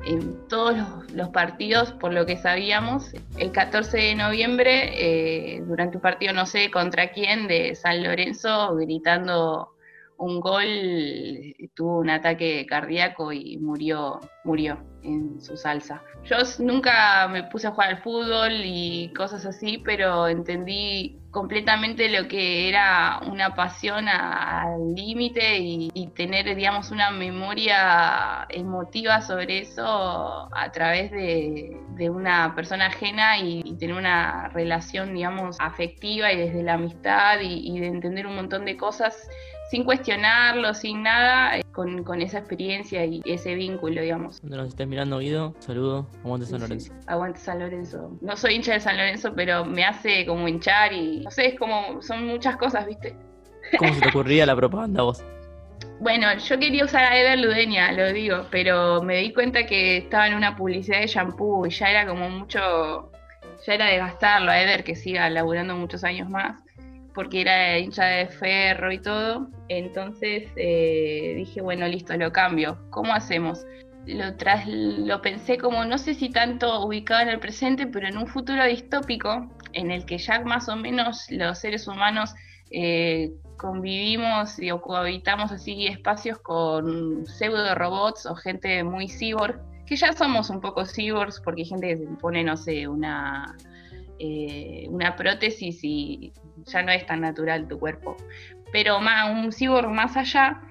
en 0.09 0.47
todos 0.47 0.75
los, 1.13 1.29
partidos, 1.29 1.91
por 1.93 2.13
lo 2.13 2.25
que 2.25 2.35
sabíamos. 2.35 3.11
El 3.37 3.51
14 3.51 3.97
de 3.97 4.15
noviembre, 4.15 5.55
eh, 5.55 5.61
durante 5.61 5.97
un 5.97 6.01
partido 6.01 6.33
no 6.33 6.47
sé 6.47 6.71
contra 6.71 7.11
quién 7.11 7.47
de 7.47 7.75
San 7.75 8.03
Lorenzo, 8.03 8.75
gritando 8.75 9.75
un 10.19 10.41
gol, 10.41 11.55
tuvo 11.75 11.99
un 11.99 12.09
ataque 12.09 12.65
cardíaco 12.67 13.31
y 13.31 13.57
murió, 13.57 14.19
murió 14.43 14.77
en 15.01 15.39
su 15.39 15.55
salsa. 15.55 16.03
Yo 16.25 16.35
nunca 16.59 17.27
me 17.29 17.43
puse 17.43 17.67
a 17.67 17.71
jugar 17.71 17.89
al 17.89 18.03
fútbol 18.03 18.51
y 18.63 19.13
cosas 19.15 19.45
así, 19.45 19.77
pero 19.77 20.27
entendí 20.27 21.17
completamente 21.31 22.09
lo 22.09 22.27
que 22.27 22.67
era 22.67 23.21
una 23.31 23.55
pasión 23.55 24.09
al 24.09 24.93
límite 24.93 25.57
y, 25.59 26.07
tener, 26.15 26.53
digamos, 26.55 26.91
una 26.91 27.11
memoria 27.11 28.45
emotiva 28.49 29.21
sobre 29.21 29.59
eso 29.59 30.49
a 30.53 30.71
través 30.73 31.11
de, 31.11 31.77
una 32.09 32.55
persona 32.55 32.87
ajena 32.87 33.37
y, 33.37 33.75
tener 33.77 33.95
una 33.95 34.49
relación, 34.49 35.13
digamos, 35.13 35.55
afectiva 35.59 36.31
y 36.33 36.37
desde 36.37 36.63
la 36.63 36.73
amistad 36.73 37.39
y, 37.41 37.75
y 37.75 37.79
de 37.79 37.87
entender 37.87 38.27
un 38.27 38.35
montón 38.35 38.65
de 38.65 38.75
cosas 38.75 39.29
sin 39.69 39.83
cuestionarlo, 39.83 40.73
sin 40.73 41.03
nada, 41.03 41.57
eh, 41.57 41.63
con, 41.71 42.03
con 42.03 42.21
esa 42.21 42.39
experiencia 42.39 43.05
y 43.05 43.21
ese 43.25 43.53
vínculo, 43.55 44.01
digamos. 44.01 44.39
Cuando 44.39 44.57
nos 44.57 44.69
estés 44.69 44.87
mirando, 44.87 45.19
Guido, 45.19 45.55
saludo. 45.59 46.07
Aguante 46.23 46.47
San 46.47 46.61
Lorenzo. 46.61 46.93
sí, 46.93 46.99
Aguante 47.07 47.39
San 47.39 47.59
Lorenzo. 47.59 48.17
No 48.21 48.35
soy 48.35 48.55
hincha 48.55 48.73
de 48.73 48.79
San 48.79 48.97
Lorenzo, 48.97 49.33
pero 49.35 49.65
me 49.65 49.85
hace 49.85 50.25
como 50.25 50.47
hinchar 50.47 50.91
y 50.93 51.21
no 51.21 51.31
sé, 51.31 51.47
es 51.49 51.59
como, 51.59 52.01
son 52.01 52.25
muchas 52.25 52.57
cosas, 52.57 52.85
¿viste? 52.87 53.15
¿Cómo 53.77 53.93
se 53.93 54.01
te 54.01 54.09
ocurría 54.09 54.45
la 54.45 54.55
propaganda 54.55 55.03
vos? 55.03 55.23
Bueno, 56.01 56.27
yo 56.37 56.57
quería 56.57 56.85
usar 56.85 57.03
a 57.03 57.19
Eder 57.19 57.39
Ludeña, 57.39 57.91
lo 57.91 58.13
digo, 58.13 58.45
pero 58.49 59.01
me 59.01 59.17
di 59.17 59.33
cuenta 59.33 59.65
que 59.65 59.97
estaba 59.97 60.27
en 60.27 60.33
una 60.33 60.55
publicidad 60.55 61.01
de 61.01 61.07
shampoo 61.07 61.65
y 61.65 61.71
ya 61.71 61.89
era 61.89 62.07
como 62.07 62.29
mucho, 62.29 63.11
ya 63.67 63.73
era 63.73 63.87
desgastarlo 63.87 64.49
a 64.49 64.61
Eder 64.61 64.85
que 64.85 64.95
siga 64.95 65.29
laburando 65.29 65.75
muchos 65.75 66.05
años 66.05 66.29
más, 66.29 66.63
porque 67.19 67.41
era 67.41 67.77
hincha 67.77 68.05
de 68.05 68.27
ferro 68.27 68.93
y 68.93 68.99
todo. 68.99 69.49
Entonces 69.67 70.49
eh, 70.55 71.33
dije, 71.35 71.59
bueno, 71.59 71.85
listo, 71.85 72.15
lo 72.15 72.31
cambio. 72.31 72.79
¿Cómo 72.91 73.13
hacemos? 73.13 73.65
Lo, 74.05 74.37
tras, 74.37 74.65
lo 74.65 75.21
pensé 75.21 75.57
como, 75.57 75.83
no 75.83 75.97
sé 75.97 76.13
si 76.13 76.29
tanto 76.29 76.81
ubicado 76.85 77.23
en 77.23 77.27
el 77.27 77.41
presente, 77.41 77.87
pero 77.87 78.07
en 78.07 78.17
un 78.17 78.25
futuro 78.25 78.63
distópico, 78.63 79.49
en 79.73 79.91
el 79.91 80.05
que 80.05 80.17
ya 80.17 80.39
más 80.45 80.69
o 80.69 80.77
menos 80.77 81.25
los 81.29 81.59
seres 81.59 81.89
humanos 81.89 82.33
eh, 82.71 83.33
convivimos 83.57 84.57
y 84.57 84.69
cohabitamos 84.69 85.51
así 85.51 85.87
espacios 85.87 86.39
con 86.39 87.25
pseudo 87.25 87.75
robots 87.75 88.27
o 88.27 88.35
gente 88.35 88.81
muy 88.85 89.09
cyborg, 89.09 89.59
que 89.85 89.97
ya 89.97 90.13
somos 90.13 90.49
un 90.49 90.61
poco 90.61 90.85
cyborgs 90.85 91.41
porque 91.41 91.63
hay 91.63 91.67
gente 91.67 91.87
que 91.89 91.97
se 91.97 92.15
pone, 92.21 92.45
no 92.45 92.55
sé, 92.55 92.87
una, 92.87 93.57
eh, 94.19 94.85
una 94.89 95.15
prótesis 95.15 95.79
y 95.83 96.33
ya 96.65 96.83
no 96.83 96.91
es 96.91 97.05
tan 97.05 97.21
natural 97.21 97.67
tu 97.67 97.79
cuerpo. 97.79 98.17
Pero 98.71 98.99
más, 98.99 99.31
un 99.31 99.51
cyborg 99.51 99.89
más 99.89 100.15
allá, 100.17 100.61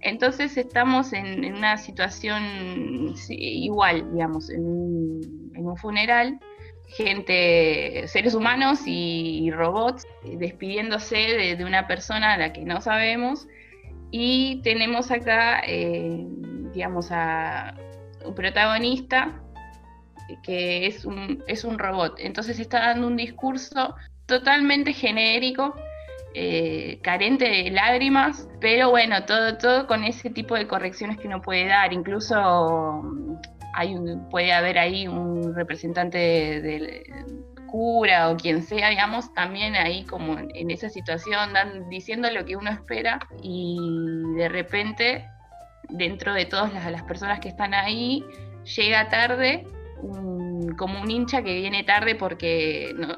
entonces 0.00 0.56
estamos 0.56 1.12
en, 1.12 1.44
en 1.44 1.54
una 1.54 1.76
situación 1.76 3.14
igual, 3.28 4.12
digamos, 4.12 4.50
en 4.50 4.64
un, 4.64 5.52
en 5.54 5.66
un 5.66 5.76
funeral 5.76 6.38
gente, 6.88 8.04
seres 8.06 8.34
humanos 8.34 8.80
y, 8.86 9.40
y 9.44 9.50
robots 9.50 10.06
despidiéndose 10.24 11.16
de, 11.16 11.56
de, 11.56 11.64
una 11.64 11.86
persona 11.86 12.34
a 12.34 12.38
la 12.38 12.52
que 12.52 12.64
no 12.64 12.80
sabemos. 12.80 13.46
Y 14.10 14.62
tenemos 14.62 15.10
acá, 15.10 15.60
eh, 15.66 16.26
digamos, 16.72 17.08
a 17.12 17.74
un 18.24 18.34
protagonista 18.34 19.42
que 20.42 20.86
es 20.86 21.04
un, 21.04 21.42
es 21.46 21.64
un 21.64 21.78
robot. 21.78 22.16
Entonces 22.18 22.58
está 22.58 22.80
dando 22.80 23.06
un 23.06 23.16
discurso 23.16 23.94
totalmente 24.26 24.92
genérico, 24.92 25.74
eh, 26.34 27.00
carente 27.02 27.48
de 27.48 27.70
lágrimas, 27.70 28.48
pero 28.60 28.90
bueno, 28.90 29.24
todo, 29.24 29.56
todo 29.56 29.86
con 29.86 30.04
ese 30.04 30.30
tipo 30.30 30.54
de 30.54 30.66
correcciones 30.66 31.18
que 31.18 31.26
uno 31.26 31.40
puede 31.40 31.66
dar. 31.66 31.92
Incluso 31.92 33.02
hay 33.74 33.94
un, 33.94 34.28
puede 34.28 34.52
haber 34.52 34.78
ahí 34.78 35.08
un 35.08 35.54
representante 35.54 36.18
del 36.18 36.62
de 36.62 37.28
cura 37.68 38.30
o 38.30 38.36
quien 38.36 38.62
sea, 38.62 38.88
digamos, 38.88 39.32
también 39.34 39.76
ahí 39.76 40.04
como 40.04 40.38
en 40.38 40.70
esa 40.70 40.88
situación, 40.88 41.52
dan, 41.52 41.88
diciendo 41.88 42.30
lo 42.30 42.44
que 42.44 42.56
uno 42.56 42.70
espera 42.70 43.20
y 43.42 43.78
de 44.36 44.48
repente, 44.48 45.28
dentro 45.88 46.34
de 46.34 46.46
todas 46.46 46.72
las, 46.74 46.90
las 46.90 47.02
personas 47.04 47.40
que 47.40 47.48
están 47.48 47.74
ahí, 47.74 48.24
llega 48.76 49.08
tarde, 49.08 49.66
un, 50.02 50.74
como 50.76 51.00
un 51.00 51.10
hincha 51.10 51.42
que 51.42 51.54
viene 51.54 51.84
tarde 51.84 52.14
porque 52.14 52.94
no, 52.96 53.14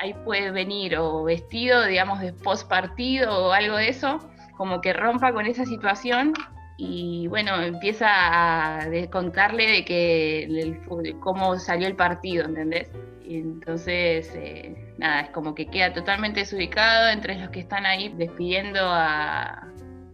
ahí 0.00 0.14
puede 0.24 0.50
venir 0.50 0.96
o 0.96 1.24
vestido, 1.24 1.84
digamos, 1.84 2.20
de 2.20 2.32
post 2.32 2.68
partido 2.68 3.46
o 3.46 3.52
algo 3.52 3.76
de 3.76 3.88
eso, 3.88 4.18
como 4.56 4.80
que 4.80 4.92
rompa 4.92 5.32
con 5.32 5.46
esa 5.46 5.64
situación 5.64 6.32
y 6.76 7.26
bueno, 7.26 7.60
empieza 7.60 8.06
a 8.08 8.86
contarle 9.10 9.66
de 9.66 9.84
que 9.84 10.80
cómo 11.20 11.58
salió 11.58 11.88
el 11.88 11.96
partido, 11.96 12.44
¿entendés? 12.44 12.88
Y 13.24 13.40
entonces, 13.40 14.32
eh, 14.36 14.94
nada, 14.96 15.22
es 15.22 15.30
como 15.30 15.54
que 15.54 15.66
queda 15.66 15.92
totalmente 15.92 16.40
desubicado 16.40 17.08
entre 17.08 17.34
los 17.34 17.50
que 17.50 17.60
están 17.60 17.84
ahí 17.84 18.14
despidiendo 18.16 18.80
a 18.82 19.64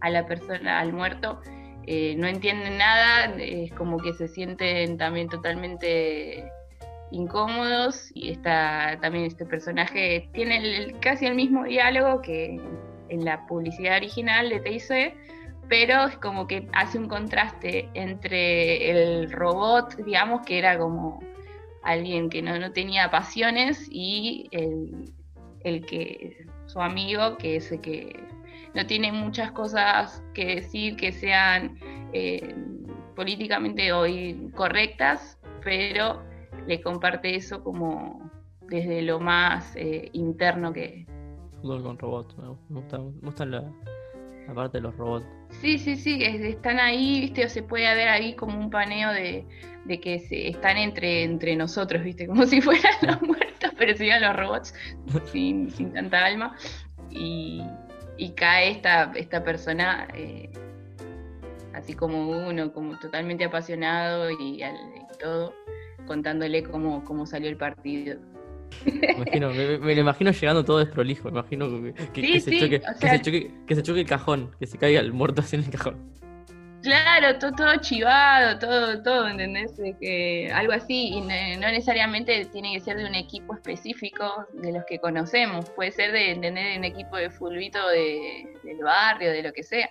la 0.09 0.25
persona, 0.25 0.79
al 0.79 0.91
muerto. 0.91 1.39
Eh, 1.87 2.15
no 2.17 2.27
entienden 2.27 2.77
nada, 2.77 3.35
es 3.37 3.71
como 3.73 3.97
que 3.99 4.13
se 4.13 4.27
sienten 4.27 4.97
también 4.97 5.29
totalmente 5.29 6.51
incómodos 7.11 8.09
y 8.13 8.31
está 8.31 8.97
también 9.01 9.25
este 9.25 9.45
personaje 9.45 10.27
tiene 10.33 10.95
casi 10.99 11.27
el 11.27 11.35
mismo 11.35 11.63
diálogo 11.63 12.21
que 12.21 12.59
en 13.09 13.25
la 13.25 13.45
publicidad 13.45 13.97
original 13.97 14.49
de 14.49 14.59
TIC, 14.59 15.13
pero 15.69 16.05
es 16.05 16.17
como 16.17 16.47
que 16.47 16.67
hace 16.73 16.97
un 16.97 17.07
contraste 17.07 17.89
entre 17.93 18.89
el 18.89 19.31
robot, 19.31 19.95
digamos, 19.97 20.45
que 20.45 20.57
era 20.57 20.77
como 20.77 21.19
alguien 21.83 22.29
que 22.29 22.41
no, 22.41 22.57
no 22.59 22.71
tenía 22.71 23.09
pasiones, 23.11 23.87
y 23.91 24.47
el, 24.51 25.13
el, 25.63 25.85
que 25.85 26.45
su 26.65 26.81
amigo, 26.81 27.37
que 27.37 27.57
es 27.57 27.71
el 27.71 27.81
que 27.81 28.23
no 28.75 28.85
tiene 28.85 29.11
muchas 29.11 29.51
cosas 29.51 30.21
que 30.33 30.55
decir 30.55 30.97
que 30.97 31.13
sean 31.13 31.79
eh, 32.13 32.53
políticamente 33.15 33.93
hoy 33.93 34.51
correctas, 34.53 35.39
pero 35.63 36.21
le 36.67 36.81
comparte 36.81 37.35
eso 37.35 37.63
como 37.63 38.29
desde 38.67 39.01
lo 39.01 39.19
más 39.19 39.75
eh, 39.77 40.09
interno 40.11 40.73
que... 40.73 41.05
Fútbol 41.61 41.83
con 41.83 41.97
robots, 41.97 42.37
me 42.37 42.79
gusta, 42.79 42.97
me 42.97 43.11
gusta 43.21 43.45
la, 43.45 43.63
la 44.47 44.53
parte 44.53 44.77
de 44.77 44.81
los 44.81 44.97
robots. 44.97 45.25
Sí, 45.61 45.77
sí, 45.79 45.95
sí, 45.95 46.19
están 46.21 46.79
ahí, 46.79 47.21
¿viste? 47.21 47.45
O 47.45 47.49
se 47.49 47.63
puede 47.63 47.95
ver 47.95 48.09
ahí 48.09 48.35
como 48.35 48.59
un 48.59 48.69
paneo 48.69 49.11
de, 49.13 49.47
de 49.85 49.99
que 50.01 50.19
se, 50.19 50.49
están 50.49 50.75
entre, 50.77 51.23
entre 51.23 51.55
nosotros, 51.55 52.03
¿viste? 52.03 52.27
Como 52.27 52.45
si 52.45 52.59
fueran 52.59 52.93
los 53.01 53.21
muertos, 53.21 53.71
pero 53.77 53.95
serían 53.95 54.21
los 54.21 54.35
robots 54.35 54.73
sin, 55.31 55.71
sin 55.71 55.93
tanta 55.93 56.25
alma. 56.25 56.55
Y, 57.09 57.63
y 58.17 58.29
cae 58.31 58.71
esta, 58.71 59.11
esta 59.15 59.43
persona, 59.43 60.07
eh, 60.13 60.49
así 61.73 61.93
como 61.93 62.47
uno, 62.47 62.71
como 62.73 62.97
totalmente 62.99 63.43
apasionado 63.43 64.29
y, 64.31 64.61
al, 64.61 64.75
y 64.75 65.17
todo, 65.19 65.53
contándole 66.07 66.63
cómo, 66.63 67.03
cómo 67.03 67.25
salió 67.25 67.49
el 67.49 67.57
partido. 67.57 68.19
Me, 68.85 69.13
imagino, 69.13 69.49
me, 69.51 69.77
me, 69.77 69.95
lo 69.95 70.01
imagino 70.01 70.31
llegando 70.31 70.65
todo 70.65 70.79
desprolijo. 70.79 71.29
Me 71.29 71.39
imagino 71.39 71.69
que, 71.81 71.93
que, 71.93 72.21
sí, 72.21 72.33
que, 72.33 72.39
se 72.39 72.51
sí, 72.51 72.59
choque, 72.59 72.77
o 72.77 72.99
sea, 72.99 73.11
que, 73.11 73.17
se 73.17 73.23
choque, 73.23 73.51
que 73.67 73.75
se 73.75 73.83
choque 73.83 73.99
el 74.01 74.07
cajón, 74.07 74.51
que 74.59 74.67
se 74.67 74.77
caiga 74.77 74.99
el 74.99 75.13
muerto 75.13 75.41
así 75.41 75.55
en 75.55 75.63
el 75.63 75.69
cajón. 75.69 75.97
Claro, 76.85 77.39
todo, 77.39 77.51
todo 77.51 77.75
chivado, 77.81 78.59
todo, 78.59 79.01
todo, 79.01 79.27
¿entendés? 79.27 79.75
De 79.75 79.97
que 79.99 80.51
algo 80.53 80.71
así, 80.71 81.07
y 81.15 81.21
no, 81.21 81.67
necesariamente 81.71 82.45
tiene 82.45 82.73
que 82.73 82.79
ser 82.79 82.97
de 82.97 83.05
un 83.05 83.15
equipo 83.15 83.55
específico 83.55 84.45
de 84.53 84.71
los 84.71 84.85
que 84.85 84.99
conocemos, 84.99 85.67
puede 85.71 85.91
ser 85.91 86.11
de 86.11 86.33
entender 86.33 86.77
un 86.77 86.83
equipo 86.83 87.17
de 87.17 87.31
fulbito 87.31 87.79
de, 87.89 88.59
del 88.63 88.77
barrio, 88.83 89.31
de 89.31 89.41
lo 89.41 89.51
que 89.51 89.63
sea. 89.63 89.89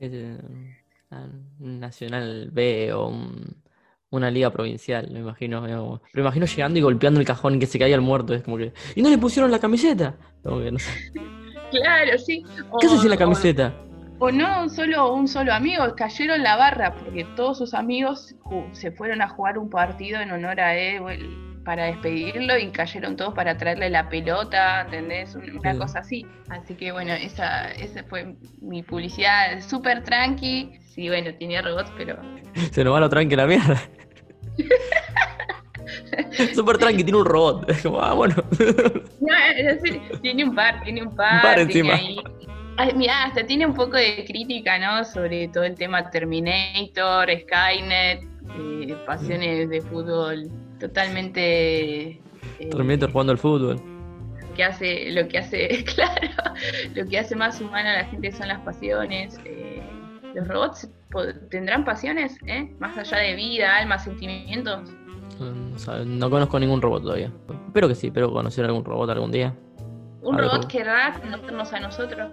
Un 0.00 1.78
Nacional 1.78 2.50
B 2.50 2.92
o 2.92 3.06
un, 3.06 3.62
una 4.10 4.28
liga 4.28 4.50
provincial, 4.50 5.08
me 5.12 5.20
imagino. 5.20 5.64
Digamos. 5.64 6.00
Pero 6.00 6.24
me 6.24 6.28
imagino 6.28 6.46
llegando 6.46 6.76
y 6.76 6.82
golpeando 6.82 7.20
el 7.20 7.26
cajón 7.26 7.60
que 7.60 7.66
se 7.66 7.78
caiga 7.78 7.94
el 7.94 8.00
muerto. 8.00 8.34
Es 8.34 8.42
como 8.42 8.56
que. 8.56 8.72
¿Y 8.96 9.02
no 9.02 9.10
le 9.10 9.18
pusieron 9.18 9.48
la 9.52 9.60
camiseta? 9.60 10.16
Como 10.42 10.60
que, 10.60 10.72
no 10.72 10.78
sé. 10.80 10.90
Claro, 11.70 12.18
sí. 12.18 12.44
O, 12.70 12.76
¿Qué 12.76 12.86
haces 12.86 13.00
sin 13.00 13.08
la 13.08 13.16
camiseta? 13.16 13.72
O, 13.88 13.91
o, 14.22 14.30
no 14.30 14.68
solo 14.68 15.12
un 15.12 15.26
solo 15.26 15.52
amigo, 15.52 15.94
cayeron 15.96 16.42
la 16.42 16.56
barra 16.56 16.94
porque 16.94 17.24
todos 17.36 17.58
sus 17.58 17.74
amigos 17.74 18.34
se 18.72 18.92
fueron 18.92 19.20
a 19.22 19.28
jugar 19.28 19.58
un 19.58 19.68
partido 19.68 20.20
en 20.20 20.30
honor 20.30 20.60
a 20.60 20.76
él 20.76 21.02
para 21.64 21.86
despedirlo 21.86 22.58
y 22.58 22.70
cayeron 22.70 23.16
todos 23.16 23.34
para 23.34 23.56
traerle 23.56 23.90
la 23.90 24.08
pelota, 24.08 24.82
¿entendés? 24.82 25.34
Una 25.34 25.72
sí. 25.72 25.78
cosa 25.78 25.98
así. 26.00 26.26
Así 26.48 26.74
que 26.74 26.92
bueno, 26.92 27.12
esa, 27.12 27.70
esa 27.72 28.02
fue 28.04 28.36
mi 28.60 28.82
publicidad 28.82 29.60
súper 29.60 30.02
tranqui. 30.04 30.78
Sí, 30.94 31.08
bueno, 31.08 31.34
tenía 31.38 31.62
robots, 31.62 31.92
pero. 31.96 32.18
Se 32.72 32.84
nos 32.84 32.94
va 32.94 33.00
lo 33.00 33.08
tranqui 33.08 33.36
la 33.36 33.46
mierda. 33.46 33.80
Súper 36.54 36.78
tranqui, 36.78 37.04
tiene 37.04 37.18
un 37.18 37.24
robot. 37.24 37.68
Es 37.70 37.82
como, 37.82 38.00
ah, 38.00 38.12
bueno. 38.14 38.34
No, 39.20 39.36
es 39.56 39.82
decir, 39.82 40.00
tiene 40.20 40.44
un 40.44 40.54
par, 40.54 40.82
tiene 40.84 41.02
un 41.02 41.14
par. 41.14 41.36
Un 41.36 41.42
par 41.42 41.58
encima. 41.58 41.94
Ahí... 41.94 42.18
Ay, 42.76 42.92
mira, 42.94 43.24
hasta 43.24 43.44
tiene 43.44 43.66
un 43.66 43.74
poco 43.74 43.96
de 43.96 44.24
crítica, 44.26 44.78
¿no? 44.78 45.04
Sobre 45.04 45.48
todo 45.48 45.64
el 45.64 45.74
tema 45.74 46.10
Terminator, 46.10 47.28
Skynet, 47.30 48.22
eh, 48.58 48.96
pasiones 49.06 49.68
de 49.68 49.80
fútbol 49.80 50.50
totalmente. 50.80 52.10
Eh, 52.58 52.70
Terminator 52.70 53.12
jugando 53.12 53.32
al 53.32 53.38
fútbol. 53.38 53.80
Que 54.56 54.64
hace, 54.64 55.10
lo 55.12 55.28
que 55.28 55.38
hace, 55.38 55.84
claro, 55.94 56.28
lo 56.94 57.06
que 57.06 57.18
hace 57.18 57.36
más 57.36 57.60
humana 57.60 57.92
a 57.92 58.02
la 58.02 58.04
gente 58.06 58.32
son 58.32 58.48
las 58.48 58.60
pasiones. 58.60 59.38
Eh, 59.44 59.82
los 60.34 60.48
robots 60.48 60.90
tendrán 61.50 61.84
pasiones, 61.84 62.38
¿eh? 62.46 62.70
Más 62.78 62.96
allá 62.96 63.18
de 63.18 63.34
vida, 63.34 63.76
alma, 63.76 63.98
sentimientos. 63.98 64.90
No, 65.38 65.78
sabe, 65.78 66.04
no 66.06 66.30
conozco 66.30 66.58
ningún 66.58 66.80
robot 66.80 67.02
todavía. 67.02 67.30
Espero 67.66 67.88
que 67.88 67.94
sí, 67.94 68.06
espero 68.08 68.32
conocer 68.32 68.64
algún 68.64 68.84
robot 68.84 69.10
algún 69.10 69.30
día. 69.30 69.54
Un 70.22 70.38
robot 70.38 70.66
que 70.66 70.78
querrá 70.78 71.14
conocernos 71.20 71.72
a 71.72 71.80
nosotros. 71.80 72.30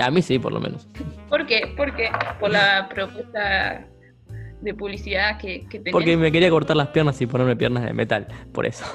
A 0.00 0.10
mí 0.10 0.22
sí, 0.22 0.38
por 0.38 0.52
lo 0.52 0.60
menos. 0.60 0.86
¿Por 1.28 1.46
qué? 1.46 1.72
¿Por 1.76 1.94
qué? 1.94 2.10
Por 2.38 2.50
la 2.50 2.88
propuesta 2.88 3.86
de 4.60 4.74
publicidad 4.74 5.38
que, 5.38 5.66
que 5.68 5.78
tenés. 5.78 5.92
Porque 5.92 6.16
me 6.16 6.30
quería 6.30 6.50
cortar 6.50 6.76
las 6.76 6.88
piernas 6.88 7.20
y 7.20 7.26
ponerme 7.26 7.56
piernas 7.56 7.84
de 7.84 7.92
metal, 7.92 8.26
por 8.52 8.66
eso. 8.66 8.84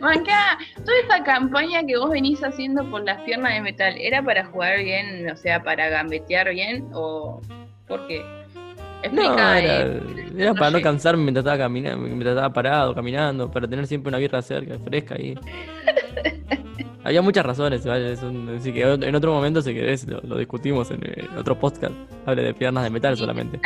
Manca, 0.00 0.58
toda 0.84 0.98
esa 1.04 1.22
campaña 1.24 1.84
que 1.84 1.96
vos 1.98 2.10
venís 2.10 2.42
haciendo 2.42 2.88
por 2.90 3.04
las 3.04 3.20
piernas 3.22 3.54
de 3.54 3.60
metal, 3.60 3.94
¿era 3.98 4.22
para 4.22 4.44
jugar 4.46 4.78
bien, 4.78 5.28
o 5.30 5.36
sea, 5.36 5.62
para 5.62 5.88
gambetear 5.88 6.50
bien 6.50 6.88
o 6.92 7.40
por 7.86 8.06
qué? 8.06 8.20
No, 8.20 9.22
Explica, 9.22 9.58
era, 9.58 9.82
eh, 9.86 10.02
era 10.36 10.54
para 10.54 10.70
no 10.72 10.82
cansarme 10.82 11.22
mientras 11.24 11.42
estaba 11.44 11.58
caminando, 11.58 12.00
mientras 12.00 12.32
estaba 12.32 12.52
parado, 12.52 12.94
caminando, 12.94 13.50
para 13.50 13.66
tener 13.66 13.86
siempre 13.86 14.08
una 14.08 14.18
birra 14.18 14.42
cerca, 14.42 14.78
fresca 14.78 15.14
ahí. 15.14 15.34
Había 17.04 17.22
muchas 17.22 17.44
razones, 17.46 17.84
¿vale? 17.86 18.12
Es 18.12 18.22
un- 18.22 18.48
así 18.56 18.72
que 18.72 18.82
en 18.82 19.14
otro 19.14 19.32
momento, 19.32 19.62
si 19.62 19.72
querés, 19.72 20.06
lo, 20.06 20.20
lo 20.20 20.36
discutimos 20.36 20.90
en 20.90 21.00
eh, 21.04 21.26
otro 21.38 21.58
podcast. 21.58 21.94
Hable 22.26 22.42
de 22.42 22.54
piernas 22.54 22.84
de 22.84 22.90
metal 22.90 23.14
Sí. 23.16 23.20
solamente. 23.20 23.60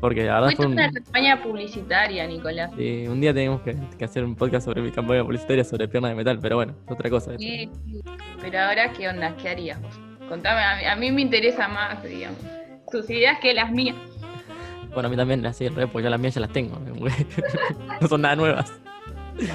Porque 0.00 0.24
la 0.24 0.34
verdad 0.40 0.50
Fue 0.56 0.66
un, 0.66 0.72
una 0.72 0.90
campaña 0.92 1.42
publicitaria, 1.42 2.26
Nicolás. 2.26 2.70
sí, 2.76 3.06
un 3.08 3.20
día 3.20 3.32
tenemos 3.32 3.62
que, 3.62 3.74
que 3.98 4.04
hacer 4.04 4.24
un 4.24 4.34
podcast 4.36 4.66
sobre 4.66 4.82
mi 4.82 4.90
campaña 4.90 5.22
publicitaria 5.24 5.64
sobre 5.64 5.88
piernas 5.88 6.10
de 6.10 6.16
metal, 6.16 6.38
pero 6.42 6.56
bueno, 6.56 6.74
es 6.84 6.92
otra 6.92 7.08
cosa. 7.08 7.32
Sí. 7.38 7.70
Pero 8.42 8.58
ahora, 8.60 8.92
¿qué 8.92 9.08
onda? 9.08 9.34
¿Qué 9.40 9.48
harías 9.48 9.80
vos? 9.80 9.98
Contame, 10.28 10.60
a 10.62 10.76
mí, 10.76 10.84
a 10.84 10.96
mí 10.96 11.12
me 11.12 11.22
interesa 11.22 11.66
más, 11.68 12.02
digamos, 12.02 12.38
tus 12.92 13.08
ideas 13.08 13.38
que 13.40 13.54
las 13.54 13.70
mías. 13.70 13.96
Bueno, 14.92 15.06
a 15.06 15.10
mí 15.10 15.16
también, 15.16 15.46
así, 15.46 15.68
re, 15.68 15.86
porque 15.86 16.04
ya 16.04 16.10
las 16.10 16.20
mías 16.20 16.34
ya 16.34 16.40
las 16.42 16.50
tengo. 16.52 16.78
no 18.00 18.08
son 18.08 18.20
nada 18.22 18.34
nuevas. 18.36 18.72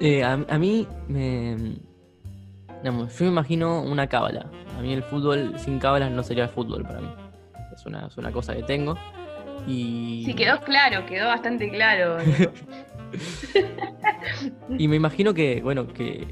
Eh, 0.00 0.22
a, 0.22 0.34
a 0.48 0.58
mí 0.58 0.86
me. 1.08 1.56
Digamos, 2.82 3.18
yo 3.18 3.24
me 3.26 3.30
imagino 3.32 3.82
una 3.82 4.06
cábala. 4.06 4.46
A 4.78 4.82
mí 4.82 4.92
el 4.92 5.02
fútbol 5.02 5.54
sin 5.58 5.78
cábalas 5.78 6.10
no 6.12 6.22
sería 6.22 6.48
fútbol 6.48 6.82
para 6.84 7.00
mí. 7.00 7.08
Es 7.74 7.84
una, 7.86 8.06
es 8.06 8.16
una 8.16 8.30
cosa 8.32 8.54
que 8.54 8.62
tengo. 8.62 8.96
Y, 9.66 10.22
Sí, 10.24 10.34
quedó 10.34 10.60
claro, 10.60 11.04
quedó 11.06 11.26
bastante 11.28 11.68
claro. 11.70 12.16
Y 14.78 14.88
me 14.88 14.96
imagino 14.96 15.34
que, 15.34 15.60
bueno, 15.62 15.86
que 15.88 16.26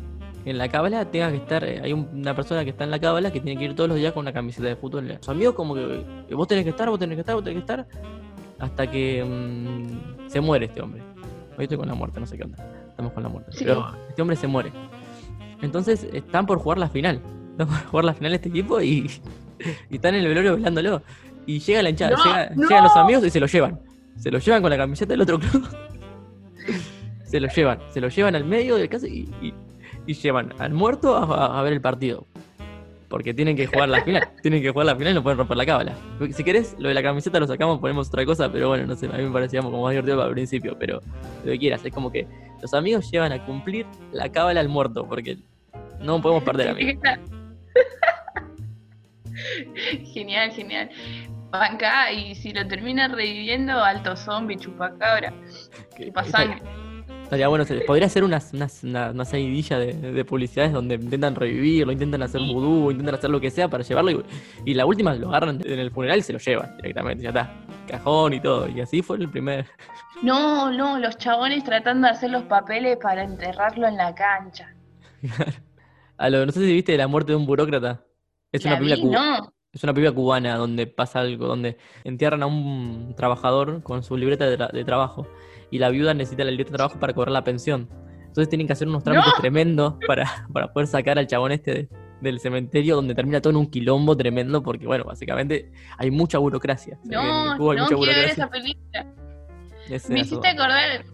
en 0.45 0.59
la 0.59 0.69
cábala 0.69 1.05
tenga 1.11 1.31
que 1.31 1.37
estar. 1.39 1.65
eh, 1.65 1.81
Hay 1.83 1.93
un- 1.93 2.09
una 2.13 2.35
persona 2.35 2.65
que 2.65 2.71
está 2.71 2.85
en 2.85 2.91
la 2.91 2.99
cábala 2.99 3.31
que 3.33 3.41
tiene 3.41 3.59
que 3.59 3.65
ir 3.65 3.75
todos 3.75 3.89
los 3.89 3.99
días 3.99 4.13
con 4.13 4.23
una 4.23 4.33
camiseta 4.33 4.69
de 4.69 4.77
fútbol. 4.77 5.17
Sus 5.21 5.29
amigos, 5.31 5.55
como 5.55 5.75
que 5.75 6.35
vos 6.35 6.47
tenés 6.47 6.65
que 6.65 6.71
estar, 6.71 6.89
vos 6.89 6.99
tenés 6.99 7.17
que 7.17 7.21
estar, 7.21 7.35
vos 7.35 7.45
tenés 7.45 7.57
que 7.65 7.73
estar. 7.73 7.87
Hasta 8.59 8.91
que 8.91 9.25
mm, 9.25 10.29
se 10.29 10.41
muere 10.41 10.67
este 10.67 10.81
hombre. 10.81 11.03
Hoy 11.59 11.65
estoy 11.65 11.79
con 11.79 11.89
la 11.89 11.95
muerte, 11.95 12.21
no 12.21 12.27
sé 12.27 12.37
qué 12.37 12.45
onda. 12.45 12.65
Estamos 12.89 13.13
con 13.13 13.23
la 13.23 13.29
muerte. 13.29 13.51
Sí. 13.53 13.65
Pero 13.65 13.87
este 14.09 14.23
hombre 14.23 14.37
se 14.37 14.47
muere. 14.47 14.71
Entonces 15.63 16.07
están 16.13 16.47
por 16.47 16.59
jugar 16.59 16.79
la 16.79 16.89
final. 16.89 17.21
Están 17.53 17.69
por 17.69 17.79
jugar 17.87 18.05
la 18.05 18.15
final 18.15 18.35
este 18.35 18.49
equipo 18.49 18.81
y, 18.81 19.11
y 19.91 19.95
están 19.97 20.15
en 20.15 20.23
el 20.23 20.29
velorio 20.29 20.57
velándolo. 20.57 21.03
Y 21.47 21.61
llega 21.61 21.83
la 21.83 21.91
hinchada, 21.91 22.17
No, 22.17 22.25
llega- 22.25 22.51
no. 22.55 22.69
llegan 22.69 22.85
los 22.85 22.97
amigos 22.97 23.25
y 23.25 23.31
se 23.31 23.41
lo 23.41 23.47
llevan. 23.47 23.81
Se 24.17 24.31
lo 24.31 24.39
llevan 24.39 24.63
con 24.63 24.71
la 24.71 24.77
camiseta 24.77 25.13
del 25.13 25.21
otro 25.23 25.39
club. 25.39 25.67
se 27.25 27.41
lo 27.41 27.49
llevan, 27.49 27.79
se 27.93 28.01
lo 28.01 28.09
llevan 28.09 28.35
al 28.35 28.45
medio 28.45 28.77
del 28.77 28.89
caso 28.89 29.07
y, 29.07 29.29
y- 29.43 29.55
y 30.09 30.15
llevan 30.15 30.53
al 30.59 30.73
muerto 30.73 31.17
a, 31.17 31.25
a- 31.25 31.59
a 31.59 31.63
ver 31.63 31.73
el 31.73 31.81
partido. 31.81 32.27
Porque 33.17 33.33
tienen 33.33 33.57
que 33.57 33.67
jugar 33.67 33.89
la 33.89 34.05
final, 34.05 34.29
tienen 34.43 34.61
que 34.61 34.73
jugar 34.73 34.85
la 34.85 34.95
final 34.95 35.13
y 35.13 35.15
no 35.15 35.23
pueden 35.23 35.39
romper 35.39 35.57
la 35.57 35.65
cábala. 35.65 35.95
Si 36.35 36.45
querés, 36.45 36.77
lo 36.79 36.89
de 36.89 36.95
la 36.95 37.03
camiseta 37.03 37.41
lo 37.41 37.47
sacamos, 37.47 37.81
ponemos 37.81 38.09
otra 38.09 38.27
cosa, 38.27 38.53
pero 38.53 38.69
bueno, 38.69 38.87
no 38.87 38.95
sé, 38.95 39.07
a 39.07 39.13
mí 39.13 39.23
me 39.23 39.31
parecía 39.31 39.63
como 39.63 39.83
más 39.83 39.93
divertido 39.93 40.23
al 40.23 40.33
principio, 40.33 40.77
pero 40.79 41.01
lo 41.43 41.53
que 41.53 41.59
quieras, 41.59 41.83
es 41.83 41.95
como 41.95 42.13
que 42.13 42.27
los 42.61 42.75
amigos 42.75 43.11
llevan 43.11 43.33
a 43.33 43.43
cumplir 43.47 43.87
la 44.13 44.31
cábala 44.31 44.61
al 44.61 44.69
muerto, 44.69 45.09
porque 45.09 45.39
no 45.99 46.21
podemos 46.21 46.45
perder, 46.45 46.69
amigos. 46.69 47.03
genial, 50.13 50.51
genial. 50.51 50.91
Banca, 51.51 52.13
y 52.13 52.35
si 52.35 52.53
lo 52.53 52.69
termina 52.69 53.09
reviviendo, 53.09 53.83
alto 53.83 54.15
zombie, 54.15 54.59
chupacabra, 54.59 55.33
chupa 55.99 56.23
sangre. 56.25 56.61
Estaría 57.27 57.49
bueno, 57.49 57.65
podría 57.89 58.09
ser 58.09 58.23
una, 58.23 58.41
una, 58.53 58.69
una, 58.85 59.11
una 59.11 59.25
seguidilla 59.25 59.81
de, 59.81 59.95
de 59.95 60.25
publicidades 60.25 60.73
donde 60.73 60.95
intentan 60.95 61.35
revivirlo, 61.35 61.91
intentan 61.91 62.23
hacer 62.23 62.41
vudú, 62.41 62.93
intentan 62.93 63.17
hacer 63.17 63.31
lo 63.31 63.41
que 63.41 63.51
sea 63.51 63.67
para 63.67 63.83
llevarlo 63.83 64.13
y, 64.13 64.25
y 64.65 64.75
la 64.75 64.87
última 64.87 65.13
lo 65.17 65.29
agarran 65.31 65.61
en 65.65 65.79
el 65.81 65.91
funeral 65.91 66.21
y 66.21 66.23
se 66.23 66.33
lo 66.33 66.39
llevan 66.39 66.77
directamente, 66.77 67.25
ya 67.25 67.31
está, 67.31 67.53
cajón 67.89 68.33
y 68.35 68.41
todo. 68.41 68.69
Y 68.69 68.81
así 68.81 69.03
fue 69.03 69.17
el 69.17 69.29
primer. 69.29 69.67
No, 70.23 70.71
no, 70.71 71.01
los 71.01 71.19
chabones 71.19 71.65
tratando 71.65 72.07
de 72.07 72.13
hacer 72.15 72.31
los 72.31 72.45
papeles 72.45 72.97
para 73.03 73.25
enterrarlo 73.25 73.89
en 73.89 73.97
la 73.97 74.15
cancha. 74.15 74.73
A 76.19 76.31
lo, 76.31 76.47
no 76.47 76.53
sé 76.53 76.61
si 76.61 76.73
viste 76.73 76.97
la 76.97 77.09
muerte 77.09 77.33
de 77.33 77.37
un 77.37 77.45
burócrata. 77.47 78.05
Es 78.53 78.65
¿La 78.65 78.71
una 78.71 78.79
película 78.79 79.03
vi? 79.05 79.11
No. 79.41 79.53
Es 79.73 79.83
una 79.85 79.93
película 79.93 80.15
cubana 80.15 80.57
donde 80.57 80.87
pasa 80.87 81.21
algo, 81.21 81.47
donde 81.49 81.77
entierran 82.05 82.43
a 82.43 82.47
un 82.47 83.15
trabajador 83.17 83.83
con 83.83 84.03
su 84.03 84.17
libreta 84.17 84.47
de, 84.47 84.57
tra- 84.59 84.71
de 84.73 84.85
trabajo 84.85 85.27
y 85.71 85.79
la 85.79 85.89
viuda 85.91 86.15
necesita 86.15 86.45
la 86.45 86.51
libreta 86.51 86.71
de 86.73 86.77
trabajo 86.77 86.99
para 87.01 87.13
cobrar 87.13 87.33
la 87.33 87.45
pensión. 87.45 87.89
Entonces 88.27 88.49
tienen 88.49 88.67
que 88.67 88.73
hacer 88.75 88.87
unos 88.89 89.03
trámites 89.03 89.33
¡No! 89.35 89.41
tremendos 89.41 89.95
para, 90.07 90.47
para 90.53 90.73
poder 90.73 90.87
sacar 90.89 91.19
al 91.19 91.27
chabón 91.27 91.53
este 91.53 91.73
de- 91.75 91.89
del 92.21 92.41
cementerio 92.41 92.97
donde 92.97 93.15
termina 93.15 93.41
todo 93.43 93.51
en 93.51 93.57
un 93.59 93.71
quilombo 93.71 94.17
tremendo 94.17 94.63
porque, 94.63 94.87
bueno, 94.87 95.05
básicamente 95.05 95.71
hay 95.99 96.11
mucha 96.11 96.39
burocracia. 96.39 96.99
No, 97.05 97.57
no 97.57 97.65
mucha 97.65 97.87
quiero 97.87 97.89
ver 97.89 97.97
burocracia. 97.99 98.33
esa 98.33 98.49
película. 98.51 99.07
Es 99.89 100.09
Me 100.11 100.21
eso. 100.21 100.27
hiciste 100.35 100.49
acordar, 100.49 101.05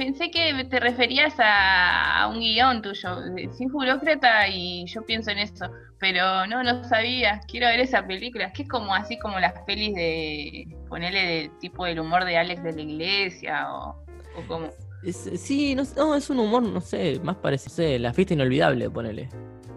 pensé 0.00 0.30
que 0.30 0.64
te 0.64 0.80
referías 0.80 1.34
a, 1.38 2.22
a 2.22 2.28
un 2.28 2.40
guion 2.40 2.80
tuyo, 2.80 3.16
de- 3.34 3.50
sin 3.52 3.68
burócrata, 3.70 4.48
y 4.48 4.86
yo 4.86 5.04
pienso 5.04 5.30
en 5.30 5.38
eso, 5.38 5.66
pero 5.98 6.46
no, 6.46 6.62
no 6.62 6.82
sabía, 6.84 7.38
quiero 7.46 7.66
ver 7.66 7.80
esa 7.80 8.06
película, 8.06 8.46
es 8.46 8.52
que 8.54 8.62
es 8.62 8.68
como 8.68 8.94
así 8.94 9.18
como 9.18 9.38
las 9.38 9.52
pelis 9.66 9.94
de, 9.94 10.66
ponerle 10.88 11.20
de 11.26 11.50
tipo 11.60 11.84
del 11.84 12.00
humor 12.00 12.24
de 12.24 12.38
Alex 12.38 12.62
de 12.62 12.72
la 12.72 12.80
Iglesia, 12.80 13.72
o, 13.74 14.02
o 14.36 14.42
como... 14.48 14.68
Es- 15.02 15.30
sí, 15.36 15.74
no, 15.74 16.14
es 16.14 16.30
un 16.30 16.38
humor, 16.40 16.62
no 16.62 16.80
sé, 16.80 17.20
más 17.22 17.36
parecido, 17.36 17.70
no 17.70 17.76
sé, 17.76 17.98
la 17.98 18.12
fiesta 18.14 18.32
inolvidable, 18.34 18.88
ponele. 18.90 19.28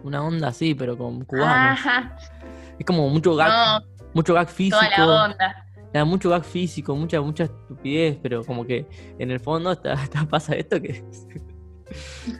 Una 0.03 0.23
onda 0.23 0.47
así, 0.49 0.73
pero 0.73 0.97
con 0.97 1.23
cubanos. 1.25 1.79
Ajá, 1.79 2.17
Es 2.79 2.85
como 2.85 3.09
mucho 3.09 3.35
gag, 3.35 3.49
no, 3.49 3.85
mucho 4.13 4.33
gag 4.33 4.47
físico. 4.49 4.77
toda 4.79 5.05
la 5.07 5.23
onda. 5.25 5.65
Da 5.99 6.05
mucho 6.05 6.29
gag 6.29 6.43
físico, 6.43 6.95
mucha, 6.95 7.21
mucha 7.21 7.43
estupidez, 7.45 8.17
pero 8.21 8.43
como 8.43 8.65
que 8.65 8.85
en 9.19 9.31
el 9.31 9.39
fondo 9.39 9.71
está, 9.71 9.93
está- 9.93 10.25
pasa 10.29 10.55
esto 10.55 10.81
que, 10.81 11.03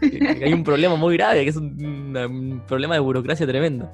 que 0.02 0.42
hay 0.46 0.54
un 0.54 0.64
problema 0.66 0.96
muy 0.96 1.16
grave, 1.18 1.44
que 1.44 1.50
es 1.50 1.56
un, 1.58 2.16
un 2.18 2.64
problema 2.68 2.96
de 2.96 3.00
burocracia 3.02 3.46
tremendo. 3.46 3.92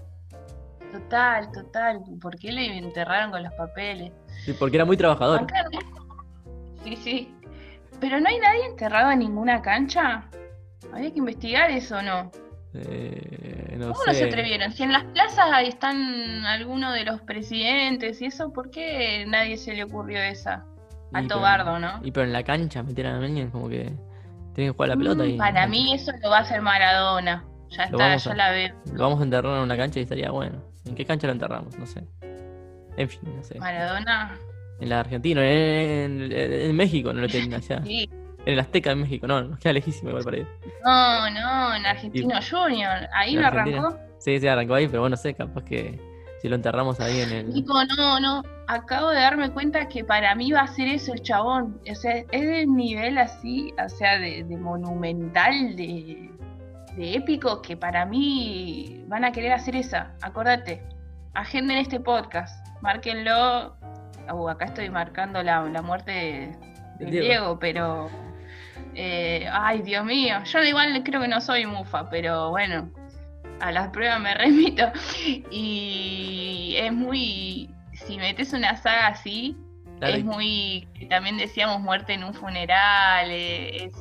Total, 0.92 1.52
total, 1.52 2.02
¿por 2.22 2.36
qué 2.38 2.52
le 2.52 2.78
enterraron 2.78 3.32
con 3.32 3.44
los 3.44 3.54
papeles? 3.54 4.12
Sí, 4.46 4.54
Porque 4.58 4.78
era 4.78 4.86
muy 4.86 4.98
trabajador. 4.98 5.46
Sí, 6.84 6.96
sí. 6.96 7.36
Pero 8.00 8.20
no 8.20 8.28
hay 8.30 8.40
nadie 8.40 8.66
enterrado 8.66 9.12
en 9.12 9.20
ninguna 9.20 9.62
cancha. 9.62 10.30
Había 10.94 11.12
que 11.12 11.20
investigar 11.20 11.70
eso 11.70 12.02
no. 12.02 12.32
Eh, 12.74 13.76
no 13.78 13.92
¿Cómo 13.94 14.06
no 14.06 14.14
se 14.14 14.20
sé. 14.20 14.26
atrevieron? 14.26 14.72
Si 14.72 14.84
en 14.84 14.94
las 14.94 15.04
plazas 15.06 15.46
ahí 15.52 15.68
están 15.68 16.46
algunos 16.46 16.94
de 16.94 17.04
los 17.04 17.22
presidentes 17.22 18.22
y 18.22 18.26
eso, 18.26 18.54
¿por 18.54 18.70
qué 18.70 19.26
nadie 19.28 19.58
se 19.58 19.74
le 19.74 19.84
ocurrió 19.84 20.20
esa? 20.22 20.66
Y 21.12 21.18
Alto 21.18 21.36
pero- 21.36 21.42
bardo, 21.42 21.80
¿no? 21.80 22.00
Y 22.04 22.12
pero 22.12 22.26
en 22.28 22.34
la 22.34 22.44
cancha 22.44 22.84
metieron 22.84 23.14
a 23.16 23.26
alguien 23.26 23.50
como 23.50 23.68
que 23.70 23.92
tienen 24.54 24.72
que 24.72 24.76
jugar 24.76 24.92
a 24.92 24.94
la 24.94 24.98
pelota 24.98 25.26
y 25.26 25.34
Mm, 25.34 25.38
Para 25.38 25.68
mí 25.68 25.94
eso 25.94 26.12
lo 26.22 26.30
va 26.30 26.38
a 26.38 26.42
hacer 26.42 26.62
Maradona. 26.62 27.44
Ya 27.70 27.86
Lo 27.90 27.98
está, 28.00 28.16
ya 28.18 28.32
a- 28.32 28.36
la 28.36 28.52
veo. 28.52 28.76
lo 28.94 29.04
vamos 29.04 29.20
a 29.20 29.24
enterrar 29.24 29.58
en 29.58 29.64
una 29.64 29.78
cancha 29.78 30.00
y 30.00 30.04
estaría 30.04 30.32
bueno. 30.32 30.62
¿En 30.86 30.96
qué 30.96 31.06
cancha 31.06 31.28
lo 31.28 31.34
enterramos? 31.34 31.78
No 31.78 31.86
sé. 31.86 32.04
En 32.98 33.10
fin, 33.10 33.20
no 33.36 33.44
sé. 33.44 33.60
Maradona, 33.60 34.38
En 34.80 34.90
la 34.90 35.00
Argentina, 35.02 35.42
en, 35.44 36.32
en- 36.32 36.32
en 36.32 36.76
México 36.76 37.12
no 37.14 37.22
lo 37.22 37.28
tienen 37.28 37.54
allá. 37.54 37.82
sí. 37.84 38.10
En 38.50 38.54
el 38.54 38.60
Azteca 38.62 38.92
en 38.92 39.02
México, 39.02 39.28
no, 39.28 39.44
nos 39.44 39.60
queda 39.60 39.74
lejísimo 39.74 40.10
igual 40.10 40.24
para 40.24 40.38
ir. 40.38 40.48
No, 40.84 41.30
no, 41.30 41.76
en 41.76 41.86
Argentino 41.86 42.40
Junior. 42.42 43.08
Ahí 43.14 43.38
Argentina. 43.38 43.78
arrancó. 43.80 44.00
Sí, 44.18 44.40
sí, 44.40 44.48
arrancó 44.48 44.74
ahí, 44.74 44.88
pero 44.88 45.02
bueno, 45.02 45.16
no 45.16 45.22
sé, 45.22 45.34
capaz 45.36 45.64
que 45.64 46.00
si 46.42 46.50
lo 46.50 46.56
enterramos 46.56 47.00
ahí 47.00 47.22
en 47.22 47.32
el. 47.32 47.50
Nico, 47.54 47.74
no, 47.96 48.20
no. 48.20 48.44
Acabo 48.68 49.10
de 49.10 49.20
darme 49.20 49.52
cuenta 49.52 49.88
que 49.88 50.04
para 50.04 50.34
mí 50.36 50.52
va 50.52 50.62
a 50.62 50.68
ser 50.68 50.88
eso 50.88 51.14
el 51.14 51.22
chabón. 51.22 51.80
O 51.90 51.96
sea, 51.96 52.16
es 52.18 52.28
del 52.32 52.74
nivel 52.76 53.18
así, 53.18 53.74
o 53.84 53.90
sea, 53.90 54.18
de, 54.18 54.44
de 54.44 54.58
monumental, 54.58 55.76
de, 55.76 56.30
de 56.96 57.14
épico, 57.14 57.62
que 57.62 57.78
para 57.78 58.06
mí 58.06 59.04
van 59.08 59.26
a 59.26 59.32
querer 59.32 59.52
hacer 59.54 59.76
esa. 59.76 60.14
Acordate, 60.22 60.82
agenden 61.34 61.78
este 61.78 62.00
podcast, 62.00 62.66
márquenlo. 62.82 63.76
Uh, 64.32 64.50
acá 64.50 64.66
estoy 64.66 64.90
marcando 64.90 65.42
la, 65.44 65.64
la 65.64 65.82
muerte 65.82 66.12
de, 66.12 67.06
de 67.06 67.12
Diego. 67.12 67.26
Diego, 67.26 67.60
pero. 67.60 68.10
Eh, 69.02 69.48
ay, 69.52 69.82
Dios 69.82 70.04
mío. 70.04 70.36
Yo 70.44 70.62
igual 70.64 71.02
creo 71.04 71.22
que 71.22 71.28
no 71.30 71.40
soy 71.40 71.66
mufa, 71.66 72.10
pero 72.10 72.50
bueno, 72.50 72.92
a 73.62 73.72
las 73.72 73.90
pruebas 73.90 74.20
me 74.20 74.34
remito. 74.36 74.92
Y 75.52 76.76
es 76.78 76.92
muy. 76.92 77.70
Si 77.94 78.18
metes 78.18 78.54
una 78.54 78.76
saga 78.76 79.08
así, 79.08 79.56
Claro, 80.00 80.16
es 80.16 80.24
muy. 80.26 80.88
También 81.10 81.38
decíamos 81.38 81.80
muerte 81.82 82.14
en 82.14 82.24
un 82.24 82.34
funeral. 82.34 83.30
eh, 83.32 83.86
Es, 83.86 83.94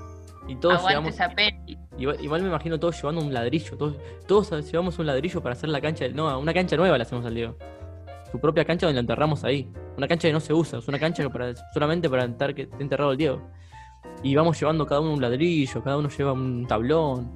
y 0.48 0.56
todos 0.56 0.82
esa 1.06 1.28
peli. 1.30 1.78
Igual, 1.98 2.16
igual 2.20 2.42
me 2.42 2.48
imagino 2.48 2.78
todos 2.80 2.96
llevando 2.96 3.20
un 3.20 3.32
ladrillo. 3.34 3.76
Todos, 3.76 3.96
todos 4.26 4.50
llevamos 4.72 4.98
un 4.98 5.06
ladrillo 5.06 5.42
para 5.42 5.52
hacer 5.52 5.68
la 5.68 5.80
cancha. 5.80 6.08
No, 6.08 6.38
una 6.38 6.54
cancha 6.54 6.76
nueva 6.76 6.96
la 6.96 7.02
hacemos 7.02 7.24
al 7.26 7.34
Diego. 7.34 7.56
Su 8.32 8.40
propia 8.40 8.64
cancha 8.64 8.86
donde 8.86 8.94
la 8.96 9.00
enterramos 9.00 9.44
ahí. 9.44 9.70
Una 9.96 10.08
cancha 10.08 10.28
que 10.28 10.32
no 10.32 10.40
se 10.40 10.52
usa, 10.52 10.78
es 10.78 10.88
una 10.88 10.98
cancha 10.98 11.22
que 11.22 11.30
para, 11.30 11.54
solamente 11.72 12.08
para 12.08 12.24
estar 12.24 12.54
que 12.54 12.62
esté 12.62 12.82
enterrado 12.82 13.12
el 13.12 13.18
Diego. 13.18 13.50
Y 14.22 14.34
vamos 14.34 14.58
llevando 14.58 14.86
cada 14.86 15.00
uno 15.00 15.12
un 15.14 15.20
ladrillo, 15.20 15.82
cada 15.82 15.98
uno 15.98 16.08
lleva 16.08 16.32
un 16.32 16.66
tablón. 16.66 17.30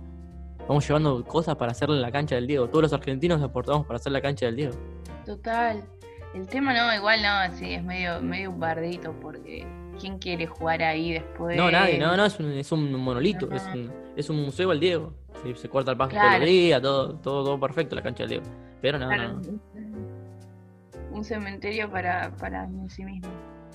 Vamos 0.69 0.87
llevando 0.87 1.25
cosas 1.25 1.57
para 1.57 1.73
hacerle 1.73 2.01
la 2.01 2.11
cancha 2.11 2.35
del 2.37 2.47
Diego. 2.47 2.69
Todos 2.69 2.83
los 2.83 2.93
argentinos 2.93 3.43
aportamos 3.43 3.87
para 3.87 3.97
hacer 3.97 4.13
la 4.13 4.21
cancha 4.21 4.47
del 4.47 4.57
Diego. 4.57 4.75
Total. 5.25 5.83
El 6.35 6.47
tema 6.47 6.73
no, 6.73 6.95
igual 6.95 7.21
no, 7.23 7.57
sí, 7.57 7.75
es 7.75 7.85
medio, 7.85 8.21
medio 8.23 8.51
un 8.51 8.59
bardito 8.59 9.13
porque 9.21 9.67
¿quién 10.01 10.19
quiere 10.19 10.47
jugar 10.47 10.83
ahí 10.83 11.13
después? 11.13 11.57
No, 11.57 11.71
nadie, 11.71 11.99
no, 11.99 12.17
no, 12.17 12.25
es 12.25 12.39
un, 12.41 12.53
es 12.53 12.73
un 12.73 12.93
monolito, 12.95 13.53
es 13.53 13.65
un, 13.67 13.93
es 14.17 14.31
un 14.31 14.43
museo 14.43 14.71
al 14.71 14.81
Diego. 14.81 15.13
Se 15.57 15.69
corta 15.69 15.91
el 15.91 15.97
pasto 15.99 16.13
Claro. 16.15 16.29
todos 16.29 16.41
los 16.41 16.49
días, 16.49 16.83
todo, 16.83 17.15
todo, 17.17 17.45
todo 17.45 17.61
perfecto 17.61 17.97
la 17.97 18.03
cancha 18.03 18.23
del 18.23 18.31
Diego. 18.31 18.45
Pero 18.81 18.99
no, 18.99 19.09
Claro, 19.09 19.41
no. 19.41 19.61
Un 21.11 21.25
cementerio 21.25 21.91
para, 21.91 22.35
para 22.37 22.67
sí 22.89 23.05
mismo. 23.05 23.29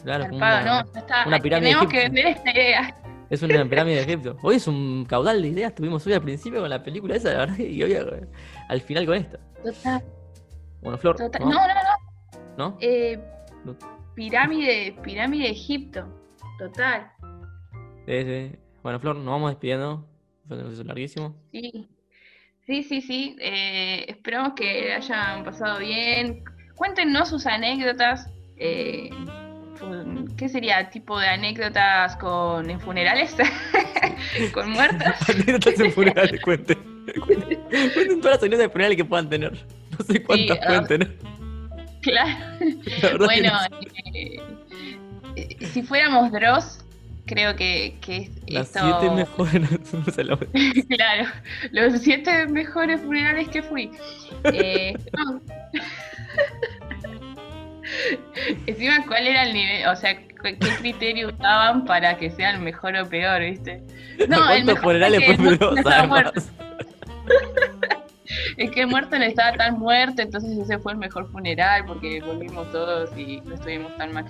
Claro, 0.04 0.26
una- 0.34 0.62
no, 0.84 0.94
ya 0.94 1.00
está. 1.00 1.28
una 1.28 1.40
pirámide 1.40 1.70
Tenemos 1.72 1.92
que 1.92 2.00
vender 2.00 2.28
esta 2.28 2.52
idea. 2.52 2.96
Es 3.30 3.42
una 3.44 3.66
pirámide 3.66 3.96
de 3.98 4.02
Egipto. 4.04 4.38
Hoy 4.42 4.56
es 4.56 4.68
un 4.70 5.04
caudal 5.06 5.42
de 5.42 5.50
ideas. 5.50 5.76
Tuvimos 5.76 6.08
hoy 6.08 6.14
al 6.14 6.22
principio 6.22 6.62
con 6.62 6.70
la 6.70 6.82
película 6.82 7.14
esa, 7.18 7.34
la 7.34 7.40
verdad, 7.40 7.58
y 7.60 7.84
hoy 7.84 7.94
al 8.70 8.80
final 8.82 9.06
con 9.06 9.16
esta. 9.16 9.38
Total, 9.62 10.02
Bueno, 10.82 10.98
Flor, 10.98 11.18
total. 11.18 11.42
¿no? 11.42 11.50
No, 11.50 11.60
no, 11.68 11.74
no. 11.74 12.58
¿No? 12.58 12.78
Eh, 12.80 13.20
No. 13.66 13.76
pirámide, 14.16 14.96
pirámide 15.04 15.44
de 15.44 15.50
Egipto. 15.50 16.08
Total. 16.58 17.12
Sí, 18.06 18.24
sí. 18.24 18.56
Bueno, 18.82 18.98
Flor, 19.02 19.18
nos 19.18 19.26
vamos 19.26 19.52
despidiendo. 19.52 20.08
Fue 20.48 20.56
un 20.56 20.64
proceso 20.64 20.84
larguísimo. 20.86 21.36
Sí, 21.52 21.86
sí, 22.66 22.84
sí, 22.84 23.02
sí. 23.02 23.36
Eh, 23.42 24.06
esperamos 24.08 24.54
que 24.56 24.94
hayan 24.94 25.44
pasado 25.44 25.80
bien. 25.80 26.46
Cuéntenos 26.76 27.28
sus 27.28 27.46
anécdotas. 27.46 28.30
eh, 28.56 29.10
¿Qué 30.38 30.50
sería? 30.50 30.90
¿Tipo 30.90 31.20
de 31.20 31.28
anécdotas 31.28 32.16
con 32.18 32.70
en 32.70 32.80
funerales? 32.80 33.36
¿Con 34.54 34.72
muertos? 34.72 35.14
Anécdotas 35.30 35.80
en 35.80 35.92
funerales, 35.92 36.42
cuenten. 36.42 36.78
Cuenten 37.26 37.60
cuenten 37.94 38.22
todas 38.22 38.38
las 38.38 38.44
anécdotas 38.44 38.60
de 38.60 38.70
funerales 38.70 38.98
que 38.98 39.06
puedan 39.06 39.30
tener. 39.30 39.66
No 39.98 40.06
sé 40.06 40.24
cuántas 40.24 40.58
ah. 40.62 40.66
pueden 40.66 40.88
tener. 40.88 41.18
Claro. 42.02 42.38
Bueno, 43.20 43.52
eh, 44.14 44.38
eh, 45.36 45.66
si 45.66 45.84
fuéramos 45.84 46.32
Dross, 46.32 46.80
creo 47.26 47.56
que, 47.56 47.98
que 48.02 48.32
Las 48.48 48.68
esto... 48.68 49.00
siete 49.00 49.16
mejores. 49.16 49.70
Claro, 50.88 51.30
los 51.72 52.02
siete 52.02 52.48
mejores 52.48 53.02
funerales 53.02 53.50
que 53.50 53.62
fui. 53.62 53.92
Eh, 54.46 54.96
no. 55.14 55.42
Encima, 58.66 59.06
¿cuál 59.08 59.28
era 59.28 59.44
el 59.44 59.54
nivel? 59.54 59.88
O 59.88 59.96
sea, 59.96 60.18
¿qué 60.18 60.58
criterio 60.80 61.30
usaban 61.30 61.86
para 61.86 62.18
que 62.18 62.30
sea 62.32 62.52
el 62.52 62.60
mejor 62.60 62.96
o 62.98 63.08
peor, 63.10 63.42
viste? 63.42 63.82
No, 64.28 64.50
el 64.52 64.64
¿Cuántos 64.64 64.66
mejor 64.66 64.82
funerales 64.84 65.22
es 65.30 65.38
que 65.38 65.44
no- 65.44 66.08
muerto. 66.08 66.42
Es 68.58 68.72
que 68.72 68.82
el 68.82 68.88
muerto 68.88 69.18
no 69.18 69.24
estaba 69.24 69.56
tan 69.56 69.80
muerto, 69.80 70.22
entonces 70.22 70.58
ese 70.58 70.80
fue 70.80 70.92
el 70.92 70.98
mejor 70.98 71.32
funeral 71.32 71.86
porque 71.86 72.20
volvimos 72.22 72.70
todos 72.72 73.16
y 73.18 73.40
no 73.42 73.56
estuvimos 73.56 73.96
tan 73.98 74.12
mal. 74.14 74.26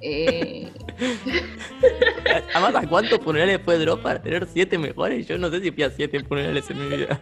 Eh, 0.00 0.70
Además, 2.54 2.74
¿a 2.84 2.86
cuántos 2.86 3.18
funerales 3.20 3.60
fue 3.64 3.78
Drop 3.78 4.02
para 4.02 4.20
tener 4.22 4.46
siete 4.46 4.78
mejores? 4.78 5.26
Yo 5.26 5.38
no 5.38 5.50
sé 5.50 5.60
si 5.60 5.70
fui 5.70 5.82
a 5.82 5.90
siete 5.90 6.20
funerales 6.24 6.70
en 6.70 6.88
mi 6.88 6.96
vida. 6.96 7.20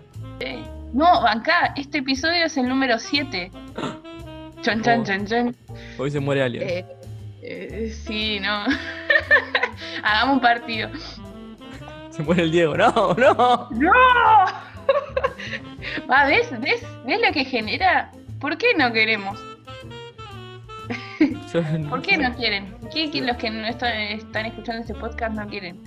no, 0.92 1.06
acá, 1.26 1.72
este 1.76 1.98
episodio 1.98 2.44
es 2.46 2.56
el 2.56 2.68
número 2.68 2.98
7. 2.98 3.50
Chon, 4.62 4.82
chon, 4.82 5.00
Oh. 5.00 5.04
chon, 5.04 5.26
chon. 5.26 5.56
Hoy 5.98 6.10
se 6.10 6.20
muere 6.20 6.42
alguien. 6.42 6.68
Eh, 6.68 6.86
eh, 7.42 7.94
sí, 8.04 8.38
no. 8.40 8.64
Hagamos 10.02 10.36
un 10.36 10.40
partido. 10.40 10.90
Se 12.10 12.22
muere 12.22 12.42
el 12.42 12.50
Diego. 12.52 12.74
No, 12.76 13.14
no. 13.14 13.68
¡No! 13.70 13.92
Va, 16.10 16.24
¿ves? 16.26 16.50
¿Ves? 16.60 16.82
¿Ves 17.06 17.20
lo 17.26 17.32
que 17.32 17.44
genera? 17.44 18.10
¿Por 18.40 18.58
qué 18.58 18.74
no 18.76 18.92
queremos? 18.92 19.38
¿Por 21.88 22.02
qué 22.02 22.16
no 22.16 22.34
quieren? 22.34 22.74
¿Qué, 22.92 23.10
qué 23.10 23.20
los 23.22 23.36
que 23.36 23.50
no 23.50 23.66
están, 23.66 23.92
están 23.92 24.46
escuchando 24.46 24.80
este 24.82 24.94
podcast 24.94 25.34
no 25.34 25.46
quieren? 25.46 25.80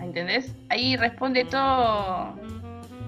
¿Entendés? 0.00 0.54
Ahí 0.70 0.96
responde 0.96 1.44
todo 1.44 2.34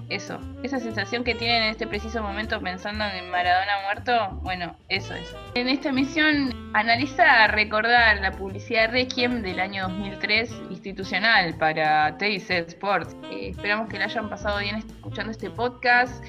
eso. 0.09 0.39
Esa 0.63 0.79
sensación 0.79 1.23
que 1.23 1.35
tienen 1.35 1.63
en 1.63 1.69
este 1.69 1.87
preciso 1.87 2.21
momento 2.21 2.59
pensando 2.61 3.03
en 3.05 3.29
Maradona 3.29 3.81
muerto, 3.83 4.39
bueno, 4.41 4.75
eso 4.89 5.13
es. 5.13 5.35
En 5.55 5.67
esta 5.67 5.89
emisión 5.89 6.71
analiza 6.73 7.47
recordar 7.47 8.19
la 8.21 8.31
publicidad 8.31 8.91
Requiem 8.91 9.41
del 9.41 9.59
año 9.59 9.83
2003 9.89 10.51
institucional 10.69 11.55
para 11.57 12.17
TIC 12.17 12.49
Sports. 12.49 13.15
Eh, 13.31 13.49
esperamos 13.49 13.89
que 13.89 13.99
la 13.99 14.05
hayan 14.05 14.29
pasado 14.29 14.59
bien 14.59 14.75
escuchando 14.75 15.31
este 15.31 15.49
podcast. 15.49 16.23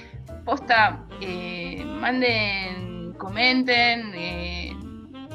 Posta, 0.44 1.04
eh, 1.20 1.82
manden, 1.84 3.14
comenten, 3.14 4.12
eh, 4.14 4.76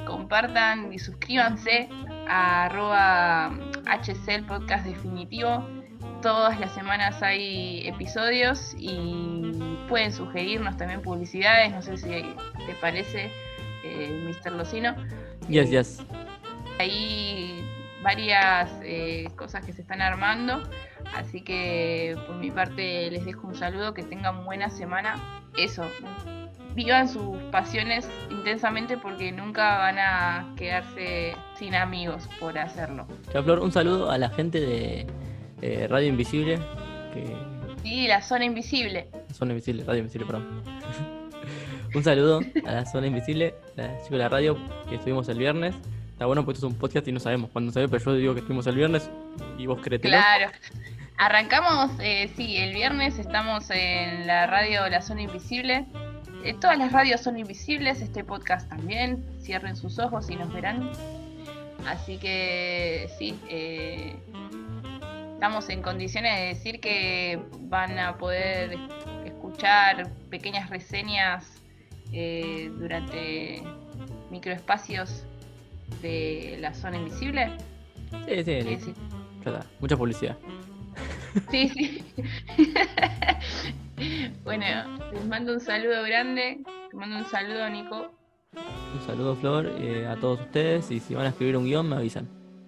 compartan 0.06 0.92
y 0.94 1.00
suscríbanse 1.00 1.90
a 2.28 2.66
arroba 2.66 3.52
HC 3.86 4.46
podcast 4.48 4.86
definitivo. 4.86 5.78
Todas 6.22 6.59
las 6.59 6.74
semanas 6.74 7.22
hay 7.24 7.88
episodios 7.88 8.76
y 8.78 9.53
pueden 9.88 10.11
sugerirnos 10.11 10.76
también 10.76 11.01
publicidades. 11.01 11.72
No 11.72 11.82
sé 11.82 11.95
si 11.97 12.09
te 12.09 12.74
parece, 12.82 13.32
eh, 13.86 14.26
Mr. 14.26 14.51
Locino. 14.51 14.95
Yes, 15.47 15.70
yes. 15.70 16.03
Hay 16.78 17.63
varias 18.03 18.70
eh, 18.84 19.30
cosas 19.38 19.65
que 19.65 19.72
se 19.72 19.82
están 19.82 20.01
armando. 20.01 20.61
Así 21.15 21.41
que 21.41 22.17
por 22.28 22.36
mi 22.36 22.51
parte 22.51 23.09
les 23.11 23.24
dejo 23.24 23.47
un 23.47 23.55
saludo. 23.55 23.93
Que 23.93 24.03
tengan 24.03 24.43
buena 24.43 24.70
semana. 24.70 25.15
Eso. 25.57 25.86
Vivan 26.76 27.07
sus 27.07 27.38
pasiones 27.51 28.09
intensamente 28.30 28.97
porque 28.97 29.32
nunca 29.32 29.78
van 29.78 29.99
a 29.99 30.53
quedarse 30.57 31.34
sin 31.57 31.76
amigos 31.76 32.30
por 32.41 32.57
hacerlo. 32.57 33.07
Chao, 33.32 33.41
Flor. 33.41 33.59
Un 33.59 33.72
saludo 33.72 34.11
a 34.11 34.17
la 34.17 34.30
gente 34.30 34.59
de 34.59 35.07
eh, 35.62 35.88
Radio 35.89 36.07
Invisible. 36.07 36.60
Que 37.14 37.36
Sí, 37.84 38.07
la 38.07 38.22
zona 38.22 38.45
invisible. 38.45 39.07
Zona 39.34 39.53
Invisible, 39.53 39.84
Radio 39.86 39.99
Invisible, 39.99 40.26
perdón. 40.28 40.64
un 41.95 42.03
saludo 42.03 42.41
a 42.66 42.72
la 42.72 42.86
Zona 42.86 43.07
Invisible, 43.07 43.55
la 43.76 43.97
chica 44.01 44.12
de 44.12 44.18
la 44.18 44.30
radio 44.30 44.57
que 44.89 44.95
estuvimos 44.95 45.30
el 45.30 45.38
viernes. 45.38 45.76
Está 46.12 46.26
bueno 46.26 46.43
porque 46.43 46.57
esto 46.57 46.68
es 46.68 46.74
un 46.74 46.80
podcast 46.80 47.07
y 47.07 47.14
no 47.14 47.20
sabemos 47.20 47.49
cuándo 47.51 47.72
ve, 47.72 47.88
pero 47.88 48.03
yo 48.03 48.14
digo 48.16 48.34
que 48.34 48.41
estuvimos 48.41 48.68
el 48.68 48.76
viernes 48.76 49.10
y 49.57 49.66
vos 49.66 49.80
créetelo. 49.82 50.18
Claro. 50.18 50.51
Arrancamos, 51.18 51.91
eh, 51.99 52.30
sí, 52.36 52.57
el 52.57 52.74
viernes 52.74 53.18
estamos 53.20 53.70
en 53.70 54.28
la 54.28 54.45
radio 54.47 54.88
La 54.89 55.01
Zona 55.01 55.22
Invisible. 55.22 55.86
Eh, 56.43 56.55
todas 56.60 56.78
las 56.78 56.91
radios 56.91 57.22
son 57.22 57.38
invisibles, 57.38 58.01
este 58.01 58.24
podcast 58.24 58.70
también. 58.70 59.26
Cierren 59.41 59.76
sus 59.76 59.99
ojos 59.99 60.30
y 60.30 60.36
nos 60.36 60.53
verán. 60.53 60.89
Así 61.86 62.18
que 62.18 63.10
sí, 63.18 63.38
eh, 63.49 64.16
estamos 65.40 65.70
en 65.70 65.82
condiciones 65.82 66.38
de 66.38 66.46
decir 66.48 66.82
que 66.82 67.42
van 67.62 67.98
a 67.98 68.18
poder 68.18 68.78
escuchar 69.24 70.12
pequeñas 70.30 70.70
reseñas 70.70 71.64
eh, 72.12 72.70
durante 72.78 73.64
microespacios 74.30 75.24
de 76.02 76.58
la 76.60 76.74
zona 76.74 76.98
invisible. 76.98 77.54
Sí, 78.28 78.36
sí, 78.36 78.44
¿Qué 78.44 78.80
sí. 78.84 78.94
está. 79.38 79.66
Mucha 79.80 79.96
publicidad. 79.96 80.38
Sí, 81.50 81.70
sí. 81.70 82.04
bueno, 84.44 84.66
les 85.14 85.26
mando 85.26 85.54
un 85.54 85.62
saludo 85.62 86.04
grande. 86.04 86.62
Te 86.92 86.98
mando 86.98 87.16
un 87.16 87.26
saludo, 87.26 87.70
Nico. 87.70 88.12
Un 88.94 89.08
saludo, 89.08 89.38
Flor, 89.38 89.74
eh, 89.80 90.06
a 90.06 90.18
todos 90.18 90.42
ustedes. 90.42 90.92
Y 90.92 91.00
si 91.00 91.16
van 91.16 91.28
a 91.28 91.30
escribir 91.30 91.56
un 91.56 91.64
guion, 91.64 91.88
me 91.88 91.96
avisan. 91.96 92.28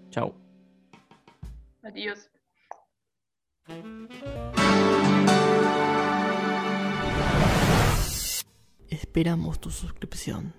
Chau. 0.10 0.34
Adiós. 1.84 2.31
Esperamos 8.90 9.60
tu 9.60 9.70
suscripción. 9.72 10.54